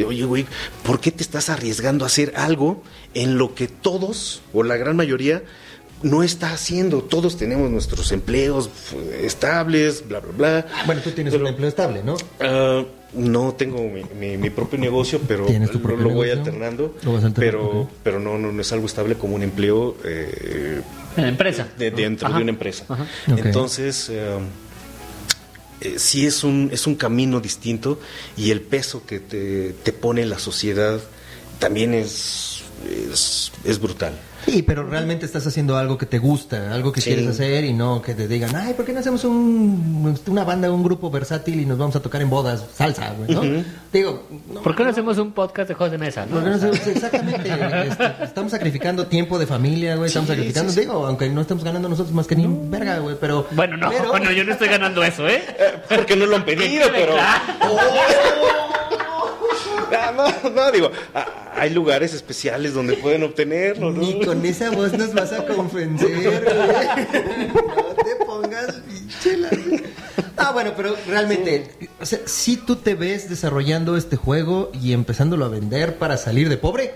Oye, 0.05 0.25
güey, 0.25 0.45
¿por 0.83 0.99
qué 0.99 1.11
te 1.11 1.21
estás 1.21 1.49
arriesgando 1.49 2.05
a 2.05 2.07
hacer 2.07 2.33
algo 2.35 2.81
en 3.13 3.37
lo 3.37 3.53
que 3.53 3.67
todos, 3.67 4.41
o 4.51 4.63
la 4.63 4.75
gran 4.75 4.95
mayoría, 4.95 5.43
no 6.01 6.23
está 6.23 6.51
haciendo? 6.51 7.03
Todos 7.03 7.37
tenemos 7.37 7.69
nuestros 7.69 8.11
empleos 8.11 8.69
estables, 9.21 10.07
bla, 10.07 10.19
bla, 10.19 10.31
bla. 10.35 10.67
Bueno, 10.87 11.01
tú 11.01 11.11
tienes 11.11 11.33
un 11.35 11.45
empleo 11.45 11.69
estable, 11.69 12.01
¿no? 12.03 12.15
Uh, 12.15 12.85
no 13.13 13.53
tengo 13.53 13.77
mi, 14.19 14.49
propio 14.49 14.79
negocio, 14.79 15.21
pero 15.27 15.45
lo, 15.47 16.09
voy 16.09 16.31
alternando. 16.31 16.95
pero 17.35 17.87
pero 18.01 18.19
no, 18.19 18.39
no, 18.39 18.59
es 18.59 18.71
algo 18.73 18.87
estable 18.87 19.13
como 19.15 19.35
un 19.35 19.43
empleo. 19.43 19.95
Eh, 20.03 20.81
en 21.17 21.25
empresa. 21.25 21.67
dentro 21.77 22.29
de 22.29 22.41
una 22.41 22.51
empresa. 22.51 22.85
Entonces. 23.27 24.09
Eh, 24.11 24.39
eh, 25.83 25.99
sí 25.99 26.25
es 26.25 26.43
un, 26.43 26.69
es 26.71 26.87
un 26.87 26.95
camino 26.95 27.39
distinto 27.39 27.99
y 28.37 28.51
el 28.51 28.61
peso 28.61 29.05
que 29.05 29.19
te, 29.19 29.73
te 29.73 29.93
pone 29.93 30.25
la 30.25 30.39
sociedad 30.39 31.01
también 31.59 31.93
es, 31.93 32.63
es 33.63 33.79
brutal. 33.79 34.19
Sí, 34.45 34.61
pero 34.61 34.83
realmente 34.83 35.25
estás 35.25 35.45
haciendo 35.47 35.77
algo 35.77 35.97
que 35.97 36.05
te 36.05 36.19
gusta, 36.19 36.73
algo 36.73 36.91
que 36.91 37.01
quieres 37.01 37.27
hacer 37.27 37.63
y 37.63 37.73
no 37.73 38.01
que 38.01 38.13
te 38.13 38.27
digan, 38.27 38.55
ay, 38.55 38.73
¿por 38.73 38.85
qué 38.85 38.93
no 38.93 38.99
hacemos 38.99 39.23
un, 39.23 40.19
una 40.27 40.43
banda, 40.43 40.71
un 40.71 40.83
grupo 40.83 41.09
versátil 41.09 41.61
y 41.61 41.65
nos 41.65 41.77
vamos 41.77 41.95
a 41.95 42.01
tocar 42.01 42.21
en 42.21 42.29
bodas, 42.29 42.65
salsa, 42.75 43.13
güey, 43.17 43.33
¿no? 43.33 43.63
Digo, 43.91 44.23
¿por 44.63 44.75
qué 44.75 44.83
no, 44.83 44.89
hacemos 44.89 45.17
un 45.17 45.31
podcast 45.31 45.69
de 45.69 45.75
juegos 45.75 45.91
de 45.91 45.97
mesa? 45.97 46.25
¿no? 46.25 46.45
exactamente, 46.45 47.49
este, 47.87 48.23
estamos 48.23 48.51
sacrificando 48.51 49.07
tiempo 49.07 49.39
de 49.39 49.47
familia, 49.47 49.95
güey, 49.95 50.07
estamos 50.07 50.27
sacrificando, 50.27 50.73
digo, 50.73 51.05
aunque 51.05 51.29
no 51.29 51.41
estemos 51.41 51.63
ganando 51.63 51.87
nosotros 51.87 52.13
más 52.13 52.27
que 52.27 52.35
ni 52.35 52.45
verga, 52.69 52.99
güey, 52.99 53.15
pero... 53.19 53.47
Bueno, 53.51 53.77
no, 53.77 53.91
bueno, 54.09 54.31
yo 54.31 54.43
no 54.43 54.51
estoy 54.51 54.67
ganando 54.67 55.03
eso, 55.03 55.27
¿eh? 55.27 55.43
eh 55.57 55.81
porque 55.95 56.15
no 56.15 56.25
lo 56.25 56.35
han 56.35 56.45
pedido, 56.45 56.87
pero... 56.91 57.15
no, 60.15 60.49
no, 60.49 60.71
digo, 60.71 60.91
hay 61.55 61.69
lugares 61.69 62.13
especiales 62.13 62.73
donde 62.73 62.95
pueden 62.95 63.23
obtenerlo. 63.23 63.91
¿no? 63.91 64.01
Ni 64.01 64.19
con 64.23 64.45
esa 64.45 64.71
voz 64.71 64.93
nos 64.93 65.13
vas 65.13 65.31
a 65.33 65.45
convencer, 65.45 66.43
No 67.53 68.03
te 68.03 68.25
pongas 68.25 68.73
pinche 68.87 69.37
Ah, 70.37 70.51
bueno, 70.51 70.73
pero 70.75 70.95
realmente, 71.07 71.71
o 72.01 72.05
sea, 72.05 72.19
si 72.25 72.57
tú 72.57 72.77
te 72.77 72.95
ves 72.95 73.29
desarrollando 73.29 73.95
este 73.95 74.15
juego 74.15 74.71
y 74.73 74.93
empezándolo 74.93 75.45
a 75.45 75.47
vender 75.49 75.97
para 75.97 76.17
salir 76.17 76.49
de 76.49 76.57
pobre. 76.57 76.93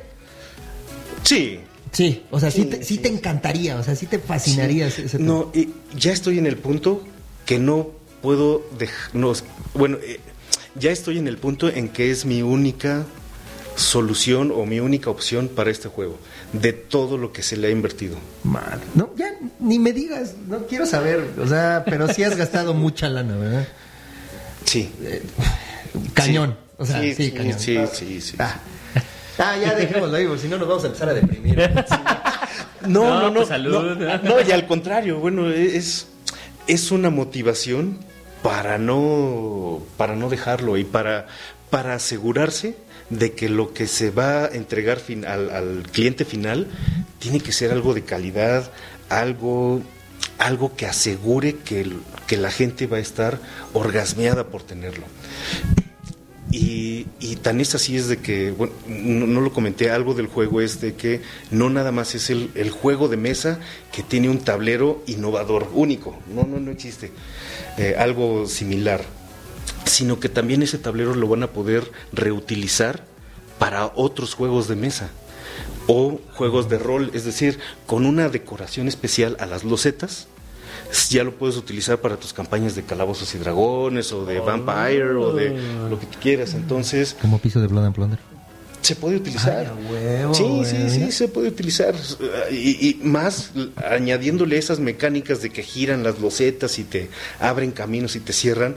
Sí. 1.24 1.60
Sí, 1.92 2.26
o 2.32 2.40
sea, 2.40 2.52
sí, 2.52 2.66
te, 2.66 2.78
te, 2.78 3.08
encantaría, 3.08 3.78
o 3.78 3.84
sea, 3.84 3.96
sí 3.96 4.08
te 4.08 4.20
fascinaría 4.20 4.88
ese, 4.88 5.18
No, 5.20 5.52
y 5.54 5.70
ya 5.98 6.12
estoy 6.12 6.38
en 6.38 6.46
el 6.46 6.58
punto 6.58 7.02
que 7.46 7.60
no 7.60 7.92
puedo 8.22 8.62
dejar. 8.78 9.16
No, 9.16 9.32
bueno, 9.74 9.98
eh, 10.04 10.20
ya 10.76 10.92
estoy 10.92 11.18
en 11.18 11.28
el 11.28 11.38
punto 11.38 11.70
en 11.70 11.88
que 11.90 12.12
es 12.12 12.26
mi 12.26 12.42
única 12.42 13.06
solución 13.78 14.52
o 14.54 14.66
mi 14.66 14.80
única 14.80 15.10
opción 15.10 15.48
para 15.48 15.70
este 15.70 15.88
juego, 15.88 16.18
de 16.52 16.74
todo 16.74 17.18
lo 17.18 17.32
que 17.32 17.44
se 17.44 17.56
le 17.56 17.68
ha 17.68 17.70
invertido. 17.70 18.18
Mal. 18.44 18.82
No, 18.96 19.12
ya 19.16 19.34
ni 19.60 19.80
me 19.80 19.94
digas, 19.94 20.34
no 20.48 20.66
quiero 20.66 20.86
saber, 20.86 21.30
o 21.40 21.48
sea, 21.48 21.84
pero 21.86 22.12
sí 22.12 22.24
has 22.24 22.36
gastado 22.36 22.74
mucha 22.74 23.08
lana, 23.08 23.38
¿verdad? 23.38 23.68
Sí. 24.66 24.92
Eh, 25.04 25.24
cañón, 26.14 26.58
o 26.78 26.86
sea, 26.86 27.02
sí, 27.14 27.32
cañón. 27.32 27.60
Sí, 27.60 27.78
sí, 27.94 28.20
sí. 28.20 28.36
Ah. 28.40 28.60
ah 29.38 29.58
ya 29.58 29.76
dejémoslo 29.76 30.18
ahí, 30.18 30.28
si 30.42 30.48
no 30.48 30.58
nos 30.58 30.68
vamos 30.68 30.84
a 30.84 30.88
empezar 30.88 31.10
a 31.10 31.14
deprimir. 31.14 31.58
no, 32.88 33.22
no, 33.22 33.30
no, 33.30 33.34
pues 33.36 33.48
salud. 33.48 33.96
no, 33.96 34.18
no, 34.18 34.42
y 34.42 34.52
al 34.52 34.66
contrario, 34.66 35.20
bueno, 35.20 35.50
es, 35.52 36.08
es 36.66 36.92
una 36.92 37.12
motivación 37.12 38.00
para 38.42 38.80
no, 38.80 39.84
para 39.98 40.16
no 40.16 40.30
dejarlo 40.30 40.78
y 40.78 40.84
para, 40.84 41.28
para 41.70 41.94
asegurarse 41.94 42.76
de 43.10 43.34
que 43.34 43.50
lo 43.50 43.74
que 43.74 43.88
se 43.88 44.12
va 44.12 44.46
a 44.46 44.48
entregar 44.48 45.02
al, 45.26 45.84
cliente 45.92 46.26
final 46.26 46.68
tiene 47.20 47.40
que 47.40 47.52
ser 47.52 47.72
algo 47.72 47.94
de 47.94 48.04
calidad, 48.04 48.72
algo, 49.10 49.82
algo 50.38 50.76
que 50.76 50.86
asegure 50.86 51.56
que, 51.58 51.90
que 52.28 52.38
la 52.38 52.52
gente 52.52 52.88
va 52.88 52.98
a 52.98 53.02
estar 53.02 53.40
orgasmeada 53.74 54.48
por 54.48 54.64
tenerlo. 54.64 55.06
Y, 56.50 57.06
tan 57.42 57.60
es 57.60 57.76
así 57.76 57.98
es 57.98 58.08
de 58.08 58.18
que, 58.18 58.52
bueno, 58.52 58.74
no, 58.88 59.42
lo 59.42 59.52
comenté, 59.52 59.92
algo 59.92 60.14
del 60.14 60.28
juego 60.28 60.62
es 60.62 60.82
de 60.82 60.96
que 60.96 61.22
no 61.52 61.70
nada 61.70 61.92
más 61.92 62.16
es 62.16 62.30
el, 62.30 62.52
el, 62.56 62.72
juego 62.72 63.10
de 63.10 63.18
mesa 63.18 63.60
que 63.92 64.02
tiene 64.02 64.30
un 64.30 64.40
tablero 64.40 65.04
innovador, 65.08 65.70
único, 65.74 66.18
no, 66.34 66.44
no, 66.44 66.60
no 66.60 66.72
existe 66.72 67.12
eh, 67.78 67.96
algo 67.98 68.48
similar, 68.48 69.04
sino 69.88 70.20
que 70.20 70.30
también 70.30 70.62
ese 70.62 70.78
tablero 70.78 71.16
lo 71.16 71.28
van 71.28 71.44
a 71.44 71.48
poder 71.48 71.92
reutilizar 72.14 73.04
para 73.60 73.92
otros 73.96 74.34
juegos 74.34 74.68
de 74.68 74.76
mesa 74.76 75.10
o 75.88 76.20
juegos 76.34 76.70
de 76.70 76.78
rol, 76.78 77.12
es 77.14 77.26
decir, 77.26 77.60
con 77.86 78.06
una 78.06 78.30
decoración 78.30 78.88
especial 78.88 79.38
a 79.40 79.46
las 79.46 79.64
losetas 79.64 80.28
ya 81.10 81.24
lo 81.24 81.34
puedes 81.34 81.58
utilizar 81.58 82.00
para 82.00 82.18
tus 82.18 82.34
campañas 82.34 82.76
de 82.76 82.84
calabozos 82.84 83.34
y 83.36 83.38
dragones 83.38 84.12
o 84.12 84.26
de 84.26 84.40
vampire 84.40 85.12
o 85.12 85.34
de 85.34 85.50
lo 85.90 86.00
que 86.00 86.06
tú 86.06 86.18
quieras. 86.22 86.54
Entonces, 86.54 87.16
como 87.22 87.40
piso 87.40 87.60
de 87.60 87.68
Blood 87.68 87.86
and 87.86 87.96
Plunder. 87.96 88.20
Se 88.82 88.96
puede 88.96 89.18
utilizar. 89.18 89.74
sí, 90.34 90.62
sí, 90.64 90.90
sí, 90.90 91.12
se 91.12 91.28
puede 91.28 91.50
utilizar. 91.50 91.96
Y, 92.52 92.90
y, 92.90 93.00
más 93.04 93.52
añadiéndole 93.76 94.58
esas 94.58 94.80
mecánicas 94.80 95.42
de 95.42 95.50
que 95.50 95.62
giran 95.64 96.04
las 96.04 96.20
losetas 96.20 96.80
y 96.80 96.84
te 96.84 97.10
abren 97.40 97.72
caminos 97.72 98.16
y 98.16 98.20
te 98.20 98.34
cierran. 98.34 98.76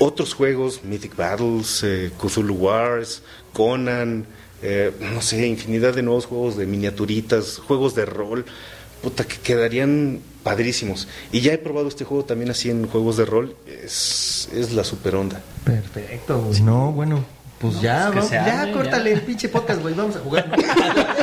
Otros 0.00 0.34
juegos, 0.34 0.80
Mythic 0.82 1.14
Battles, 1.14 1.82
eh, 1.84 2.10
Cthulhu 2.18 2.54
Wars, 2.54 3.22
Conan, 3.52 4.26
eh, 4.62 4.92
no 5.12 5.22
sé, 5.22 5.46
infinidad 5.46 5.94
de 5.94 6.02
nuevos 6.02 6.26
juegos 6.26 6.56
de 6.56 6.66
miniaturitas, 6.66 7.58
juegos 7.58 7.94
de 7.94 8.06
rol, 8.06 8.46
puta, 9.02 9.24
que 9.24 9.36
quedarían 9.36 10.20
padrísimos. 10.42 11.06
Y 11.32 11.40
ya 11.40 11.52
he 11.52 11.58
probado 11.58 11.88
este 11.88 12.04
juego 12.04 12.24
también 12.24 12.50
así 12.50 12.70
en 12.70 12.88
juegos 12.88 13.18
de 13.18 13.26
rol, 13.26 13.54
es, 13.66 14.48
es 14.54 14.72
la 14.72 14.84
super 14.84 15.14
onda. 15.16 15.42
Perfecto, 15.64 16.40
güey. 16.40 16.60
No, 16.62 16.92
bueno, 16.92 17.22
pues 17.58 17.80
ya, 17.82 18.10
pues 18.12 18.30
vamos, 18.30 18.30
ya, 18.30 18.72
córtale 18.72 19.10
ya. 19.10 19.16
el 19.16 19.22
pinche 19.22 19.50
podcast, 19.50 19.82
güey, 19.82 19.94
vamos 19.94 20.16
a 20.16 20.20
jugar. 20.20 20.50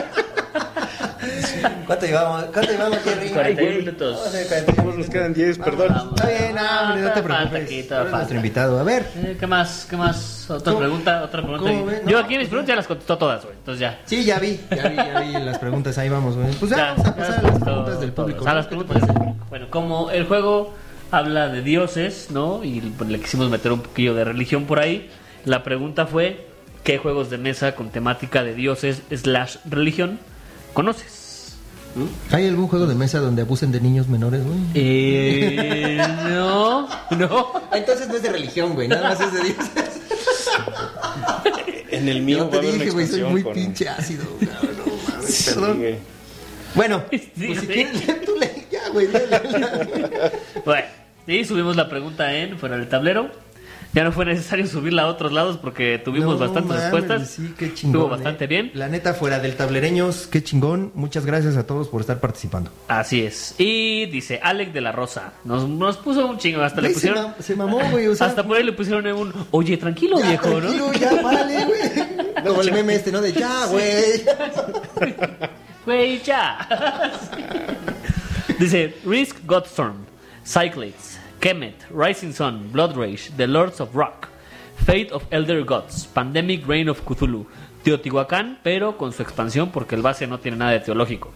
¿Cuánto 1.88 2.06
llevamos? 2.06 2.44
¿Cuánto 2.52 2.72
llevamos, 2.72 2.98
Jerry? 3.00 3.30
41 3.30 3.72
Ay, 3.72 3.78
minutos. 3.80 4.12
vamos 4.16 4.26
a 4.26 4.30
hacer 4.30 4.48
41 4.48 4.94
nos 4.98 5.10
quedan 5.10 5.34
10, 5.34 5.58
perdón. 5.60 5.88
Vamos. 5.90 6.14
Está 6.16 6.28
bien, 6.28 6.56
no, 6.56 6.62
hombre, 6.62 7.02
no 7.02 7.08
te 7.14 7.20
Ah, 7.20 7.24
falta 7.24 7.50
preocupes. 7.50 8.12
nuestro 8.12 8.36
invitado. 8.38 8.80
A 8.80 8.84
ver, 8.84 9.06
Eh, 9.16 9.38
¿Qué 9.40 9.48
más? 9.48 9.88
¿Qué 9.90 9.96
más? 9.98 10.50
¿Otra 10.50 10.74
¿Cómo- 10.74 10.80
pregunta? 10.84 11.24
¿Otra 11.24 11.42
pregunta? 11.42 12.02
Yo 12.06 12.12
No, 12.12 12.26
aquí 12.26 12.38
mis 12.38 12.48
preguntas 12.50 12.68
ya 12.68 12.76
las 12.76 12.88
contestó 12.88 13.18
todas, 13.18 13.44
güey. 13.46 13.56
Entonces 13.58 13.80
ya. 13.80 14.00
sí, 14.06 14.24
ya 14.26 14.38
vi, 14.40 14.60
ya 14.70 14.88
vi, 14.90 14.96
ya 14.98 15.20
vi 15.22 15.32
las 15.46 15.58
preguntas, 15.60 15.98
ahí 15.98 16.10
vamos, 16.10 16.36
güey. 16.36 16.52
Pues 16.56 16.72
ya, 16.72 16.78
Ya, 16.78 16.84
vamos 16.92 17.06
a 17.06 17.10
ya 17.10 17.16
pasar 17.16 17.40
a 17.40 17.42
las 17.50 17.60
preguntas 17.64 18.00
del 18.02 18.12
público. 18.12 18.46
A 18.46 18.50
¿no? 18.50 18.56
las 18.56 18.66
¿Qué 18.68 18.76
te 18.76 18.84
preguntas 18.84 19.08
del 19.08 19.16
público. 19.18 19.46
Bueno, 19.50 19.68
como 19.70 20.12
el 20.12 20.26
juego 20.26 20.74
habla 21.12 21.48
de 21.48 21.62
dioses, 21.62 22.28
¿no? 22.32 22.64
Y 22.66 22.82
pues, 22.82 23.10
le 23.10 23.20
quisimos 23.22 23.50
meter 23.50 23.72
un 23.72 23.80
poquillo 23.82 24.14
de 24.14 24.26
religión 24.26 24.66
por 24.66 24.80
ahí. 24.80 25.10
La 25.46 25.64
pregunta 25.64 26.06
fue: 26.06 26.48
¿qué 26.84 26.98
juegos 26.98 27.30
de 27.30 27.38
mesa 27.38 27.76
con 27.76 27.90
temática 27.92 28.44
de 28.44 28.54
dioses 28.56 29.04
slash 29.10 29.56
religión 29.70 30.20
conoces? 30.74 31.17
¿Hay 32.32 32.48
algún 32.48 32.68
juego 32.68 32.86
de 32.86 32.94
mesa 32.96 33.20
donde 33.20 33.42
abusen 33.42 33.72
de 33.72 33.82
niños 33.82 34.08
menores, 34.08 34.44
güey? 34.46 34.58
Eh, 34.76 35.98
no, 36.30 36.88
no. 37.18 37.52
Entonces 37.74 38.08
no 38.08 38.16
es 38.16 38.22
de 38.24 38.30
religión, 38.32 38.74
güey, 38.76 38.88
nada 38.88 39.10
más 39.10 39.20
es 39.22 39.34
de 39.34 39.40
dioses. 39.44 40.02
En 41.90 42.08
el 42.10 42.22
mío 42.22 42.38
Yo 42.40 42.44
va 42.46 42.50
te 42.52 42.56
a 42.58 42.60
haber 42.60 42.74
una 42.76 42.84
dije, 42.84 42.92
güey, 42.94 43.08
soy 43.08 43.16
expansión 43.22 43.32
muy 43.32 43.44
con- 43.44 43.54
pinche 43.54 43.90
ácido, 43.90 44.26
cabrón, 44.40 44.78
no 44.78 45.14
mames, 45.14 45.34
Sí, 45.34 45.52
perdón. 45.54 45.78
güey. 45.80 45.96
Bueno, 46.76 47.04
Sí, 47.12 47.32
pues 47.36 47.60
si 47.62 47.66
sí. 47.66 47.74
quieres, 47.74 48.26
tú 48.26 48.32
le... 48.40 48.66
Ya, 48.72 48.90
güey, 48.90 49.08
dale. 49.08 49.42
Bueno, 50.66 50.86
y 51.26 51.46
subimos 51.46 51.76
la 51.76 51.90
pregunta 51.90 52.34
en 52.36 52.58
fuera 52.60 52.78
del 52.78 52.88
tablero. 52.90 53.32
Ya 53.98 54.04
no 54.04 54.12
fue 54.12 54.26
necesario 54.26 54.68
subirla 54.68 55.02
a 55.02 55.08
otros 55.08 55.32
lados 55.32 55.58
porque 55.58 55.98
tuvimos 55.98 56.36
No 56.36 56.38
bastantes 56.38 56.70
mames, 56.70 56.84
respuestas. 56.84 57.30
Sí, 57.32 57.52
qué 57.58 57.74
chingón. 57.74 57.96
Estuvo 57.96 58.10
bastante 58.10 58.44
eh. 58.44 58.48
bien. 58.48 58.72
La 58.76 58.90
neta, 58.90 59.16
fuera 59.16 59.40
del 59.40 59.56
tablereños, 59.56 60.28
qué 60.28 60.44
chingón. 60.44 60.92
Muchas 60.94 61.26
gracias 61.26 61.58
a 61.58 61.66
todos 61.66 61.88
por 61.88 62.02
estar 62.02 62.20
participando. 62.20 62.70
Así 62.90 63.24
es. 63.24 63.56
Y 63.58 64.06
dice 64.06 64.40
Alec 64.44 64.72
de 64.72 64.82
la 64.82 64.92
Rosa. 64.92 65.34
Nos, 65.46 65.68
nos 65.68 65.98
puso 65.98 66.28
un 66.28 66.38
chingo. 66.38 66.62
Hasta 66.62 66.80
le 66.80 66.92
pusieron. 66.92 67.34
se 67.40 67.56
mamó, 67.56 67.80
güey. 67.90 68.06
O 68.06 68.16
sea, 68.16 68.28
hasta 68.28 68.46
por 68.46 68.58
ahí 68.58 68.64
le 68.64 68.74
pusieron 68.74 69.04
un. 69.08 69.34
Oye, 69.50 69.78
tranquilo, 69.78 70.20
ya, 70.20 70.28
viejo, 70.28 70.48
tranquilo, 70.48 70.92
¿no? 70.92 70.94
ya, 70.94 71.20
vale, 71.24 71.66
güey. 71.66 72.46
Como 72.46 72.62
el 72.62 72.72
meme 72.72 72.94
este, 72.94 73.12
¿no? 73.12 73.20
De 73.20 73.34
ya, 73.34 73.66
güey. 73.66 74.24
Güey, 75.88 76.22
ya. 76.22 76.68
Dice 78.60 78.94
Risk 79.06 79.38
Godstorm, 79.46 80.06
Cyclades, 80.46 81.18
Kemet, 81.40 81.76
Rising 81.90 82.34
Sun, 82.34 82.72
Blood 82.72 82.96
Rage, 82.96 83.32
The 83.38 83.48
Lords 83.48 83.80
of 83.80 83.96
Rock, 83.96 84.30
Fate 84.86 85.12
of 85.12 85.24
Elder 85.32 85.64
Gods, 85.64 86.08
Pandemic 86.08 86.68
Reign 86.68 86.90
of 86.90 87.02
Cthulhu, 87.06 87.46
Teotihuacán, 87.84 88.60
pero 88.64 88.98
con 88.98 89.14
su 89.14 89.22
expansión 89.22 89.72
porque 89.72 89.96
el 89.96 90.02
base 90.02 90.28
no 90.28 90.40
tiene 90.40 90.58
nada 90.58 90.72
de 90.72 90.80
teológico. 90.80 91.32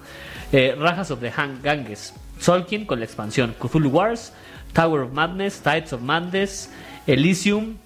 Eh, 0.51 0.75
Rajas 0.77 1.11
of 1.11 1.19
the 1.19 1.31
Hang 1.31 1.61
Ganges, 1.61 2.13
Solkin 2.39 2.85
con 2.85 2.99
la 2.99 3.05
expansión, 3.05 3.55
Cthulhu 3.59 3.89
Wars, 3.89 4.33
Tower 4.73 5.01
of 5.01 5.13
Madness, 5.13 5.61
Tides 5.61 5.93
of 5.93 6.01
Madness, 6.01 6.69
Elysium, 7.07 7.77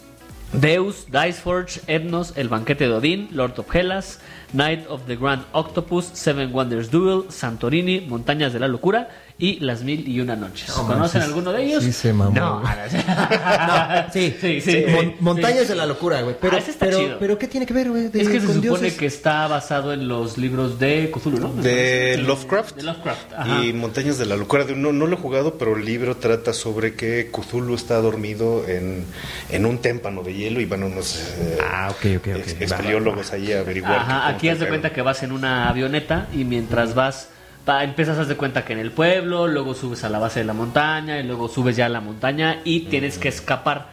Deus, 0.53 1.07
Diceforge, 1.11 1.81
Ednos, 1.87 2.33
El 2.37 2.47
Banquete 2.47 2.87
de 2.87 2.93
Odín, 2.93 3.27
Lord 3.31 3.59
of 3.59 3.75
Hellas, 3.75 4.19
Knight 4.55 4.87
of 4.89 5.01
the 5.07 5.15
Grand 5.15 5.43
Octopus, 5.51 6.09
Seven 6.13 6.51
Wonders 6.53 6.89
Duel, 6.89 7.25
Santorini, 7.29 8.01
Montañas 8.01 8.53
de 8.53 8.59
la 8.59 8.67
Locura 8.67 9.09
y 9.37 9.59
Las 9.59 9.83
Mil 9.83 10.07
y 10.07 10.19
Una 10.21 10.35
Noches. 10.35 10.69
No, 10.69 10.87
¿Conocen 10.87 11.21
sí, 11.21 11.27
alguno 11.27 11.51
de 11.51 11.63
ellos? 11.65 11.83
sí 11.83 11.91
se 11.91 12.13
mamó, 12.13 12.31
No, 12.33 12.63
Sí, 14.13 14.33
sí, 14.39 14.61
sí. 14.61 14.85
Mon- 14.89 15.05
sí. 15.05 15.15
montañas 15.19 15.67
de 15.67 15.75
la 15.75 15.85
locura, 15.85 16.21
güey. 16.21 16.35
Pero, 16.39 16.55
Ah, 16.55 16.59
ese 16.59 16.71
está 16.71 16.85
pero, 16.85 16.99
chido. 16.99 17.17
pero, 17.19 17.37
¿qué 17.37 17.47
tiene 17.47 17.65
que 17.65 17.73
ver, 17.73 17.89
güey? 17.89 18.07
de- 18.07 18.21
Es 18.21 18.27
que 18.29 18.39
se 18.39 18.47
supone 18.47 18.61
dioses? 18.61 18.93
que 18.93 19.05
está 19.07 19.47
basado 19.47 19.91
en 19.93 20.07
los 20.07 20.37
libros 20.37 20.79
de 20.79 21.11
Cthulhu, 21.13 21.39
¿no? 21.39 21.53
De 21.61 22.17
Lovecraft. 22.17 22.75
De 22.77 22.83
Lovecraft, 22.83 23.33
ajá. 23.33 23.63
Y 23.63 23.73
Montañas 23.73 24.17
de 24.17 24.25
la 24.25 24.35
Locura. 24.37 24.63
de- 24.63 24.75
No, 24.75 24.93
no 24.93 25.05
lo 25.07 25.15
he 25.15 25.19
jugado, 25.19 25.55
pero 25.57 25.75
el 25.75 25.83
libro 25.85 26.15
trata 26.17 26.53
sobre 26.53 26.93
que 26.95 27.29
Cthulhu 27.31 27.75
está 27.75 27.97
dormido 28.01 28.65
en, 28.67 29.05
en 29.49 29.65
un 29.65 29.79
témpano 29.79 30.23
de 30.23 30.33
hielo 30.33 30.61
y 30.61 30.65
van 30.65 30.83
unos 30.83 31.15
eh, 31.37 31.57
Ah, 31.61 31.89
ok, 31.91 32.05
ok, 32.17 32.27
ok. 32.27 32.27
ex- 32.37 32.53
Va, 32.61 32.65
espeleólogos 32.77 33.33
ahí 33.33 33.51
a 33.51 33.59
averiguar. 33.59 33.97
Ajá, 33.99 34.27
aquí 34.47 34.53
haz 34.53 34.59
de 34.59 34.67
cuenta 34.69 34.93
que 34.93 35.01
vas 35.01 35.23
en 35.23 35.31
una 35.31 35.69
avioneta 35.69 36.27
y 36.33 36.43
mientras 36.43 36.95
vas, 36.95 37.29
va- 37.67 37.83
empiezas 37.83 38.17
a 38.17 38.21
haz 38.21 38.27
de 38.27 38.35
cuenta 38.35 38.65
que 38.65 38.73
en 38.73 38.79
el 38.79 38.91
pueblo, 38.91 39.47
luego 39.47 39.73
subes 39.73 40.03
a 40.03 40.09
la 40.09 40.19
base 40.19 40.39
de 40.39 40.45
la 40.45 40.53
montaña 40.53 41.19
y 41.19 41.23
luego 41.23 41.47
subes 41.49 41.75
ya 41.75 41.85
a 41.87 41.89
la 41.89 42.01
montaña 42.01 42.61
y 42.63 42.81
tienes 42.81 43.17
que 43.17 43.27
escapar. 43.29 43.89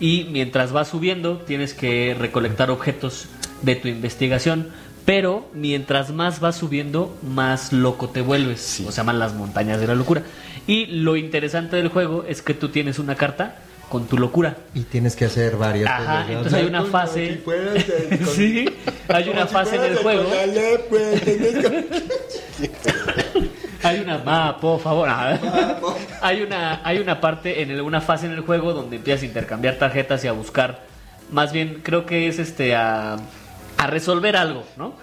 Y 0.00 0.26
mientras 0.30 0.72
vas 0.72 0.88
subiendo, 0.88 1.38
tienes 1.38 1.72
que 1.74 2.16
recolectar 2.18 2.70
objetos 2.70 3.26
de 3.62 3.76
tu 3.76 3.88
investigación. 3.88 4.68
Pero 5.04 5.48
mientras 5.52 6.10
más 6.12 6.40
vas 6.40 6.56
subiendo, 6.56 7.14
más 7.22 7.72
loco 7.74 8.08
te 8.08 8.22
vuelves. 8.22 8.82
O 8.86 8.90
se 8.90 8.96
llaman 8.96 9.18
las 9.18 9.34
montañas 9.34 9.78
de 9.78 9.86
la 9.86 9.94
locura. 9.94 10.22
Y 10.66 10.86
lo 10.86 11.16
interesante 11.16 11.76
del 11.76 11.88
juego 11.88 12.24
es 12.26 12.40
que 12.40 12.54
tú 12.54 12.70
tienes 12.70 12.98
una 12.98 13.14
carta 13.14 13.56
con 13.88 14.06
tu 14.06 14.18
locura. 14.18 14.56
Y 14.74 14.80
tienes 14.82 15.14
que 15.16 15.24
hacer 15.26 15.56
varias 15.56 15.90
Ajá, 15.90 16.00
cosas, 16.02 16.26
¿no? 16.26 16.32
entonces 16.32 16.54
hay 16.54 16.66
una 16.66 16.84
fase. 16.84 17.28
si 17.28 17.34
fueras 17.36 17.74
el- 17.88 18.18
con- 18.24 18.26
sí, 18.34 18.64
hay 19.08 19.28
una 19.28 19.46
si 19.46 19.52
fase 19.52 19.76
en 19.76 19.82
el 19.84 19.96
juego. 19.96 20.24
Güey, 20.90 21.20
tenés 21.20 21.54
que- 21.54 22.70
Hay 23.82 24.00
una, 24.00 24.18
ma, 24.18 24.58
por 24.60 24.80
favor. 24.80 25.08
ah. 25.10 25.38
hay 26.22 26.42
una, 26.42 26.80
hay 26.84 26.98
una 26.98 27.20
parte 27.20 27.60
en 27.62 27.70
el- 27.70 27.82
una 27.82 28.00
fase 28.00 28.26
en 28.26 28.32
el 28.32 28.40
juego 28.40 28.72
donde 28.72 28.96
empiezas 28.96 29.22
a 29.22 29.26
intercambiar 29.26 29.74
tarjetas 29.76 30.24
y 30.24 30.28
a 30.28 30.32
buscar, 30.32 30.80
más 31.30 31.52
bien 31.52 31.80
creo 31.82 32.06
que 32.06 32.26
es 32.28 32.38
este 32.38 32.74
a, 32.74 33.16
a 33.76 33.86
resolver 33.86 34.36
algo, 34.36 34.64
¿no? 34.78 34.94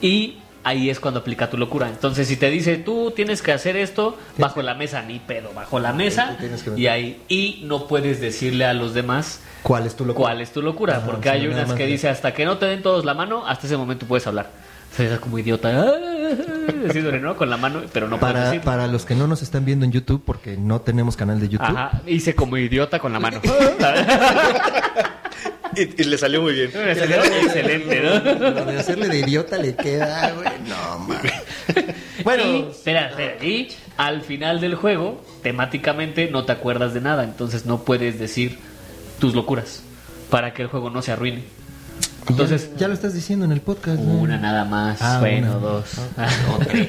Y 0.00 0.38
ahí 0.64 0.90
es 0.90 0.98
cuando 1.00 1.20
aplica 1.20 1.48
tu 1.50 1.56
locura. 1.58 1.88
Entonces 1.88 2.26
si 2.26 2.36
te 2.36 2.50
dice 2.50 2.76
tú 2.78 3.12
tienes 3.14 3.42
que 3.42 3.52
hacer 3.52 3.76
esto 3.76 4.18
bajo 4.38 4.62
la 4.62 4.74
mesa, 4.74 5.02
ni 5.02 5.18
pedo, 5.20 5.52
bajo 5.54 5.78
la 5.78 5.92
mesa 5.92 6.36
que 6.38 6.50
y 6.80 6.86
ahí 6.88 7.22
y 7.28 7.62
no 7.66 7.86
puedes 7.86 8.20
decirle 8.20 8.64
a 8.64 8.72
los 8.74 8.94
demás 8.94 9.40
¿Cuál 9.62 9.86
es 9.86 9.94
tu 9.94 10.04
locura? 10.04 10.28
cuál 10.28 10.40
es 10.40 10.50
tu 10.52 10.60
locura, 10.62 10.96
Ajá, 10.96 11.06
porque 11.06 11.28
sí, 11.30 11.36
hay 11.36 11.46
unas 11.46 11.72
que 11.74 11.86
dice 11.86 12.08
hasta 12.08 12.34
que 12.34 12.44
no 12.44 12.58
te 12.58 12.66
den 12.66 12.82
todos 12.82 13.04
la 13.04 13.14
mano, 13.14 13.46
hasta 13.46 13.66
ese 13.66 13.76
momento 13.76 14.04
puedes 14.06 14.26
hablar. 14.26 14.50
O 14.92 14.96
sea, 14.96 15.12
es 15.12 15.18
como 15.18 15.38
idiota, 15.38 15.68
haciéndole, 16.88 17.18
¿no? 17.18 17.34
Con 17.36 17.50
la 17.50 17.56
mano, 17.56 17.80
pero 17.92 18.06
no 18.08 18.20
Para, 18.20 18.44
decir. 18.50 18.60
para 18.60 18.86
los 18.86 19.04
que 19.04 19.14
no 19.16 19.26
nos 19.26 19.42
están 19.42 19.64
viendo 19.64 19.84
en 19.84 19.90
YouTube, 19.90 20.22
porque 20.24 20.56
no 20.56 20.80
tenemos 20.82 21.16
canal 21.16 21.40
de 21.40 21.48
YouTube, 21.48 21.66
Ajá, 21.76 22.00
hice 22.06 22.34
como 22.36 22.56
idiota 22.58 22.98
con 23.00 23.12
la 23.12 23.18
mano. 23.18 23.40
Y, 25.96 26.02
y 26.02 26.04
le 26.04 26.18
salió 26.18 26.40
muy 26.42 26.52
bien. 26.52 26.70
Me 26.74 26.94
salió 26.94 27.16
excelente, 27.24 28.00
¿no? 28.02 28.50
lo 28.50 28.64
de 28.64 28.78
hacerle 28.78 29.08
de 29.08 29.18
idiota 29.20 29.56
le 29.58 29.74
queda, 29.74 30.30
güey. 30.32 30.48
No, 30.68 30.98
mames. 31.00 31.32
Bueno, 32.24 32.44
Bueno, 32.44 32.70
espera, 32.70 33.08
espera. 33.10 33.44
Y 33.44 33.68
al 33.96 34.22
final 34.22 34.60
del 34.60 34.76
juego, 34.76 35.22
temáticamente 35.42 36.30
no 36.30 36.44
te 36.44 36.52
acuerdas 36.52 36.94
de 36.94 37.00
nada, 37.00 37.24
entonces 37.24 37.66
no 37.66 37.84
puedes 37.84 38.18
decir 38.18 38.58
tus 39.18 39.34
locuras 39.34 39.82
para 40.30 40.54
que 40.54 40.62
el 40.62 40.68
juego 40.68 40.90
no 40.90 41.02
se 41.02 41.12
arruine. 41.12 41.42
Entonces, 42.28 42.70
ya, 42.72 42.78
ya 42.78 42.88
lo 42.88 42.94
estás 42.94 43.12
diciendo 43.12 43.44
en 43.44 43.52
el 43.52 43.60
podcast. 43.60 43.98
¿no? 44.00 44.14
una 44.14 44.38
nada 44.38 44.64
más, 44.64 45.02
Ah, 45.02 45.18
bueno, 45.20 45.50
una. 45.58 45.60
dos. 45.60 45.84
o 46.54 46.58
tres. 46.64 46.88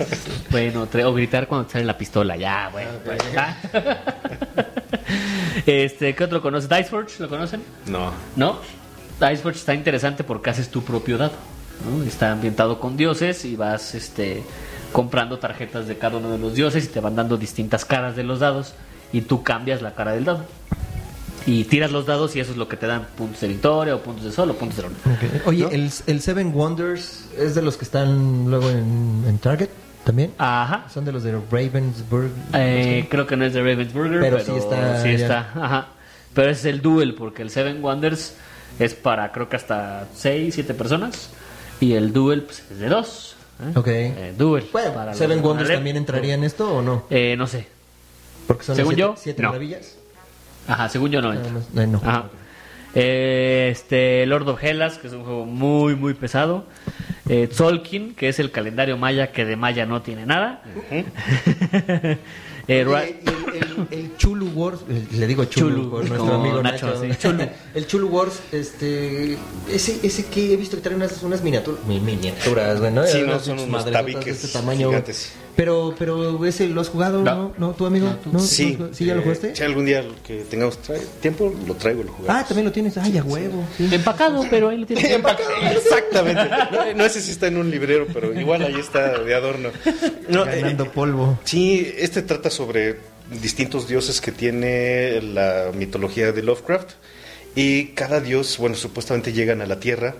bueno, 0.50 0.88
tres. 0.90 1.04
O 1.06 1.14
gritar 1.14 1.48
cuando 1.48 1.68
te 1.68 1.74
sale 1.74 1.86
la 1.86 1.98
pistola, 1.98 2.38
ya, 2.38 2.70
bueno. 2.72 2.92
pues, 3.04 3.18
ya. 3.34 3.58
este, 5.66 6.16
¿qué 6.16 6.24
otro 6.24 6.42
conoces? 6.42 6.70
Diceforge, 6.70 7.22
¿lo 7.22 7.30
conocen? 7.30 7.62
No. 7.88 8.12
¿No? 8.36 8.60
Iceforge 9.20 9.60
está 9.60 9.74
interesante 9.74 10.24
porque 10.24 10.50
haces 10.50 10.70
tu 10.70 10.84
propio 10.84 11.18
dado. 11.18 11.34
¿no? 11.86 12.04
Está 12.04 12.32
ambientado 12.32 12.80
con 12.80 12.98
dioses 12.98 13.46
y 13.46 13.56
vas 13.56 13.96
este, 13.96 14.44
comprando 14.92 15.40
tarjetas 15.40 15.88
de 15.88 15.98
cada 15.98 16.18
uno 16.18 16.32
de 16.32 16.38
los 16.38 16.54
dioses 16.54 16.86
y 16.86 16.88
te 16.88 17.00
van 17.00 17.16
dando 17.16 17.38
distintas 17.38 17.86
caras 17.86 18.16
de 18.16 18.24
los 18.24 18.40
dados 18.40 18.74
y 19.12 19.22
tú 19.22 19.44
cambias 19.44 19.82
la 19.82 19.94
cara 19.94 20.14
del 20.14 20.26
dado. 20.26 20.46
Y 21.48 21.66
tiras 21.66 21.92
los 21.92 22.08
dados 22.08 22.36
y 22.36 22.40
eso 22.40 22.52
es 22.52 22.58
lo 22.58 22.68
que 22.68 22.76
te 22.76 22.88
dan 22.88 23.06
puntos 23.16 23.42
de 23.42 23.50
victoria 23.50 23.96
o 23.96 24.00
puntos 24.02 24.26
de 24.26 24.32
sol 24.32 24.50
o 24.50 24.56
puntos 24.56 24.78
de 24.78 24.84
rol. 24.84 24.94
Ok. 25.06 25.48
Oye, 25.48 25.64
¿No? 25.64 25.70
el, 25.70 25.92
el 26.08 26.22
Seven 26.22 26.52
Wonders 26.54 27.26
es 27.38 27.54
de 27.54 27.62
los 27.62 27.78
que 27.78 27.86
están 27.86 28.50
luego 28.50 28.70
en, 28.70 29.24
en 29.28 29.38
Target 29.38 29.70
también. 30.06 30.32
Ajá. 30.38 30.86
Son 30.94 31.04
de 31.04 31.12
los 31.12 31.24
de 31.24 31.34
Ravensburg. 31.52 32.30
Eh, 32.54 33.08
creo 33.10 33.28
que 33.28 33.36
no 33.36 33.44
es 33.46 33.54
de 33.54 33.62
Ravensburger, 33.62 34.22
Pero 34.22 34.38
pero, 34.38 34.46
sí 34.46 34.58
está 34.58 35.04
sí 35.04 35.10
está, 35.10 35.50
ajá. 35.56 35.88
Pero 36.34 36.50
es 36.50 36.64
el 36.66 36.82
Duel, 36.82 37.16
porque 37.16 37.42
el 37.42 37.50
Seven 37.50 37.84
Wonders 37.84 38.36
es 38.80 38.94
para 38.94 39.32
creo 39.32 39.50
que 39.50 39.56
hasta 39.56 40.08
6, 40.16 40.54
7 40.56 40.74
personas. 40.74 41.30
Y 41.80 41.94
el 41.94 42.14
Duel 42.14 42.44
pues, 42.44 42.64
es 42.72 42.80
de 42.80 42.88
2. 42.88 43.36
Ok. 43.76 43.88
Duel. 44.38 44.68
Bueno, 44.72 44.94
para 44.94 45.06
los 45.12 45.18
¿Seven 45.18 45.42
de 45.42 45.48
Wonders 45.48 45.70
también 45.70 45.98
entraría 45.98 46.34
en 46.34 46.44
esto 46.44 46.78
o 46.78 46.82
no? 46.82 47.06
Eh, 47.10 47.36
no 47.38 47.48
sé. 47.48 47.68
Porque 48.48 48.64
son 48.64 48.76
Según 48.76 48.96
siete, 48.96 49.02
yo, 49.02 49.16
siete 49.18 49.42
no. 49.42 49.50
maravillas. 49.50 49.96
Ajá, 50.68 50.90
según 50.90 51.12
yo 51.12 51.22
no 51.22 51.34
entra. 51.34 51.52
Eh, 51.84 51.88
no. 51.88 52.02
Ajá. 52.04 52.26
Eh, 52.96 53.68
este 53.72 54.26
Lord 54.26 54.48
of 54.48 54.64
Hellas, 54.64 54.98
que 54.98 55.08
es 55.08 55.14
un 55.14 55.24
juego 55.24 55.46
muy, 55.46 55.96
muy 55.96 56.14
pesado. 56.14 56.66
Eh, 57.28 57.48
Tzolkin, 57.48 58.16
que 58.16 58.30
es 58.30 58.40
el 58.40 58.52
calendario 58.52 58.98
maya, 58.98 59.32
que 59.32 59.46
de 59.46 59.56
maya 59.56 59.86
no 59.86 60.02
tiene 60.02 60.26
nada. 60.26 60.64
Eh, 62.68 62.84
el, 63.92 64.18
Chulu 64.18 64.35
Wars, 64.56 64.80
le 64.88 65.28
digo 65.28 65.46
Chulu, 65.46 65.90
por 65.90 66.08
nuestro 66.08 66.34
amigo 66.34 66.64
Nacho. 66.64 66.94
El 67.74 67.88
Chulu 67.88 68.08
Wars, 68.08 68.40
este, 68.52 69.38
ese, 69.72 70.00
ese 70.02 70.26
que 70.26 70.54
he 70.54 70.58
visto 70.58 70.78
que 70.78 70.82
trae 70.82 70.96
unas, 70.96 71.22
unas 71.24 71.42
miniaturas, 71.44 71.86
miniaturas, 71.86 72.80
bueno, 72.80 73.06
sí, 73.06 73.22
no, 73.26 73.40
son 73.40 73.60
unos 73.60 73.92
tabiques 73.92 74.26
de 74.26 74.32
este 74.32 74.48
tamaño. 74.48 74.88
Gigantes. 74.90 75.32
Pero, 75.56 75.96
pero 75.98 76.46
ese 76.46 76.68
lo 76.68 76.82
has 76.82 76.90
jugado, 76.90 77.24
¿no? 77.24 77.54
¿No? 77.58 77.72
¿Tu 77.74 77.86
amigo? 77.86 78.14
No, 78.32 78.40
Sí. 78.40 78.78
¿Sí 78.92 79.06
ya 79.06 79.16
lo 79.16 79.22
jugaste? 79.22 79.56
Si 79.56 79.64
algún 79.64 79.86
día 79.86 80.04
que 80.26 80.44
tengamos 80.44 80.78
tiempo, 81.22 81.54
lo 81.66 81.76
traigo 81.76 82.02
y 82.02 82.06
lo 82.06 82.12
jugamos. 82.12 82.44
Ah, 82.44 82.46
también 82.46 82.66
lo 82.66 82.72
tienes. 82.72 82.98
Ay, 82.98 83.18
a 83.18 83.24
huevo. 83.24 83.64
Empacado, 83.80 84.46
pero 84.50 84.70
ahí 84.70 84.80
lo 84.80 84.86
tienes. 84.86 85.06
Empacado. 85.12 85.50
Exactamente. 85.72 86.50
No, 86.96 87.08
sé 87.08 87.22
si 87.22 87.32
está 87.32 87.48
en 87.48 87.58
un 87.58 87.72
librero, 87.72 88.08
pero 88.14 88.38
igual 88.38 88.64
ahí 88.64 88.76
está 88.76 89.20
de 89.20 89.34
adorno. 89.34 89.70
Ganando 90.30 90.84
eh, 90.84 90.92
polvo. 90.94 91.40
Sí, 91.44 91.94
este 91.98 92.22
trata 92.22 92.50
sobre 92.50 92.98
distintos 93.42 93.88
dioses 93.88 94.22
que 94.22 94.32
tiene 94.32 95.22
la 95.22 95.72
mitología 95.74 96.32
de 96.32 96.44
Lovecraft. 96.44 96.92
Y 97.56 97.88
cada 97.90 98.20
dios, 98.20 98.58
bueno, 98.58 98.76
supuestamente 98.76 99.32
llegan 99.32 99.62
a 99.62 99.66
la 99.66 99.80
Tierra 99.80 100.16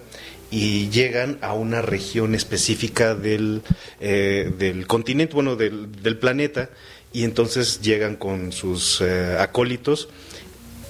y 0.52 0.90
llegan 0.90 1.38
a 1.42 1.54
una 1.54 1.82
región 1.82 2.34
específica 2.34 3.14
del, 3.14 3.62
eh, 4.00 4.54
del 4.58 4.88
continente, 4.88 5.34
bueno, 5.34 5.56
del, 5.56 5.92
del, 6.02 6.18
planeta, 6.18 6.70
y 7.12 7.24
entonces 7.24 7.82
llegan 7.82 8.16
con 8.16 8.52
sus 8.52 9.02
eh, 9.02 9.38
acólitos 9.40 10.08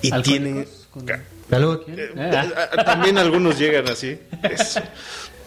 y 0.01 0.11
tienen... 0.21 0.67
Eh, 1.07 2.41
también 2.85 3.17
algunos 3.17 3.57
llegan 3.57 3.87
así. 3.87 4.19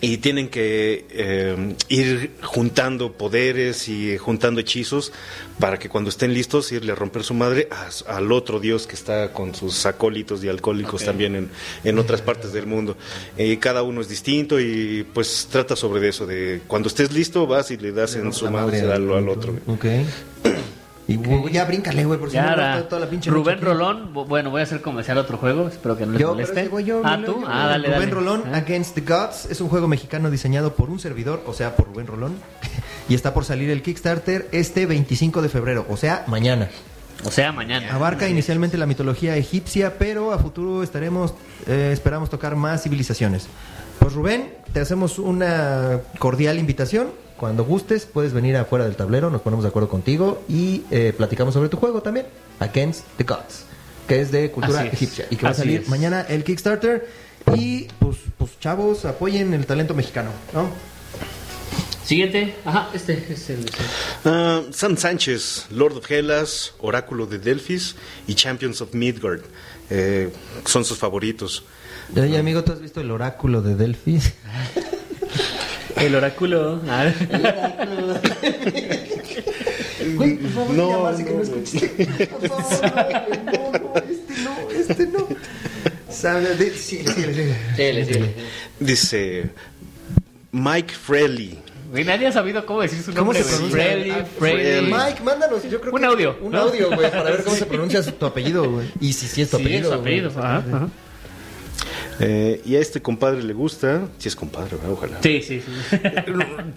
y 0.00 0.18
tienen 0.18 0.48
que 0.48 1.06
eh, 1.10 1.74
ir 1.88 2.32
juntando 2.42 3.12
poderes 3.12 3.88
y 3.88 4.16
juntando 4.16 4.60
hechizos 4.60 5.12
para 5.58 5.78
que 5.78 5.88
cuando 5.88 6.10
estén 6.10 6.32
listos 6.32 6.70
irle 6.70 6.92
a 6.92 6.94
romper 6.94 7.24
su 7.24 7.34
madre 7.34 7.68
al 8.06 8.30
otro 8.30 8.60
dios 8.60 8.86
que 8.86 8.94
está 8.94 9.32
con 9.32 9.54
sus 9.54 9.86
acólitos 9.86 10.44
y 10.44 10.48
alcohólicos 10.48 11.04
también 11.04 11.34
en, 11.34 11.50
en, 11.82 11.98
otras 11.98 12.22
partes 12.22 12.52
del 12.52 12.66
mundo. 12.66 12.96
y 13.36 13.56
cada 13.56 13.82
uno 13.82 14.00
es 14.00 14.08
distinto 14.08 14.60
y 14.60 15.04
pues 15.12 15.48
trata 15.50 15.74
sobre 15.74 16.08
eso, 16.08 16.26
de 16.26 16.60
cuando 16.68 16.88
estés 16.88 17.12
listo 17.12 17.46
vas 17.46 17.70
y 17.72 17.76
le 17.76 17.90
das 17.92 18.14
en 18.14 18.32
su 18.32 18.48
madre 18.50 18.80
al, 18.82 19.10
al 19.10 19.28
otro. 19.28 19.56
Okay. 19.66 20.06
Y 21.08 21.18
ya 21.50 21.64
bríncale, 21.64 22.04
güey, 22.04 22.20
por 22.20 22.30
si 22.30 22.36
no 22.36 22.84
toda 22.84 23.00
la 23.00 23.08
pinche 23.08 23.30
Rubén 23.30 23.62
Rolón, 23.62 24.12
bueno, 24.12 24.50
voy 24.50 24.60
a 24.60 24.64
hacer 24.64 24.82
comercial 24.82 25.16
otro 25.16 25.38
juego, 25.38 25.66
espero 25.66 25.96
que 25.96 26.04
no 26.04 26.12
les 26.12 26.26
moleste. 26.26 26.70
ah, 27.02 27.18
tú, 27.24 27.44
ah, 27.46 27.66
dale, 27.66 27.94
Rubén 27.94 28.10
Rolón. 28.10 28.54
Against 28.54 28.94
the 28.94 29.00
Gods, 29.00 29.46
es 29.46 29.62
un 29.62 29.70
juego 29.70 29.88
mexicano 29.88 30.30
diseñado 30.30 30.74
por 30.74 30.90
un 30.90 31.00
servidor, 31.00 31.42
o 31.46 31.54
sea, 31.54 31.76
por 31.76 31.86
Rubén 31.88 32.06
Rolón, 32.06 32.34
y 33.08 33.14
está 33.14 33.32
por 33.32 33.46
salir 33.46 33.70
el 33.70 33.80
Kickstarter 33.80 34.48
este 34.52 34.84
25 34.84 35.40
de 35.40 35.48
febrero, 35.48 35.86
o 35.88 35.96
sea, 35.96 36.24
mañana. 36.26 36.68
O 37.24 37.30
sea, 37.30 37.52
mañana. 37.52 37.94
Abarca 37.94 38.28
inicialmente 38.28 38.76
la 38.76 38.84
mitología 38.84 39.34
egipcia, 39.34 39.96
pero 39.98 40.32
a 40.32 40.38
futuro 40.38 40.82
estaremos, 40.82 41.32
eh, 41.66 41.88
esperamos 41.90 42.28
tocar 42.28 42.54
más 42.54 42.82
civilizaciones. 42.82 43.46
Pues 43.98 44.12
Rubén, 44.12 44.52
te 44.74 44.80
hacemos 44.80 45.18
una 45.18 46.00
cordial 46.18 46.58
invitación 46.58 47.08
cuando 47.38 47.64
gustes, 47.64 48.04
puedes 48.04 48.32
venir 48.32 48.56
afuera 48.56 48.84
del 48.84 48.96
tablero, 48.96 49.30
nos 49.30 49.40
ponemos 49.40 49.62
de 49.62 49.68
acuerdo 49.68 49.88
contigo 49.88 50.42
y 50.48 50.82
eh, 50.90 51.14
platicamos 51.16 51.54
sobre 51.54 51.68
tu 51.68 51.76
juego 51.78 52.02
también, 52.02 52.26
Against 52.58 53.04
the 53.16 53.24
Gods, 53.24 53.64
que 54.06 54.20
es 54.20 54.30
de 54.30 54.50
cultura 54.50 54.84
egipcia 54.84 55.26
y 55.30 55.36
que 55.36 55.44
va 55.44 55.50
a 55.50 55.54
salir 55.54 55.88
mañana 55.88 56.20
el 56.28 56.44
Kickstarter. 56.44 57.08
Y 57.54 57.84
pues, 57.98 58.18
pues 58.36 58.58
chavos, 58.60 59.06
apoyen 59.06 59.54
el 59.54 59.64
talento 59.64 59.94
mexicano, 59.94 60.30
¿no? 60.52 60.68
Siguiente, 62.04 62.56
ajá, 62.64 62.90
este 62.92 63.24
es 63.30 63.50
el. 63.50 63.70
Uh, 64.24 64.72
San 64.72 64.98
Sánchez, 64.98 65.66
Lord 65.70 65.98
of 65.98 66.10
Hellas, 66.10 66.74
Oráculo 66.80 67.26
de 67.26 67.38
Delphis 67.38 67.96
y 68.26 68.34
Champions 68.34 68.80
of 68.80 68.94
Midgard. 68.94 69.42
Eh, 69.90 70.30
son 70.64 70.84
sus 70.84 70.98
favoritos. 70.98 71.64
Oye, 72.16 72.38
amigo, 72.38 72.64
¿tú 72.64 72.72
has 72.72 72.80
visto 72.80 73.00
el 73.00 73.10
Oráculo 73.10 73.62
de 73.62 73.76
Delphis? 73.76 74.32
El 75.96 76.14
oráculo. 76.14 76.80
Ah. 76.88 77.12
El 77.30 77.44
oráculo. 77.44 78.20
Güey, 80.14 80.36
por 80.36 80.50
favor, 80.50 80.74
no, 80.74 81.10
no, 81.10 81.16
que 81.18 81.30
no 81.30 81.42
escuché. 81.42 81.88
Por 82.26 82.48
favor, 82.48 83.28
no, 83.44 83.72
no, 83.72 83.94
este 84.00 84.42
no, 84.42 84.70
este 84.70 85.06
no. 85.06 85.28
Sabe, 86.10 86.56
sí, 86.70 87.04
sí, 87.04 87.24
sí, 87.76 88.34
Dice 88.80 89.50
Mike 90.52 90.94
Freley. 90.94 91.58
Güey, 91.90 92.04
nadie 92.04 92.26
ha 92.26 92.32
sabido 92.32 92.64
cómo 92.66 92.82
decir 92.82 93.02
su 93.02 93.12
nombre. 93.12 93.40
¿Cómo 93.40 93.50
se 93.50 93.56
pronuncia? 93.56 94.26
Mike, 94.40 95.22
mándanos, 95.22 95.62
yo 95.70 95.80
creo 95.80 95.94
un 95.94 96.04
audio. 96.04 96.36
Un 96.42 96.54
audio, 96.54 96.88
güey, 96.94 97.10
para 97.10 97.24
ver 97.24 97.44
cómo 97.44 97.56
se 97.56 97.66
pronuncia 97.66 98.02
tu 98.02 98.26
apellido, 98.26 98.70
güey. 98.70 98.90
Y 99.00 99.12
si 99.12 99.26
sí 99.26 99.42
es 99.42 99.50
tu 99.50 99.56
sí, 99.56 99.62
apellido. 99.62 99.88
Es 99.88 99.94
su 99.94 100.00
apellido, 100.00 100.30
ajá, 100.36 100.56
ajá. 100.58 100.88
Eh, 102.20 102.60
y 102.64 102.76
a 102.76 102.80
este 102.80 103.00
compadre 103.00 103.42
le 103.42 103.52
gusta, 103.52 104.08
si 104.18 104.28
es 104.28 104.34
compadre, 104.34 104.76
ojalá. 104.90 105.18
Sí, 105.22 105.40
sí, 105.42 105.62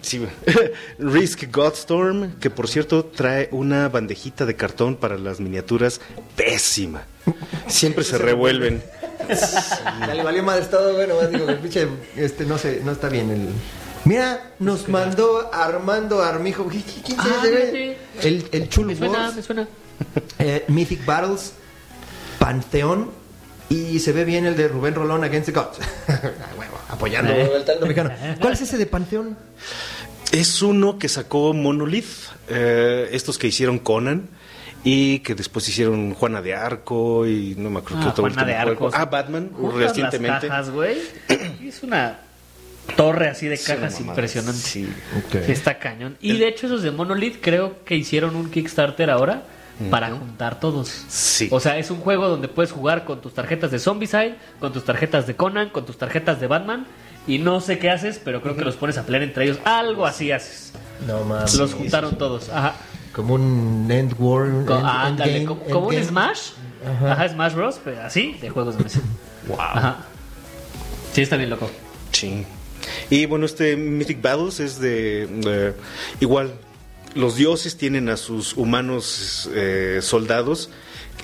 sí. 0.02 0.26
Risk 0.98 1.52
Godstorm, 1.52 2.38
que 2.38 2.50
por 2.50 2.68
cierto 2.68 3.04
trae 3.06 3.48
una 3.50 3.88
bandejita 3.88 4.46
de 4.46 4.54
cartón 4.54 4.96
para 4.96 5.18
las 5.18 5.40
miniaturas 5.40 6.00
pésima. 6.36 7.04
Siempre 7.66 8.04
se 8.04 8.18
revuelven. 8.18 8.82
Ya 9.28 10.14
le 10.14 10.22
valió 10.22 10.42
madre 10.42 10.64
todo, 10.66 10.94
bueno, 10.94 11.14
digo, 11.28 11.48
el 11.48 11.58
pinche, 11.58 11.88
este, 12.16 12.44
no 12.44 12.58
sé, 12.58 12.80
no 12.84 12.92
está 12.92 13.08
bien 13.08 13.30
el... 13.30 13.48
Mira, 14.04 14.54
nos 14.58 14.88
mandó 14.88 15.48
Armando 15.52 16.22
Armijo. 16.22 16.66
¿Quién 16.66 16.82
se 16.82 17.14
ah, 17.18 17.42
El, 18.22 18.44
el 18.50 18.68
Chulo 18.68 18.88
Me 18.88 18.96
suena, 18.96 19.30
me 19.30 19.42
suena. 19.42 19.68
Eh, 20.40 20.64
Mythic 20.66 21.04
Battles, 21.04 21.52
Panteón 22.40 23.21
y 23.68 23.98
se 23.98 24.12
ve 24.12 24.24
bien 24.24 24.46
el 24.46 24.56
de 24.56 24.68
Rubén 24.68 24.94
Rolón 24.94 25.24
Against 25.24 25.46
the 25.46 25.52
Gods. 25.52 25.78
Ah, 26.92 26.94
apoyando 26.94 27.32
eh. 27.32 27.50
el 27.56 27.64
talento 27.64 27.86
mexicano. 27.86 28.10
¿Cuál 28.38 28.52
es 28.52 28.60
ese 28.60 28.76
de 28.76 28.86
Panteón? 28.86 29.36
Es 30.30 30.62
uno 30.62 30.98
que 30.98 31.08
sacó 31.08 31.52
Monolith, 31.54 32.06
eh, 32.48 33.08
estos 33.12 33.38
que 33.38 33.46
hicieron 33.46 33.78
Conan 33.78 34.28
y 34.84 35.20
que 35.20 35.34
después 35.34 35.68
hicieron 35.68 36.14
Juana 36.14 36.42
de 36.42 36.54
Arco 36.54 37.26
y 37.26 37.54
no 37.56 37.70
me 37.70 37.78
acuerdo 37.78 37.98
ah, 37.98 38.02
qué 38.02 38.08
otro 38.10 38.24
Juana 38.24 38.44
de 38.44 38.54
Arco. 38.54 38.90
Ah, 38.92 39.06
Batman, 39.06 39.50
recientemente. 39.74 40.48
Las 40.48 40.66
cajas, 40.66 40.70
güey. 40.70 40.98
es 41.66 41.82
una 41.82 42.18
torre 42.96 43.28
así 43.28 43.48
de 43.48 43.58
cajas 43.58 44.00
impresionante. 44.00 44.58
Sí. 44.58 44.92
Está 45.48 45.78
cañón. 45.78 46.16
Y 46.20 46.38
de 46.38 46.48
hecho 46.48 46.66
esos 46.66 46.82
de 46.82 46.90
Monolith 46.90 47.38
creo 47.40 47.84
que 47.84 47.94
hicieron 47.94 48.36
un 48.36 48.50
Kickstarter 48.50 49.10
ahora 49.10 49.44
para 49.90 50.10
juntar 50.10 50.60
todos. 50.60 50.88
Sí. 51.08 51.48
O 51.50 51.60
sea, 51.60 51.78
es 51.78 51.90
un 51.90 51.98
juego 51.98 52.28
donde 52.28 52.48
puedes 52.48 52.72
jugar 52.72 53.04
con 53.04 53.20
tus 53.20 53.34
tarjetas 53.34 53.70
de 53.70 53.78
Zombicide, 53.78 54.36
con 54.60 54.72
tus 54.72 54.84
tarjetas 54.84 55.26
de 55.26 55.36
Conan, 55.36 55.70
con 55.70 55.86
tus 55.86 55.98
tarjetas 55.98 56.40
de 56.40 56.46
Batman. 56.46 56.86
Y 57.26 57.38
no 57.38 57.60
sé 57.60 57.78
qué 57.78 57.90
haces, 57.90 58.20
pero 58.22 58.42
creo 58.42 58.56
que 58.56 58.64
los 58.64 58.76
pones 58.76 58.98
a 58.98 59.04
pelear 59.04 59.22
entre 59.22 59.44
ellos. 59.44 59.58
Algo 59.64 60.06
así 60.06 60.32
haces. 60.32 60.72
No 61.06 61.22
más. 61.24 61.54
Los 61.54 61.74
juntaron 61.74 62.16
todos. 62.16 62.48
Ajá. 62.48 62.74
Como 63.12 63.34
un 63.34 63.86
End 63.90 64.14
War. 64.18 64.48
como, 65.70 65.88
un 65.88 66.02
Smash. 66.02 66.50
Ajá. 66.84 67.28
Smash 67.28 67.54
Bros. 67.54 67.80
Pero 67.84 68.02
así, 68.02 68.36
de 68.40 68.50
juegos 68.50 68.76
de 68.76 68.84
mesa. 68.84 69.00
wow. 69.46 69.60
Ajá. 69.60 69.98
Sí, 71.12 71.22
está 71.22 71.36
bien 71.36 71.50
loco. 71.50 71.70
Sí. 72.10 72.44
Y 73.10 73.26
bueno, 73.26 73.46
este 73.46 73.76
Mythic 73.76 74.20
Battles 74.20 74.58
es 74.58 74.80
de 74.80 75.74
igual 76.20 76.52
los 77.14 77.36
dioses 77.36 77.76
tienen 77.76 78.08
a 78.08 78.16
sus 78.16 78.56
humanos 78.56 79.50
eh, 79.54 80.00
soldados 80.02 80.70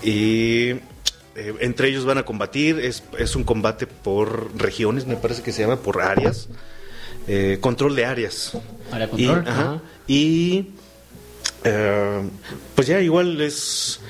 y 0.02 0.70
eh, 0.70 1.54
entre 1.60 1.88
ellos 1.88 2.04
van 2.04 2.18
a 2.18 2.24
combatir. 2.24 2.78
Es, 2.78 3.02
es, 3.18 3.36
un 3.36 3.44
combate 3.44 3.86
por 3.86 4.50
regiones, 4.56 5.06
me 5.06 5.16
parece 5.16 5.42
que 5.42 5.52
se 5.52 5.62
llama, 5.62 5.76
por 5.76 6.00
áreas. 6.00 6.48
Eh, 7.26 7.58
control 7.60 7.94
de 7.96 8.04
áreas. 8.04 8.52
Área 8.90 9.08
control. 9.08 9.44
Y, 10.06 10.66
pues 12.74 12.86
ya 12.86 13.00
igual 13.00 13.40
es 13.42 14.00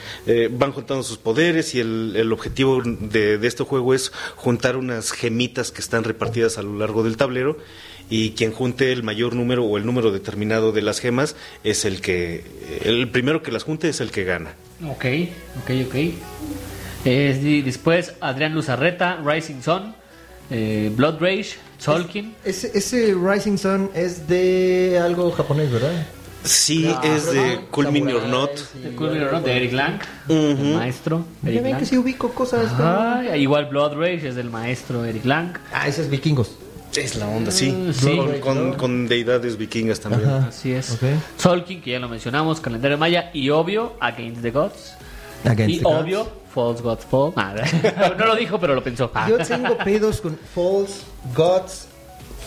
van 0.51 0.71
juntando 0.71 1.03
sus 1.03 1.19
poderes 1.19 1.75
y 1.75 1.81
el, 1.81 2.15
el 2.15 2.33
objetivo 2.33 2.83
de, 2.85 3.39
de, 3.39 3.49
este 3.49 3.65
juego 3.65 3.95
es 3.95 4.13
juntar 4.37 4.77
unas 4.77 5.11
gemitas 5.11 5.73
que 5.73 5.81
están 5.81 6.05
repartidas 6.05 6.59
a 6.59 6.63
lo 6.63 6.79
largo 6.79 7.03
del 7.03 7.17
tablero 7.17 7.57
y 8.11 8.31
quien 8.31 8.53
junte 8.53 8.93
el 8.93 9.03
mayor 9.03 9.35
número 9.35 9.65
o 9.65 9.77
el 9.77 9.87
número 9.87 10.11
determinado 10.11 10.73
de 10.73 10.83
las 10.83 11.01
gemas 11.01 11.37
es 11.65 11.85
el 11.85 12.01
que, 12.01 12.45
el 12.85 13.09
primero 13.11 13.43
que 13.43 13.53
las 13.53 13.65
junte 13.65 13.89
es 13.89 14.01
el 14.01 14.11
que 14.11 14.25
gana. 14.25 14.55
Ok, 14.87 15.05
ok, 15.63 15.71
ok. 15.87 15.95
después 17.05 18.15
Adrián 18.21 18.55
Luzarreta, 18.55 19.21
Rising 19.25 19.63
Sun, 19.63 19.95
eh, 20.51 20.91
Blood 20.95 21.21
Rage, 21.21 21.57
Tolkien. 21.85 22.35
ese, 22.45 22.71
ese 22.75 23.15
Rising 23.15 23.59
Sun 23.59 23.91
es 23.95 24.27
de 24.29 24.99
algo 25.03 25.31
japonés, 25.33 25.71
¿verdad? 25.71 26.07
Sí, 26.45 26.89
es 27.03 27.33
de 27.33 27.61
Cool 27.71 27.93
Mini 27.93 28.13
or 28.13 28.27
Not. 28.27 28.51
Mini 28.75 29.19
or 29.19 29.33
Not, 29.33 29.45
de 29.45 29.57
Eric 29.57 29.73
Lang, 29.73 30.01
el 30.29 30.77
maestro. 30.77 31.27
Ya 31.43 31.51
Eric 31.51 31.63
ven 31.63 31.73
Lang. 31.73 31.81
que 31.81 31.87
sí 31.87 31.99
ubico 31.99 32.31
cosas. 32.31 32.71
Ah, 32.79 33.37
igual 33.37 33.67
Blood 33.67 33.95
Rage 33.95 34.29
es 34.29 34.37
del 34.37 34.49
maestro 34.49 35.05
Eric 35.05 35.25
Lang. 35.25 35.59
Ah, 35.73 35.89
esos 35.89 36.09
vikingos. 36.09 36.53
Es 36.97 37.15
la 37.17 37.29
onda, 37.29 37.51
sí. 37.51 37.71
Mm, 37.71 37.93
sí. 37.93 38.17
Con, 38.17 38.41
con- 38.41 38.73
con 38.75 39.09
deidades 39.09 39.57
vikingas 39.57 40.01
también. 40.01 40.29
Ajá. 40.29 40.47
Así 40.49 40.73
es. 40.73 40.91
Ok. 40.93 41.03
Solking, 41.37 41.81
que 41.83 41.93
ya 41.93 41.99
lo 41.99 42.09
mencionamos, 42.09 42.61
calendario 42.61 42.99
maya, 42.99 43.31
y 43.33 43.51
obvio, 43.51 43.95
Against 44.01 44.43
the 44.43 44.51
Gods. 44.51 44.95
Against 45.45 45.75
y 45.75 45.79
the 45.79 45.85
Gods. 45.85 45.97
obvio, 46.03 46.29
False 46.53 46.83
Gods 46.83 47.05
Fall. 47.05 47.33
Ah, 47.37 48.15
no 48.19 48.27
lo 48.27 48.35
dijo, 48.37 48.59
pero 48.59 48.75
lo 48.75 48.83
pensó. 48.83 49.11
Ah. 49.15 49.29
Yo 49.29 49.39
tengo 49.39 49.77
pedos 49.79 50.21
con 50.21 50.37
False 50.55 51.03
Gods 51.37 51.87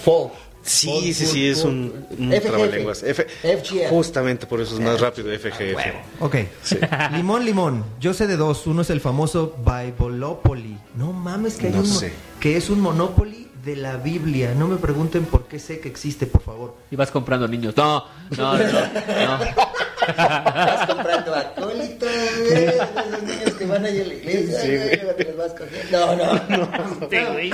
Fall. 0.03 0.31
Sí, 0.63 0.87
Fall, 0.87 1.01
sí, 1.01 1.13
fall, 1.13 1.33
sí, 1.33 1.47
es 1.47 1.63
un, 1.63 2.05
un 2.19 2.31
FGF. 2.31 2.45
trabalenguas. 2.45 3.01
F- 3.03 3.25
FGF. 3.41 3.89
Justamente 3.89 4.45
por 4.45 4.59
eso 4.61 4.75
es 4.75 4.79
más 4.79 4.99
rápido, 4.99 5.29
FGF. 5.31 6.19
Ok. 6.21 6.35
Limón, 7.15 7.45
limón. 7.45 7.83
Yo 7.99 8.13
sé 8.13 8.27
de 8.27 8.37
dos. 8.37 8.67
Uno 8.67 8.81
es 8.83 8.89
el 8.91 9.01
famoso 9.01 9.55
Bibolopoly. 9.65 10.77
No 10.95 11.13
mames, 11.13 11.55
que 11.55 11.67
hay 11.67 11.73
No 11.73 11.79
un 11.79 11.85
sé. 11.87 12.11
que 12.39 12.57
es 12.57 12.69
un 12.69 12.79
Monopoly 12.81 13.47
de 13.63 13.75
la 13.75 13.97
Biblia. 13.97 14.53
No 14.55 14.67
me 14.67 14.77
pregunten 14.77 15.25
por 15.25 15.45
qué 15.45 15.59
sé 15.59 15.79
que 15.79 15.89
existe, 15.89 16.25
por 16.25 16.41
favor. 16.41 16.75
Y 16.89 16.95
vas 16.95 17.11
comprando 17.11 17.47
niños. 17.47 17.75
No, 17.77 18.05
no, 18.37 18.57
no. 18.57 18.63
no, 18.63 18.67
no. 18.67 19.71
Vas 20.17 20.87
comprando 20.87 21.35
acólitos, 21.35 22.09
güey, 22.47 22.65
esos 22.65 23.23
niños 23.23 23.53
que 23.57 23.65
van 23.65 23.85
ahí 23.85 24.01
a 24.01 24.05
la 24.05 24.13
iglesia. 24.13 25.15
vas 25.37 25.53
cogiendo. 25.53 26.15
No, 26.15 26.57
no. 26.57 27.09
Sí, 27.09 27.17
güey. 27.31 27.51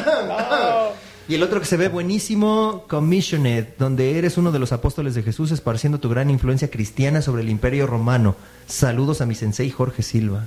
Y 1.29 1.35
el 1.35 1.43
otro 1.43 1.59
que 1.59 1.65
se 1.65 1.75
ve 1.75 1.89
buenísimo, 1.89 2.85
Commissioned, 2.87 3.65
donde 3.77 4.17
eres 4.17 4.37
uno 4.37 4.53
de 4.53 4.59
los 4.59 4.71
apóstoles 4.71 5.13
de 5.13 5.23
Jesús 5.23 5.51
esparciendo 5.51 5.99
tu 5.99 6.07
gran 6.07 6.29
influencia 6.29 6.71
cristiana 6.71 7.21
sobre 7.21 7.41
el 7.41 7.49
imperio 7.49 7.85
romano. 7.85 8.37
Saludos 8.65 9.19
a 9.19 9.25
mi 9.25 9.35
sensei 9.35 9.69
Jorge 9.69 10.03
Silva. 10.03 10.45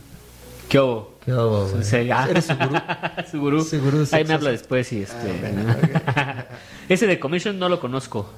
¿Qué 0.71 0.79
hubo? 0.81 1.15
¿Qué 1.25 1.33
hago, 1.33 1.69
güey? 1.69 1.85
Sí, 1.85 2.11
ah. 2.11 2.27
¿Eres 2.31 2.47
su 2.47 2.55
gurú? 2.55 2.77
Su 3.31 3.41
gurú. 3.41 3.65
Su 3.65 3.81
gurú 3.83 4.07
Ahí 4.13 4.25
me 4.25 4.35
habla 4.35 4.51
después 4.53 4.91
y 4.93 5.03
este. 5.03 5.17
Ese 6.89 7.07
de 7.07 7.19
Commission 7.21 7.59
no 7.59 7.69
lo 7.69 7.79
conozco. 7.81 8.31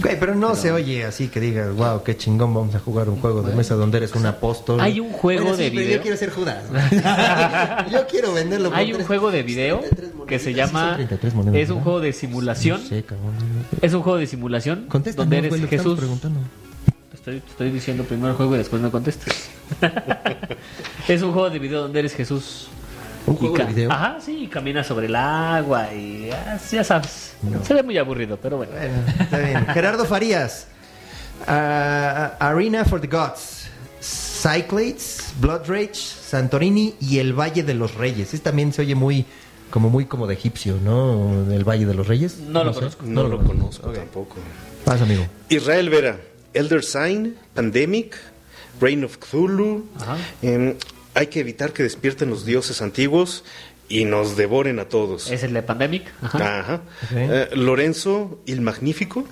Güey, 0.00 0.18
pero 0.18 0.34
no 0.34 0.54
se 0.54 0.72
oye 0.72 1.04
así 1.04 1.28
que 1.28 1.40
digas, 1.40 1.74
wow, 1.74 2.02
qué 2.02 2.16
chingón, 2.16 2.54
vamos 2.54 2.74
a 2.74 2.78
jugar 2.78 3.10
un 3.10 3.20
juego 3.20 3.42
de 3.42 3.54
mesa 3.54 3.74
donde 3.74 3.98
eres 3.98 4.14
un 4.14 4.24
apóstol. 4.24 4.80
Hay 4.80 4.98
un 4.98 5.10
juego 5.12 5.42
Bueno, 5.42 5.56
sí, 5.58 5.64
de 5.64 5.70
pero 5.70 5.80
video. 5.82 5.96
Yo 5.98 6.02
quiero 6.02 6.16
ser 6.16 6.30
Judas. 6.30 6.64
yo 7.92 8.06
quiero 8.06 8.32
venderlo 8.32 8.70
por 8.70 8.78
Hay 8.78 8.92
un 8.92 8.98
tres- 8.98 9.06
juego 9.08 9.30
de 9.30 9.42
video 9.42 9.80
33 9.80 10.12
que 10.26 10.38
se. 10.38 10.44
Sí, 10.46 10.54
llama 10.54 10.94
33 10.94 11.34
monedas, 11.34 11.56
es 11.60 11.68
un 11.68 11.74
¿verdad? 11.76 11.84
juego 11.84 12.00
de 12.00 12.12
simulación. 12.14 12.80
No 12.82 12.88
sé, 12.88 13.02
cabrón. 13.02 13.34
Es 13.82 13.92
un 13.92 14.02
juego 14.02 14.18
de 14.18 14.26
simulación 14.26 14.86
Contéstanos, 14.88 15.26
donde 15.26 15.38
eres 15.38 15.50
güey, 15.50 15.62
que 15.68 15.76
estamos 15.76 15.98
Jesús. 15.98 15.98
preguntando. 15.98 16.40
Te 17.30 17.36
Estoy, 17.36 17.50
estoy 17.50 17.70
diciendo 17.70 18.04
primero 18.04 18.30
el 18.30 18.34
juego 18.34 18.54
y 18.56 18.58
después 18.58 18.82
me 18.82 18.90
contestas. 18.90 19.48
es 21.08 21.22
un 21.22 21.32
juego 21.32 21.48
de 21.48 21.58
video 21.60 21.82
donde 21.82 22.00
eres 22.00 22.14
Jesús. 22.14 22.68
¿Un 23.26 23.34
Y 23.34 23.38
juego 23.38 23.56
de 23.58 23.64
video? 23.66 23.92
Ajá, 23.92 24.18
sí, 24.20 24.44
y 24.44 24.46
caminas 24.48 24.86
sobre 24.86 25.06
el 25.06 25.14
agua 25.14 25.94
y 25.94 26.30
ah, 26.32 26.58
ya 26.70 26.82
sabes. 26.82 27.34
Se 27.62 27.74
ve 27.74 27.82
muy 27.84 27.98
aburrido, 27.98 28.36
pero 28.36 28.56
bueno. 28.56 28.72
Bueno, 28.72 28.94
está 29.20 29.38
bien. 29.38 29.66
Gerardo 29.72 30.04
Farías. 30.04 30.66
Ah, 31.46 32.36
Arena 32.40 32.84
for 32.84 33.00
the 33.00 33.06
Gods. 33.06 33.68
Cyclades, 34.00 35.34
Blood 35.40 35.68
Rage, 35.68 35.94
Santorini 35.94 36.94
y 37.00 37.18
el 37.18 37.38
Valle 37.38 37.62
de 37.62 37.74
los 37.74 37.94
Reyes. 37.94 38.34
Este 38.34 38.38
también 38.38 38.72
se 38.72 38.82
oye 38.82 38.94
muy 38.94 39.24
como 39.70 39.88
muy 39.88 40.06
como 40.06 40.26
de 40.26 40.34
egipcio, 40.34 40.78
¿no? 40.82 41.44
Del 41.44 41.62
Valle 41.62 41.86
de 41.86 41.94
los 41.94 42.08
Reyes. 42.08 42.38
No 42.38 42.64
lo 42.64 42.72
sé. 42.72 42.80
conozco. 42.80 43.04
No, 43.06 43.28
lo 43.28 43.40
conozco 43.40 43.90
tampoco. 43.90 44.36
Pasa, 44.84 45.04
amigo. 45.04 45.24
Israel 45.48 45.90
Vera, 45.90 46.18
Elder 46.54 46.82
Sign, 46.82 47.36
Pandemic, 47.54 48.16
Reign 48.80 49.04
of 49.04 49.18
Cthulhu. 49.18 49.84
Em, 50.42 50.74
hay 51.14 51.26
que 51.28 51.40
evitar 51.40 51.72
que 51.72 51.82
despierten 51.82 52.30
los 52.30 52.44
dioses 52.44 52.82
antiguos 52.82 53.44
y 53.88 54.04
nos 54.04 54.36
devoren 54.36 54.78
a 54.78 54.84
todos. 54.86 55.30
Es 55.30 55.42
el 55.42 55.52
de 55.52 55.62
Pandemic. 55.62 56.04
Ajá. 56.22 56.82
Eh, 57.14 57.48
Lorenzo, 57.54 58.38
el 58.46 58.60
Magnífico. 58.60 59.24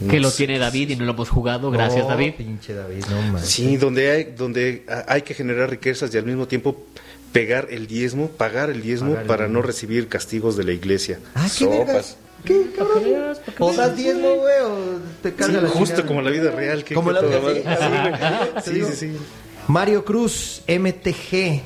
Que 0.00 0.16
No 0.16 0.22
lo 0.22 0.30
sé. 0.30 0.38
tiene 0.38 0.58
David 0.58 0.90
y 0.90 0.96
no 0.96 1.04
lo 1.04 1.12
hemos 1.12 1.28
jugado. 1.28 1.70
Gracias, 1.70 2.04
No, 2.04 2.08
David. 2.08 2.32
Pinche 2.38 2.72
David, 2.72 3.04
no 3.10 3.20
manches. 3.32 3.50
Sí, 3.50 3.76
donde 3.76 4.10
hay, 4.10 4.24
donde 4.36 4.84
hay 5.06 5.22
que 5.22 5.34
generar 5.34 5.68
riquezas 5.68 6.12
y 6.14 6.16
al 6.18 6.24
mismo 6.24 6.48
tiempo 6.48 6.82
pegar 7.32 7.68
el 7.70 7.86
diezmo, 7.86 8.28
pagar 8.28 8.70
el 8.70 8.80
diezmo 8.82 9.08
Pagar 9.10 9.22
el 9.22 9.28
para 9.28 9.44
diezmo. 9.44 9.60
no 9.60 9.66
recibir 9.66 10.08
castigos 10.08 10.56
de 10.56 10.64
la 10.64 10.72
iglesia. 10.72 11.20
Ah, 11.34 11.48
qué 11.56 11.66
vergas. 11.66 12.16
¿Qué, 12.44 12.70
que 12.74 13.54
O 13.58 13.72
das 13.72 13.96
diezmo, 13.96 14.28
güey, 14.36 14.60
o 14.62 14.98
te 15.22 15.30
Sí, 15.30 15.34
carga 15.36 15.60
la 15.62 15.68
justo 15.68 15.84
chingada. 15.96 16.06
como 16.08 16.22
la 16.22 16.30
vida 16.30 16.50
real. 16.50 16.84
que 16.84 16.94
Como 16.94 17.12
la 17.12 17.20
vida 17.20 17.40
toda 17.40 18.62
sí, 18.62 18.70
Sí, 18.72 18.84
sí, 18.84 18.96
sí. 18.96 19.16
Mario 19.68 20.04
Cruz, 20.04 20.62
MTG. 20.66 21.62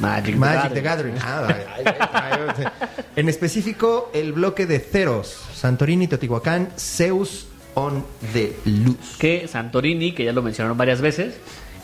Magic, 0.00 0.34
Magic 0.36 0.70
the 0.70 0.74
the 0.74 0.80
Gathering. 0.80 1.14
Gathering. 1.14 1.18
Ah, 1.22 1.46
ay, 1.48 1.84
ay, 1.86 1.94
ay, 2.12 2.54
ay. 2.58 2.88
en 3.14 3.28
específico, 3.28 4.10
el 4.12 4.32
bloque 4.32 4.66
de 4.66 4.80
Ceros, 4.80 5.40
Santorini, 5.54 6.08
Teotihuacán, 6.08 6.70
Zeus 6.76 7.46
on 7.74 8.04
the 8.32 8.56
Luz. 8.64 9.16
que 9.18 9.46
Santorini, 9.46 10.12
que 10.12 10.24
ya 10.24 10.32
lo 10.32 10.42
mencionaron 10.42 10.76
varias 10.76 11.00
veces, 11.00 11.34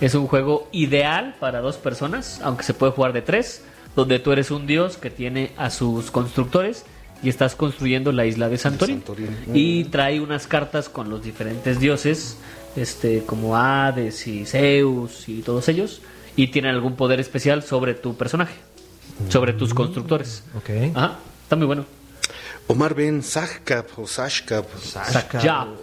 es 0.00 0.14
un 0.16 0.26
juego 0.26 0.68
ideal 0.72 1.36
para 1.38 1.60
dos 1.60 1.76
personas, 1.76 2.40
aunque 2.42 2.64
se 2.64 2.74
puede 2.74 2.90
jugar 2.92 3.12
de 3.12 3.22
tres, 3.22 3.62
donde 3.94 4.18
tú 4.18 4.32
eres 4.32 4.50
un 4.50 4.66
dios 4.66 4.96
que 4.96 5.10
tiene 5.10 5.52
a 5.56 5.70
sus 5.70 6.10
constructores 6.10 6.84
y 7.22 7.28
estás 7.28 7.54
construyendo 7.54 8.12
la 8.12 8.24
isla 8.26 8.48
de 8.48 8.58
Santorini. 8.58 9.02
Y 9.52 9.84
trae 9.84 10.20
unas 10.20 10.46
cartas 10.46 10.88
con 10.88 11.10
los 11.10 11.22
diferentes 11.22 11.78
dioses, 11.80 12.36
este, 12.76 13.22
como 13.24 13.56
Hades 13.56 14.26
y 14.26 14.46
Zeus 14.46 15.28
y 15.28 15.42
todos 15.42 15.68
ellos, 15.68 16.00
y 16.36 16.48
tienen 16.48 16.72
algún 16.74 16.96
poder 16.96 17.20
especial 17.20 17.62
sobre 17.62 17.94
tu 17.94 18.16
personaje, 18.16 18.54
sobre 19.28 19.52
tus 19.52 19.74
constructores. 19.74 20.44
Ok. 20.56 20.70
Ajá, 20.94 21.18
está 21.42 21.56
muy 21.56 21.66
bueno. 21.66 21.84
Omar 22.68 22.94
Ben 22.94 23.20
Sajkap 23.22 23.86
o. 23.98 24.06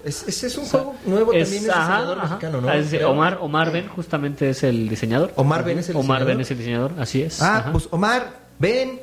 Es, 0.05 0.23
ese 0.25 0.47
es 0.47 0.57
un 0.57 0.65
juego 0.65 0.95
nuevo 1.05 1.33
Es- 1.33 1.49
también, 1.49 1.63
es 1.65 1.69
ajá, 1.69 1.81
diseñador 1.97 2.17
ajá. 2.19 2.27
mexicano, 2.29 2.61
¿no? 2.61 2.69
Ah, 2.69 2.77
es-. 2.77 3.03
Omar, 3.03 3.37
Omar 3.41 3.71
Ben 3.73 3.87
justamente 3.89 4.49
es 4.51 4.63
el 4.63 4.87
diseñador. 4.87 5.33
Omar 5.35 5.65
Ben 5.65 5.79
es 5.79 5.89
el 5.89 5.97
Omar 5.97 6.19
diseñador. 6.19 6.27
Ben 6.27 6.41
es 6.41 6.51
el 6.51 6.57
diseñador, 6.57 6.93
así 6.97 7.21
es. 7.23 7.41
Ah, 7.41 7.57
Ajá. 7.57 7.71
pues 7.73 7.87
Omar, 7.91 8.39
ven. 8.57 9.01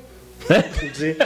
Sí. 0.96 1.16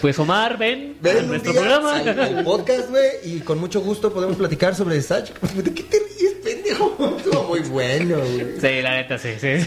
Pues 0.00 0.18
Omar 0.18 0.58
Ven 0.58 0.96
a 1.04 1.08
un 1.20 1.28
nuestro 1.28 1.52
día 1.52 1.60
programa. 1.60 1.96
al, 1.96 2.44
podcast, 2.44 2.90
güey, 2.90 3.10
y 3.24 3.40
con 3.40 3.58
mucho 3.58 3.80
gusto 3.80 4.12
podemos 4.12 4.36
platicar 4.36 4.74
sobre 4.74 5.00
Sach. 5.00 5.30
¿De 5.54 5.72
qué 5.72 5.82
te 5.84 5.98
ríes, 5.98 6.32
pendejo? 6.42 7.16
Estuvo 7.18 7.44
muy 7.44 7.60
bueno, 7.60 8.16
güey. 8.18 8.60
Sí, 8.60 8.82
la 8.82 8.96
neta, 8.96 9.16
sí, 9.18 9.28
sí. 9.40 9.58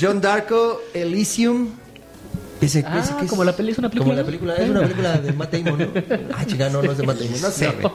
John 0.00 0.20
Darko, 0.20 0.80
Elysium. 0.94 1.70
Ese, 2.60 2.84
Ah, 2.86 3.00
ese 3.02 3.14
que 3.20 3.26
como 3.26 3.44
la 3.44 3.54
peli- 3.54 3.70
es 3.72 3.78
una 3.78 3.88
película, 3.88 4.14
Como 4.14 4.20
la 4.20 4.26
película, 4.26 4.54
es 4.56 4.68
una 4.70 4.80
película 4.80 5.16
de 5.18 5.32
Matt 5.32 5.52
Damon, 5.54 5.78
¿no? 5.78 5.88
Ah, 6.36 6.44
chica, 6.44 6.68
no, 6.68 6.82
no 6.82 6.90
es 6.92 6.98
de 6.98 7.06
Matt 7.06 7.18
Damon, 7.18 7.40
no 7.40 7.50
sé, 7.50 7.68
güey. 7.80 7.92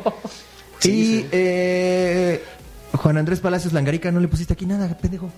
Y 0.86 1.26
eh, 1.32 2.44
Juan 2.94 3.18
Andrés 3.18 3.40
Palacios 3.40 3.74
Langarica, 3.74 4.12
no 4.12 4.20
le 4.20 4.28
pusiste 4.28 4.54
aquí 4.54 4.66
nada, 4.66 4.88
pendejo. 4.98 5.30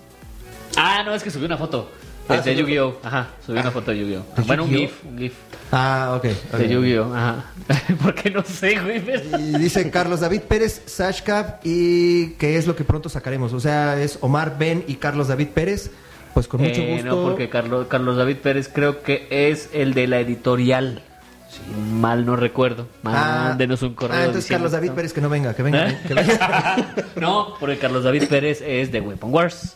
Ah, 0.76 1.02
no, 1.04 1.14
es 1.14 1.22
que 1.22 1.30
subí 1.30 1.44
una 1.46 1.56
foto. 1.56 1.90
Ah, 2.28 2.38
de 2.38 2.56
Yu-Gi-Oh! 2.56 2.98
Ajá, 3.04 3.28
subí 3.46 3.56
una 3.58 3.70
foto 3.70 3.92
de 3.92 3.98
Yu-Gi-Oh! 4.00 4.24
¿De 4.36 4.42
Bueno, 4.42 4.64
un? 4.64 4.70
GIF, 4.70 5.04
un 5.04 5.16
GIF 5.16 5.32
Ah, 5.70 6.14
ok. 6.16 6.24
ok. 6.52 6.58
de 6.58 6.68
Yu-Gi-Oh! 6.68 7.14
Ajá. 7.14 7.44
Porque 8.02 8.30
no 8.30 8.42
sé, 8.44 8.78
güey. 8.80 9.00
Y 9.38 9.58
dice 9.58 9.88
Carlos 9.90 10.20
David 10.20 10.40
Pérez, 10.42 10.82
Sashcap, 10.86 11.60
y 11.64 12.30
que 12.30 12.56
es 12.58 12.66
lo 12.66 12.74
que 12.74 12.82
pronto 12.84 13.08
sacaremos. 13.08 13.52
O 13.52 13.60
sea, 13.60 14.00
es 14.02 14.18
Omar 14.22 14.56
Ben 14.58 14.84
y 14.88 14.96
Carlos 14.96 15.28
David 15.28 15.48
Pérez. 15.54 15.90
Pues 16.34 16.48
con 16.48 16.60
mucho 16.60 16.80
Eh, 16.82 16.94
gusto. 16.96 17.06
no, 17.16 17.22
porque 17.22 17.48
Carlos, 17.48 17.86
Carlos 17.88 18.16
David 18.16 18.36
Pérez 18.42 18.68
creo 18.70 19.02
que 19.02 19.26
es 19.30 19.70
el 19.72 19.94
de 19.94 20.06
la 20.08 20.18
editorial. 20.20 21.02
Si 21.48 21.60
mal 21.92 22.26
no 22.26 22.36
recuerdo. 22.36 22.88
Mándenos 23.02 23.80
un 23.82 23.94
correo. 23.94 24.16
Ah, 24.16 24.20
entonces 24.20 24.44
diciendo- 24.44 24.64
Carlos 24.64 24.72
David 24.72 24.90
Pérez 24.96 25.12
que 25.12 25.20
no 25.20 25.28
venga, 25.28 25.54
que 25.54 25.62
venga. 25.62 25.88
¿Eh? 25.90 25.98
que 26.06 26.14
venga. 26.14 26.94
no, 27.20 27.54
porque 27.60 27.78
Carlos 27.78 28.04
David 28.04 28.24
Pérez 28.28 28.60
es 28.60 28.90
de 28.92 29.00
Weapon 29.00 29.32
Wars. 29.32 29.74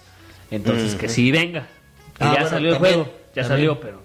Entonces, 0.51 0.95
que 0.97 1.09
sí 1.09 1.31
venga. 1.31 1.67
Que 2.19 2.25
Ah, 2.25 2.33
ya 2.35 2.41
bueno, 2.41 2.49
salió 2.51 2.69
el 2.73 2.79
juego. 2.79 3.05
Ya 3.35 3.43
también. 3.43 3.47
salió, 3.49 3.81
pero 3.81 4.01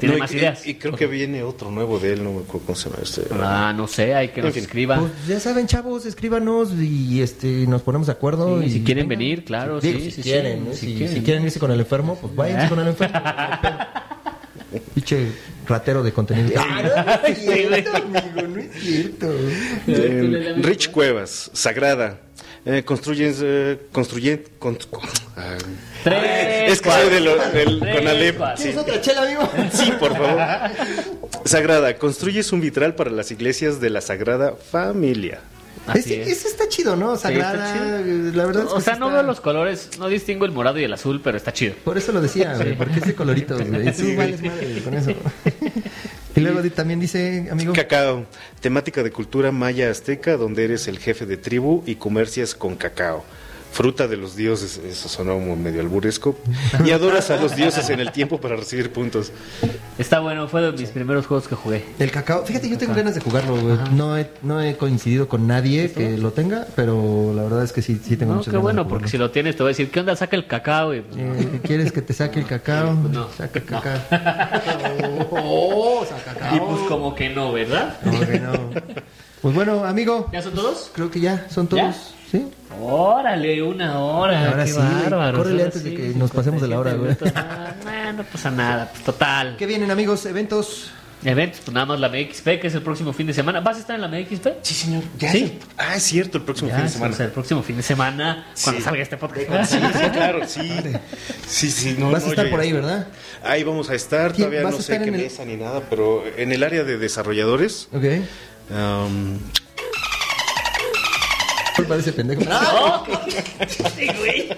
tiene 0.00 0.14
No, 0.14 0.20
más 0.20 0.32
y- 0.32 0.38
ideas. 0.38 0.66
Y, 0.66 0.74
creo 0.76 0.96
que 0.96 1.06
viene 1.06 1.42
otro 1.44 1.70
nuevo 1.70 1.98
de 2.00 2.14
él, 2.14 2.24
no 2.24 2.32
me 2.32 2.38
acuerdo 2.40 2.66
cómo 2.66 2.74
se 2.76 2.88
llama 2.88 3.02
este. 3.02 3.22
Ah, 3.40 3.72
no 3.76 3.86
sé, 3.86 4.14
hay 4.14 4.28
que 4.30 4.40
nos 4.40 4.48
En 4.48 4.54
fin. 4.54 4.62
escriban. 4.64 5.00
Pues 5.00 5.12
ya 5.28 5.38
saben, 5.38 5.66
chavos, 5.66 6.06
escríbanos 6.06 6.72
y 6.72 7.20
este 7.22 7.66
nos 7.68 7.82
ponemos 7.82 8.06
de 8.06 8.14
acuerdo. 8.14 8.60
Sí, 8.62 8.66
y 8.66 8.70
si 8.70 8.84
quieren 8.84 9.06
vengan. 9.06 9.18
venir, 9.20 9.44
claro, 9.44 9.78
Digo, 9.78 9.98
sí, 10.00 10.06
si 10.06 10.10
sí, 10.10 10.22
quieren, 10.22 10.60
sí, 10.60 10.64
¿no? 10.66 10.72
si 10.72 10.78
si, 10.86 10.94
quieren. 10.96 11.14
si 11.16 11.22
quieren 11.22 11.44
irse 11.44 11.60
con 11.60 11.70
el 11.70 11.78
enfermo, 11.78 12.16
pues 12.20 12.34
váyanse 12.34 12.68
con 12.70 12.80
el 12.80 12.88
enfermo. 12.88 13.20
Pinche 14.94 15.28
ratero 15.66 16.02
de 16.02 16.12
contenido. 16.12 16.60
Ah, 16.68 16.82
no, 17.22 17.28
es 17.28 17.38
cierto, 17.38 17.96
amigo, 17.96 18.42
no 18.48 18.60
es 18.60 18.72
cierto. 18.82 19.32
Eh, 19.86 20.54
Rich 20.58 20.90
Cuevas, 20.90 21.50
Sagrada. 21.52 22.20
Eh, 22.64 22.82
construyen. 22.84 23.32
eh, 23.42 23.78
construyen. 23.92 24.42
con- 24.58 24.76
ah, 25.36 25.56
Tres, 26.02 26.72
es 26.72 26.80
que 26.82 26.90
soy 26.90 27.10
de 27.10 27.20
lo- 27.20 27.36
del 27.36 27.78
Tres, 27.80 27.94
Conalep. 27.96 28.36
cuatro. 28.38 28.56
Sí. 28.56 28.62
¿Tienes 28.64 28.82
otra 28.82 29.00
chela, 29.00 29.22
amigo? 29.22 29.48
Sí, 29.72 29.92
por 30.00 30.12
favor. 30.16 30.40
Sagrada, 31.44 31.96
construyes 31.96 32.52
un 32.52 32.60
vitral 32.60 32.94
para 32.96 33.10
las 33.10 33.30
iglesias 33.30 33.80
de 33.80 33.90
la 33.90 34.00
Sagrada 34.00 34.54
Familia. 34.56 35.40
Ese, 35.94 36.22
ese, 36.22 36.48
está 36.48 36.68
chido, 36.68 36.96
¿no? 36.96 37.16
Sagrada, 37.16 38.00
la 38.00 38.46
verdad. 38.46 38.64
Es 38.64 38.68
que 38.70 38.74
o 38.74 38.80
sea, 38.80 38.96
no 38.96 39.10
veo 39.10 39.22
los 39.22 39.40
colores, 39.40 39.90
no 39.98 40.08
distingo 40.08 40.44
el 40.44 40.52
morado 40.52 40.78
y 40.78 40.84
el 40.84 40.92
azul, 40.92 41.20
pero 41.22 41.36
está 41.36 41.52
chido. 41.52 41.74
Por 41.84 41.96
eso 41.96 42.12
lo 42.12 42.20
decía, 42.20 42.54
güey, 42.56 42.76
porque 42.76 42.98
ese 42.98 43.14
colorito, 43.14 43.56
güey. 43.56 43.92
Tú 43.96 44.16
vales 44.16 44.42
madre 44.42 44.82
con 44.82 44.94
eso. 44.94 45.10
y 46.34 46.40
luego 46.40 46.62
también 46.70 47.00
dice, 47.00 47.48
amigo. 47.50 47.72
Cacao, 47.72 48.26
temática 48.60 49.02
de 49.02 49.10
cultura 49.10 49.52
maya 49.52 49.90
azteca, 49.90 50.36
donde 50.36 50.64
eres 50.64 50.88
el 50.88 50.98
jefe 50.98 51.26
de 51.26 51.36
tribu 51.36 51.82
y 51.86 51.96
comercias 51.96 52.54
con 52.54 52.76
cacao 52.76 53.24
fruta 53.76 54.08
de 54.08 54.16
los 54.16 54.34
dioses, 54.36 54.78
eso 54.78 55.06
sonó 55.06 55.38
medio 55.38 55.82
alburesco, 55.82 56.34
y 56.82 56.92
adoras 56.92 57.30
a 57.30 57.36
los 57.36 57.54
dioses 57.54 57.90
en 57.90 58.00
el 58.00 58.10
tiempo 58.10 58.40
para 58.40 58.56
recibir 58.56 58.90
puntos. 58.90 59.32
Está 59.98 60.20
bueno, 60.20 60.48
fue 60.48 60.62
de 60.62 60.72
mis 60.72 60.88
primeros 60.88 61.26
juegos 61.26 61.46
que 61.46 61.56
jugué. 61.56 61.84
El 61.98 62.10
cacao, 62.10 62.46
fíjate, 62.46 62.70
yo 62.70 62.78
tengo 62.78 62.94
ganas 62.94 63.14
de 63.14 63.20
jugarlo, 63.20 63.54
güey. 63.54 63.76
No 63.92 64.16
he, 64.16 64.30
no 64.42 64.62
he 64.62 64.78
coincidido 64.78 65.28
con 65.28 65.46
nadie 65.46 65.92
que 65.92 66.16
lo 66.16 66.32
tenga, 66.32 66.66
pero 66.74 67.34
la 67.36 67.42
verdad 67.42 67.64
es 67.64 67.72
que 67.72 67.82
sí, 67.82 68.00
sí 68.02 68.16
tengo 68.16 68.32
no, 68.32 68.38
muchas 68.38 68.50
qué 68.50 68.56
bueno, 68.56 68.88
porque 68.88 69.08
si 69.08 69.18
lo 69.18 69.30
tienes 69.30 69.56
te 69.56 69.62
voy 69.62 69.68
a 69.68 69.72
decir, 69.72 69.90
¿qué 69.90 70.00
onda? 70.00 70.16
Saca 70.16 70.36
el 70.36 70.46
cacao, 70.46 70.86
güey. 70.86 71.04
Eh, 71.14 71.60
¿Quieres 71.62 71.92
que 71.92 72.00
te 72.00 72.14
saque 72.14 72.40
el 72.40 72.46
cacao? 72.46 72.94
No. 73.16 73.28
Saca 73.30 73.58
el 73.58 73.64
cacao. 73.66 73.98
oh, 75.30 76.04
saca 76.08 76.32
cacao. 76.32 76.56
Y 76.56 76.60
pues 76.60 76.80
como 76.88 77.14
que 77.14 77.28
no, 77.28 77.52
¿verdad? 77.52 77.98
Como 78.02 78.20
que 78.20 78.40
no. 78.40 78.52
Pues 79.42 79.54
bueno, 79.54 79.84
amigo. 79.84 80.30
¿Ya 80.32 80.40
son 80.40 80.54
todos? 80.54 80.90
Creo 80.94 81.10
que 81.10 81.20
ya, 81.20 81.46
son 81.50 81.66
todos. 81.66 81.82
¿Ya? 81.82 81.94
¿Sí? 82.30 82.48
Órale, 82.80 83.62
una 83.62 83.98
hora. 84.00 84.48
Ahora 84.50 84.64
qué 84.64 84.70
sí, 84.72 84.78
bárbaro. 84.78 85.38
córrele 85.38 85.64
antes 85.64 85.82
de 85.84 85.90
sí, 85.90 85.96
que 85.96 86.02
nos 86.14 86.30
pasemos 86.30 86.60
de 86.62 86.68
la 86.68 86.78
hora, 86.80 86.92
güey. 86.94 87.14
57 87.14 87.40
minutos. 87.40 88.16
No 88.16 88.22
pasa 88.24 88.50
nada, 88.50 88.88
pues 88.92 89.04
total. 89.04 89.56
¿Qué 89.58 89.66
vienen, 89.66 89.90
amigos? 89.90 90.24
Eventos. 90.26 90.90
Eventos, 91.24 91.60
pues 91.64 91.74
nada 91.74 91.86
más 91.86 91.98
la 91.98 92.08
MXP, 92.10 92.60
que 92.60 92.66
es 92.66 92.74
el 92.74 92.82
próximo 92.82 93.12
fin 93.12 93.26
de 93.26 93.32
semana. 93.32 93.60
¿Vas 93.60 93.78
a 93.78 93.80
estar 93.80 93.96
en 93.96 94.02
la 94.02 94.08
MXP? 94.08 94.48
Sí, 94.62 94.74
señor. 94.74 95.02
Ya 95.18 95.32
¿Sí? 95.32 95.38
es 95.38 95.50
el- 95.50 95.58
ah, 95.78 95.96
es 95.96 96.02
cierto, 96.02 96.38
el 96.38 96.44
próximo 96.44 96.68
Ya, 96.68 96.76
fin 96.76 96.84
de 96.84 96.90
o 96.90 96.92
semana. 96.92 97.16
sea, 97.16 97.26
el 97.26 97.32
próximo 97.32 97.62
fin 97.62 97.76
de 97.78 97.82
semana, 97.82 98.46
cuando 98.62 98.80
Sí. 98.80 98.84
salga 98.84 99.02
este 99.02 99.16
podcast. 99.16 99.72
Sí, 99.72 99.78
sí, 99.80 100.10
claro, 100.12 100.46
sí. 100.46 100.82
Sí, 101.48 101.70
sí, 101.70 101.96
no, 101.98 102.10
Vas 102.12 102.24
a 102.26 102.28
estar 102.28 102.50
por 102.50 102.60
ahí. 102.60 102.72
¿verdad? 102.72 103.08
Ahí 103.42 103.64
vamos 103.64 103.88
a 103.90 103.94
estar, 103.94 104.32
¿Quién- 104.34 104.50
todavía 104.50 104.70
no 104.70 104.76
sé 104.80 104.98
qué 104.98 105.04
el- 105.04 105.12
mesa 105.12 105.44
ni 105.44 105.56
nada, 105.56 105.80
pero 105.88 106.22
en 106.36 106.52
el 106.52 106.62
área 106.62 106.84
de 106.84 106.98
desarrolladores. 106.98 107.88
Ok. 107.92 108.04
um, 108.70 109.38
Pendejo. 112.14 112.42
No, 112.48 113.04
sí, 113.96 114.06
güey. 114.18 114.48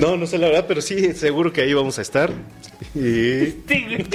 no, 0.00 0.16
no 0.16 0.26
sé 0.26 0.38
la 0.38 0.48
verdad, 0.48 0.64
pero 0.66 0.80
sí, 0.80 1.12
seguro 1.14 1.52
que 1.52 1.62
ahí 1.62 1.74
vamos 1.74 1.98
a 1.98 2.02
estar. 2.02 2.30
Y 2.94 3.00
Sí, 3.68 3.84
güey. 3.86 4.06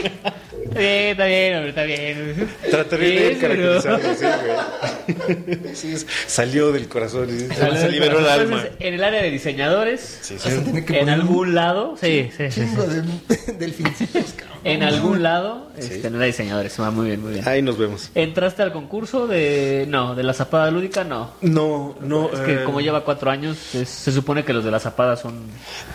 Está 0.65 0.79
bien, 0.79 1.07
está 1.11 1.25
bien, 1.25 1.55
hombre, 1.55 1.69
está 1.69 1.83
bien. 1.83 2.49
trataré 2.71 3.09
de 3.11 3.37
caracterizarlo, 3.37 4.15
sí, 4.15 4.25
güey. 4.25 5.75
Sí, 5.75 5.93
es- 5.93 6.07
salió 6.27 6.71
del 6.71 6.87
corazón, 6.87 7.29
y 7.29 7.39
se 7.53 7.89
liberó 7.89 8.19
el 8.19 8.25
Entonces, 8.25 8.41
alma. 8.41 8.63
En 8.79 8.93
el 8.95 9.03
área 9.03 9.21
de 9.21 9.31
diseñadores, 9.31 10.19
Sí, 10.21 10.35
Vas 10.35 10.45
a 10.47 10.49
sí. 10.51 10.59
tener 10.65 10.85
que 10.85 10.93
en 10.93 10.99
poner 10.99 11.13
algún 11.15 11.55
lado, 11.55 11.95
sí, 12.01 12.29
sí, 12.35 12.45
sí, 12.49 12.51
sí. 12.51 12.61
chingo 12.61 12.83
de 12.87 13.53
delfincitos, 13.59 14.33
cabrón. 14.35 14.55
En 14.63 14.81
algún 14.81 15.21
lado, 15.21 15.67
este, 15.77 16.07
en 16.07 16.13
el 16.15 16.19
de 16.19 16.25
diseñadores. 16.25 16.79
Va 16.81 16.89
muy 16.89 17.05
bien, 17.05 17.21
muy 17.21 17.33
bien. 17.33 17.47
Ahí 17.47 17.61
nos 17.61 17.77
vemos. 17.77 18.09
¿Entraste 18.15 18.63
al 18.63 18.73
concurso 18.73 19.27
de. 19.27 19.85
No, 19.87 20.15
de 20.15 20.23
la 20.23 20.33
zapada 20.33 20.71
lúdica? 20.71 21.03
No. 21.03 21.33
No, 21.41 21.95
no. 22.01 22.31
Es 22.33 22.39
que 22.39 22.53
eh, 22.55 22.63
como 22.63 22.81
lleva 22.81 23.03
cuatro 23.03 23.29
años, 23.29 23.75
es- 23.75 23.87
se 23.89 24.11
supone 24.11 24.43
que 24.43 24.53
los 24.53 24.63
de 24.65 24.71
la 24.71 24.79
zapada 24.79 25.17
son 25.17 25.35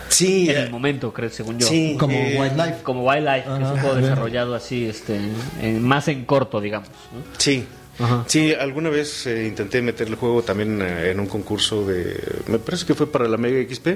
Sí, 0.07 0.49
en 0.49 0.55
eh, 0.55 0.61
el 0.61 0.69
momento, 0.69 1.11
creo, 1.11 1.29
según 1.29 1.59
yo. 1.59 1.67
sí. 1.67 1.97
Como 1.99 2.13
eh, 2.13 2.37
Wildlife. 2.39 2.81
Como 2.83 3.03
Wildlife, 3.05 3.43
que 3.43 3.49
es 3.51 3.57
un 3.57 3.63
Ajá, 3.65 3.81
juego 3.81 3.95
desarrollado 3.97 4.55
así, 4.63 4.85
este, 4.85 5.19
en- 5.61 5.83
más 5.83 6.07
en 6.07 6.25
corto, 6.25 6.61
digamos. 6.61 6.89
¿no? 7.13 7.23
Sí. 7.37 7.65
Ajá. 7.99 8.23
Sí, 8.27 8.53
alguna 8.53 8.89
vez 8.89 9.27
eh, 9.27 9.45
intenté 9.45 9.81
meter 9.81 10.07
el 10.07 10.15
juego 10.15 10.41
también 10.41 10.81
eh, 10.81 11.11
en 11.11 11.19
un 11.19 11.27
concurso 11.27 11.85
de. 11.85 12.19
Me 12.47 12.57
parece 12.57 12.85
que 12.85 12.95
fue 12.95 13.11
para 13.11 13.27
la 13.27 13.37
Mega 13.37 13.61
XP. 13.61 13.87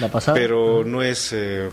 La 0.00 0.08
pasada. 0.10 0.36
Pero 0.36 0.84
no 0.84 1.02
es. 1.02 1.30
eh, 1.32 1.70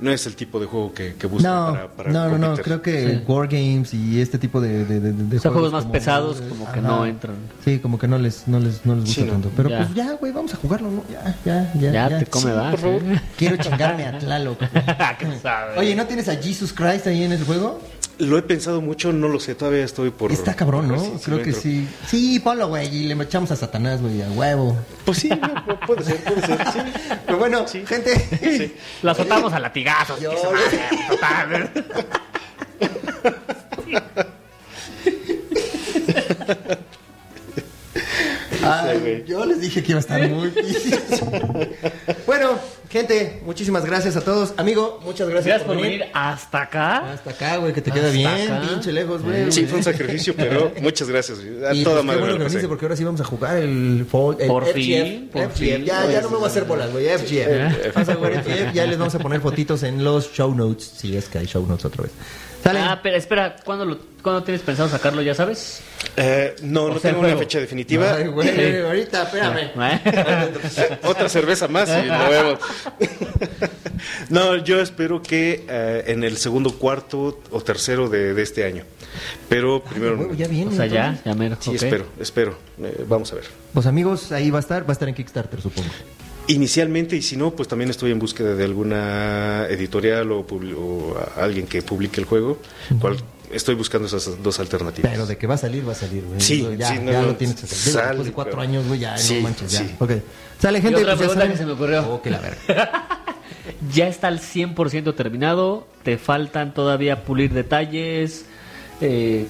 no 0.00 0.10
es 0.10 0.26
el 0.26 0.34
tipo 0.36 0.58
de 0.60 0.66
juego 0.66 0.92
que, 0.94 1.14
que 1.14 1.26
buscan 1.26 1.52
No, 1.52 1.72
para, 1.72 1.88
para 1.88 2.10
no, 2.12 2.28
no, 2.30 2.38
no, 2.38 2.56
creo 2.56 2.82
que 2.82 3.00
Sí. 3.18 3.22
Wargames 3.26 3.94
y 3.94 4.20
este 4.20 4.38
tipo 4.38 4.60
de, 4.60 4.84
de, 4.84 5.00
de, 5.00 5.12
de 5.12 5.36
O 5.36 5.40
sea, 5.40 5.50
juegos 5.50 5.72
más 5.72 5.82
como- 5.82 5.92
pesados 5.92 6.40
como 6.48 6.70
que 6.72 6.80
no 6.80 7.06
entran. 7.06 7.36
Sí, 7.64 7.78
como 7.78 7.98
que 7.98 8.08
no 8.08 8.18
les, 8.18 8.48
no 8.48 8.58
les, 8.60 8.84
no 8.86 8.94
les 8.94 9.04
gusta 9.04 9.20
Sí, 9.20 9.26
no. 9.26 9.32
tanto. 9.32 9.50
Pero 9.56 9.68
Ya. 9.68 9.78
pues 9.78 9.94
ya, 9.94 10.12
güey, 10.12 10.32
vamos 10.32 10.52
a 10.54 10.56
jugarlo, 10.56 10.90
¿no? 10.90 11.04
Ya, 11.10 11.36
ya, 11.44 11.72
ya. 11.74 11.92
Ya, 12.08 12.18
te 12.18 12.26
come, 12.26 12.50
Sí, 12.50 12.56
va. 12.56 12.70
por 12.70 12.80
favor. 12.80 13.00
Sí. 13.02 13.20
Quiero 13.36 13.56
chingarme 13.56 14.06
a 14.06 14.18
Tlaloc. 14.18 14.58
¿Qué 15.18 15.38
sabe? 15.42 15.78
Oye, 15.78 15.94
¿no 15.94 16.06
tienes 16.06 16.28
a 16.28 16.36
Jesus 16.36 16.72
Christ 16.72 17.06
ahí 17.06 17.22
en 17.24 17.32
el 17.32 17.44
juego? 17.44 17.80
Lo 18.20 18.38
he 18.38 18.42
pensado 18.42 18.80
mucho, 18.80 19.12
no 19.12 19.28
lo 19.28 19.40
sé, 19.40 19.54
todavía 19.54 19.84
estoy 19.84 20.10
por. 20.10 20.30
Está 20.30 20.54
cabrón, 20.54 20.88
¿no? 20.88 20.98
si 21.00 21.10
Creo 21.24 21.38
lo 21.38 21.42
que 21.44 21.52
sí. 21.52 21.88
Sí, 22.06 22.38
ponlo, 22.40 22.68
güey, 22.68 22.86
y 22.94 23.04
le 23.08 23.14
echamos 23.24 23.50
a 23.50 23.56
Satanás, 23.56 24.00
güey, 24.02 24.20
a 24.22 24.28
huevo. 24.30 24.76
Pues 25.04 25.18
sí, 25.18 25.28
no, 25.28 25.36
pu- 25.38 25.86
puede 25.86 26.04
ser, 26.04 26.16
puede 26.24 26.46
ser. 26.46 26.58
Sí. 26.72 26.78
Pero 27.26 27.38
bueno, 27.38 27.66
gente. 27.86 28.16
Sí. 28.40 28.74
La 29.02 29.12
azotamos 29.12 29.52
a 29.52 29.58
latigazos. 29.58 30.20
Yo-. 30.20 30.32
Ay, 38.62 39.00
Sí, 39.02 39.24
yo 39.26 39.44
les 39.46 39.60
dije 39.60 39.82
que 39.82 39.92
iba 39.92 39.98
a 39.98 40.00
estar 40.00 40.28
muy 40.28 40.50
difícil. 40.50 40.98
bueno, 42.26 42.58
gente, 42.90 43.40
muchísimas 43.46 43.84
gracias 43.84 44.16
a 44.16 44.20
todos. 44.20 44.52
Amigo, 44.56 45.00
muchas 45.04 45.28
gracias, 45.28 45.46
Gracias 45.46 45.66
por 45.66 45.80
venir 45.80 46.04
hasta 46.12 46.62
acá. 46.62 47.12
Hasta 47.12 47.30
acá, 47.30 47.56
güey, 47.58 47.72
que 47.72 47.80
te 47.80 47.90
queda 47.90 48.10
bien, 48.10 48.28
acá. 48.50 48.68
pinche 48.68 48.92
lejos, 48.92 49.22
güey. 49.22 49.50
Sí, 49.52 49.64
fue 49.66 49.78
un 49.78 49.84
sacrificio, 49.84 50.34
pero 50.36 50.72
muchas 50.82 51.08
gracias. 51.08 51.38
A 51.38 51.72
Y 51.74 51.82
toda 51.84 51.96
pues, 51.96 52.00
qué 52.00 52.06
madre 52.06 52.20
bueno 52.20 52.44
me 52.52 52.60
que 52.60 52.68
porque 52.68 52.84
ahora 52.84 52.96
sí 52.96 53.04
vamos 53.04 53.20
a 53.20 53.24
jugar 53.24 53.56
el, 53.58 54.06
Fall- 54.10 54.36
el 54.40 54.48
Por 54.48 54.64
FGF, 54.66 54.74
fin, 54.74 55.30
por 55.32 55.42
FGF. 55.50 55.56
fin. 55.58 55.84
Ya, 55.84 56.10
ya 56.10 56.20
no 56.20 56.30
me 56.30 56.36
voy 56.36 56.44
a 56.44 56.48
hacer 56.48 56.64
bolas, 56.64 56.90
güey. 56.92 57.06
FGF. 57.06 57.94
Vamos 57.94 58.08
a 58.08 58.14
jugar 58.16 58.42
FGF. 58.44 58.72
Ya 58.74 58.86
les 58.86 58.98
vamos 58.98 59.14
a 59.14 59.18
poner 59.18 59.40
fotitos 59.40 59.82
en 59.84 60.02
los 60.04 60.32
show 60.32 60.54
notes. 60.54 60.90
Si 60.96 61.16
es 61.16 61.26
que 61.28 61.38
hay 61.38 61.46
show 61.46 61.66
notes 61.66 61.84
otra 61.84 62.02
vez. 62.02 62.12
Sale. 62.62 62.78
Ah, 62.80 63.00
pero 63.02 63.16
espera, 63.16 63.56
¿cuándo, 63.64 63.84
lo, 63.86 63.98
¿cuándo 64.22 64.42
tienes 64.42 64.60
pensado 64.62 64.88
sacarlo? 64.88 65.22
¿Ya 65.22 65.34
sabes? 65.34 65.80
Eh, 66.16 66.56
no, 66.62 66.84
O 66.84 66.88
no 66.90 66.98
sea, 66.98 67.12
tengo 67.12 67.24
una 67.24 67.36
fecha 67.36 67.58
definitiva. 67.58 68.14
Ay, 68.14 68.26
güey, 68.28 68.48
Sí. 68.48 68.76
ahorita, 68.86 69.22
espérame. 69.22 69.70
Eh, 70.76 70.98
Otra 71.04 71.28
cerveza 71.28 71.68
más 71.68 71.88
y 71.88 72.06
lo 72.06 72.28
vemos. 72.30 72.58
no, 74.28 74.56
yo 74.56 74.80
espero 74.80 75.22
que 75.22 75.64
eh, 75.68 76.04
en 76.08 76.24
el 76.24 76.36
segundo 76.36 76.78
cuarto 76.78 77.40
o 77.50 77.60
tercero 77.62 78.08
de, 78.08 78.34
de 78.34 78.42
este 78.42 78.64
año. 78.64 78.84
Pero 79.48 79.82
primero. 79.82 80.32
Ya 80.34 80.46
viene. 80.46 80.72
O 80.72 80.76
sea, 80.76 80.86
ya, 80.86 81.06
entonces. 81.06 81.24
ya 81.24 81.34
mero. 81.34 81.56
Sí, 81.60 81.74
espero, 81.74 82.06
espero. 82.20 82.58
Eh, 82.82 83.04
vamos 83.08 83.32
a 83.32 83.36
ver. 83.36 83.44
Pues 83.72 83.86
amigos, 83.86 84.32
ahí 84.32 84.50
va 84.50 84.58
a 84.58 84.60
estar. 84.60 84.84
Va 84.84 84.90
a 84.90 84.92
estar 84.92 85.08
en 85.08 85.14
Kickstarter, 85.14 85.60
supongo. 85.60 85.88
Inicialmente, 86.50 87.16
y 87.16 87.22
si 87.22 87.36
no, 87.36 87.50
pues 87.52 87.68
también 87.68 87.90
estoy 87.90 88.10
en 88.10 88.18
búsqueda 88.18 88.54
de 88.54 88.64
alguna 88.64 89.66
editorial 89.68 90.30
o, 90.32 90.40
o 90.40 91.16
alguien 91.36 91.66
que 91.66 91.82
publique 91.82 92.20
el 92.20 92.26
juego. 92.26 92.58
Cual, 93.00 93.16
estoy 93.52 93.74
buscando 93.74 94.06
esas 94.06 94.42
dos 94.42 94.58
alternativas. 94.60 95.10
Pero 95.12 95.26
de 95.26 95.36
que 95.36 95.46
va 95.46 95.54
a 95.54 95.58
salir, 95.58 95.86
va 95.86 95.92
a 95.92 95.96
salir, 95.96 96.24
güey. 96.24 96.40
Sí, 96.40 96.66
ya, 96.78 96.88
sí, 96.88 96.98
no, 97.02 97.12
ya 97.12 97.20
no, 97.20 97.26
lo 97.28 97.36
tienes 97.36 97.56
que 97.56 97.66
hacer. 97.66 97.92
Sale, 97.92 98.06
Después 98.08 98.26
de 98.26 98.32
cuatro 98.32 98.52
pero- 98.52 98.62
años, 98.62 98.86
güey, 98.86 99.00
ya 99.00 99.16
Sí, 99.18 99.36
no 99.36 99.40
manches, 99.42 99.72
ya. 99.72 99.78
sí. 99.80 99.94
Ok. 99.98 100.10
Sale, 100.60 100.80
gente. 100.80 101.00
Y 101.00 101.02
otra 101.02 101.16
pues, 101.16 101.28
pregunta 101.28 101.50
que 101.52 101.58
se 101.58 101.66
me 101.66 101.72
ocurrió. 101.72 102.08
Oh, 102.14 102.22
que 102.22 102.30
la 102.30 102.40
verga. 102.40 103.06
Ya 103.94 104.08
está 104.08 104.28
al 104.28 104.40
100% 104.40 105.14
terminado. 105.14 105.86
Te 106.02 106.18
faltan 106.18 106.74
todavía 106.74 107.24
pulir 107.24 107.52
detalles. 107.52 108.44
Eh, 109.00 109.46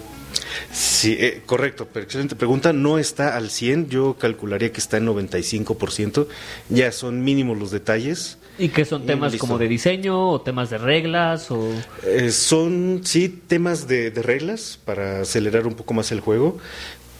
Sí, 0.72 1.16
eh, 1.18 1.42
correcto, 1.46 1.88
pero 1.92 2.04
excelente 2.04 2.36
pregunta. 2.36 2.72
No 2.72 2.98
está 2.98 3.36
al 3.36 3.50
100, 3.50 3.88
yo 3.88 4.16
calcularía 4.18 4.72
que 4.72 4.80
está 4.80 4.96
en 4.96 5.06
95%. 5.06 6.26
Ya 6.68 6.92
son 6.92 7.22
mínimos 7.22 7.58
los 7.58 7.70
detalles. 7.70 8.38
¿Y 8.58 8.68
que 8.68 8.84
son 8.84 9.06
temas 9.06 9.34
como 9.36 9.58
de 9.58 9.68
diseño 9.68 10.30
o 10.30 10.40
temas 10.40 10.70
de 10.70 10.78
reglas? 10.78 11.50
o 11.50 11.70
Eh, 12.04 12.30
son, 12.30 13.00
sí, 13.04 13.28
temas 13.28 13.88
de, 13.88 14.10
de 14.10 14.22
reglas 14.22 14.78
para 14.84 15.22
acelerar 15.22 15.66
un 15.66 15.74
poco 15.74 15.94
más 15.94 16.12
el 16.12 16.20
juego. 16.20 16.58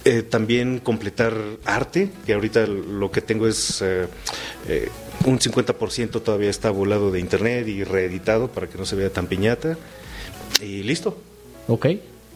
Eh, 0.05 0.23
también 0.23 0.79
completar 0.79 1.35
arte, 1.65 2.11
que 2.25 2.33
ahorita 2.33 2.67
lo 2.67 3.11
que 3.11 3.21
tengo 3.21 3.47
es 3.47 3.83
un 5.27 5.39
50% 5.39 6.23
todavía 6.23 6.49
está 6.51 6.71
volado 6.71 7.11
de 7.11 7.21
internet 7.21 7.69
y 7.69 7.85
reeditado 7.85 8.49
para 8.49 8.67
que 8.69 8.79
no 8.79 8.87
se 8.87 8.97
vea 8.97 9.11
tan 9.11 9.27
piñata. 9.27 9.77
Y 10.63 10.83
listo. 10.83 11.19
Ok. 11.69 11.87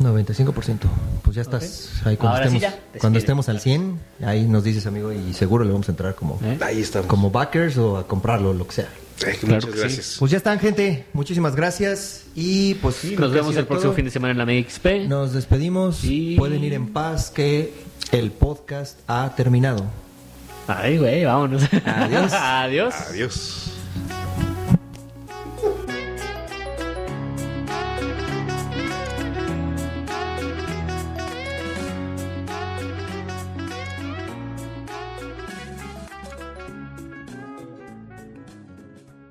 95%. 0.01 0.78
Pues 1.22 1.36
ya 1.36 1.42
estás 1.42 1.90
ahí 2.05 2.16
cuando, 2.16 2.36
Ahora 2.36 2.51
sí 2.51 2.57
estemos, 2.57 2.78
ya, 2.95 2.99
cuando 3.01 3.18
estemos 3.18 3.49
al 3.49 3.61
100. 3.61 3.99
Ahí 4.24 4.47
nos 4.47 4.64
dices, 4.64 4.86
amigo, 4.86 5.12
y 5.12 5.32
seguro 5.34 5.64
le 5.64 5.70
vamos 5.72 5.88
a 5.88 5.92
entrar 5.92 6.14
como, 6.14 6.38
¿Eh? 6.42 6.59
Ahí 6.62 6.80
estamos. 6.80 7.07
como 7.07 7.30
backers 7.30 7.76
o 7.78 7.97
a 7.99 8.07
comprarlo, 8.07 8.53
lo 8.53 8.66
que 8.66 8.72
sea. 8.74 8.88
Eh, 9.26 9.36
Claro 9.40 9.55
muchas 9.66 9.72
sí. 9.74 9.78
gracias. 9.80 10.16
Pues 10.18 10.30
ya 10.32 10.38
están, 10.38 10.59
gente. 10.59 11.07
Muchísimas 11.12 11.55
gracias. 11.55 12.24
Y 12.34 12.74
pues 12.74 12.97
Sí, 12.97 13.14
nos 13.16 13.30
vemos 13.32 13.57
el 13.57 13.64
próximo 13.66 13.90
todo. 13.90 13.97
fin 13.97 14.05
de 14.07 14.11
semana 14.11 14.32
en 14.32 14.38
la 14.38 14.45
MXP. 14.45 15.07
Nos 15.09 15.32
despedimos. 15.32 16.03
Y- 16.03 16.34
Pueden 16.36 16.64
ir 16.64 16.72
en 16.74 16.92
paz 16.92 17.30
que 17.30 17.72
el 18.11 18.32
podcast 18.32 18.99
ha 19.07 19.32
terminado. 19.36 19.84
Ay, 20.66 20.99
güey, 20.99 21.24
vámonos. 21.24 21.62
Adiós. 21.84 22.32
Adiós. 22.34 22.95
Adiós. 23.11 23.70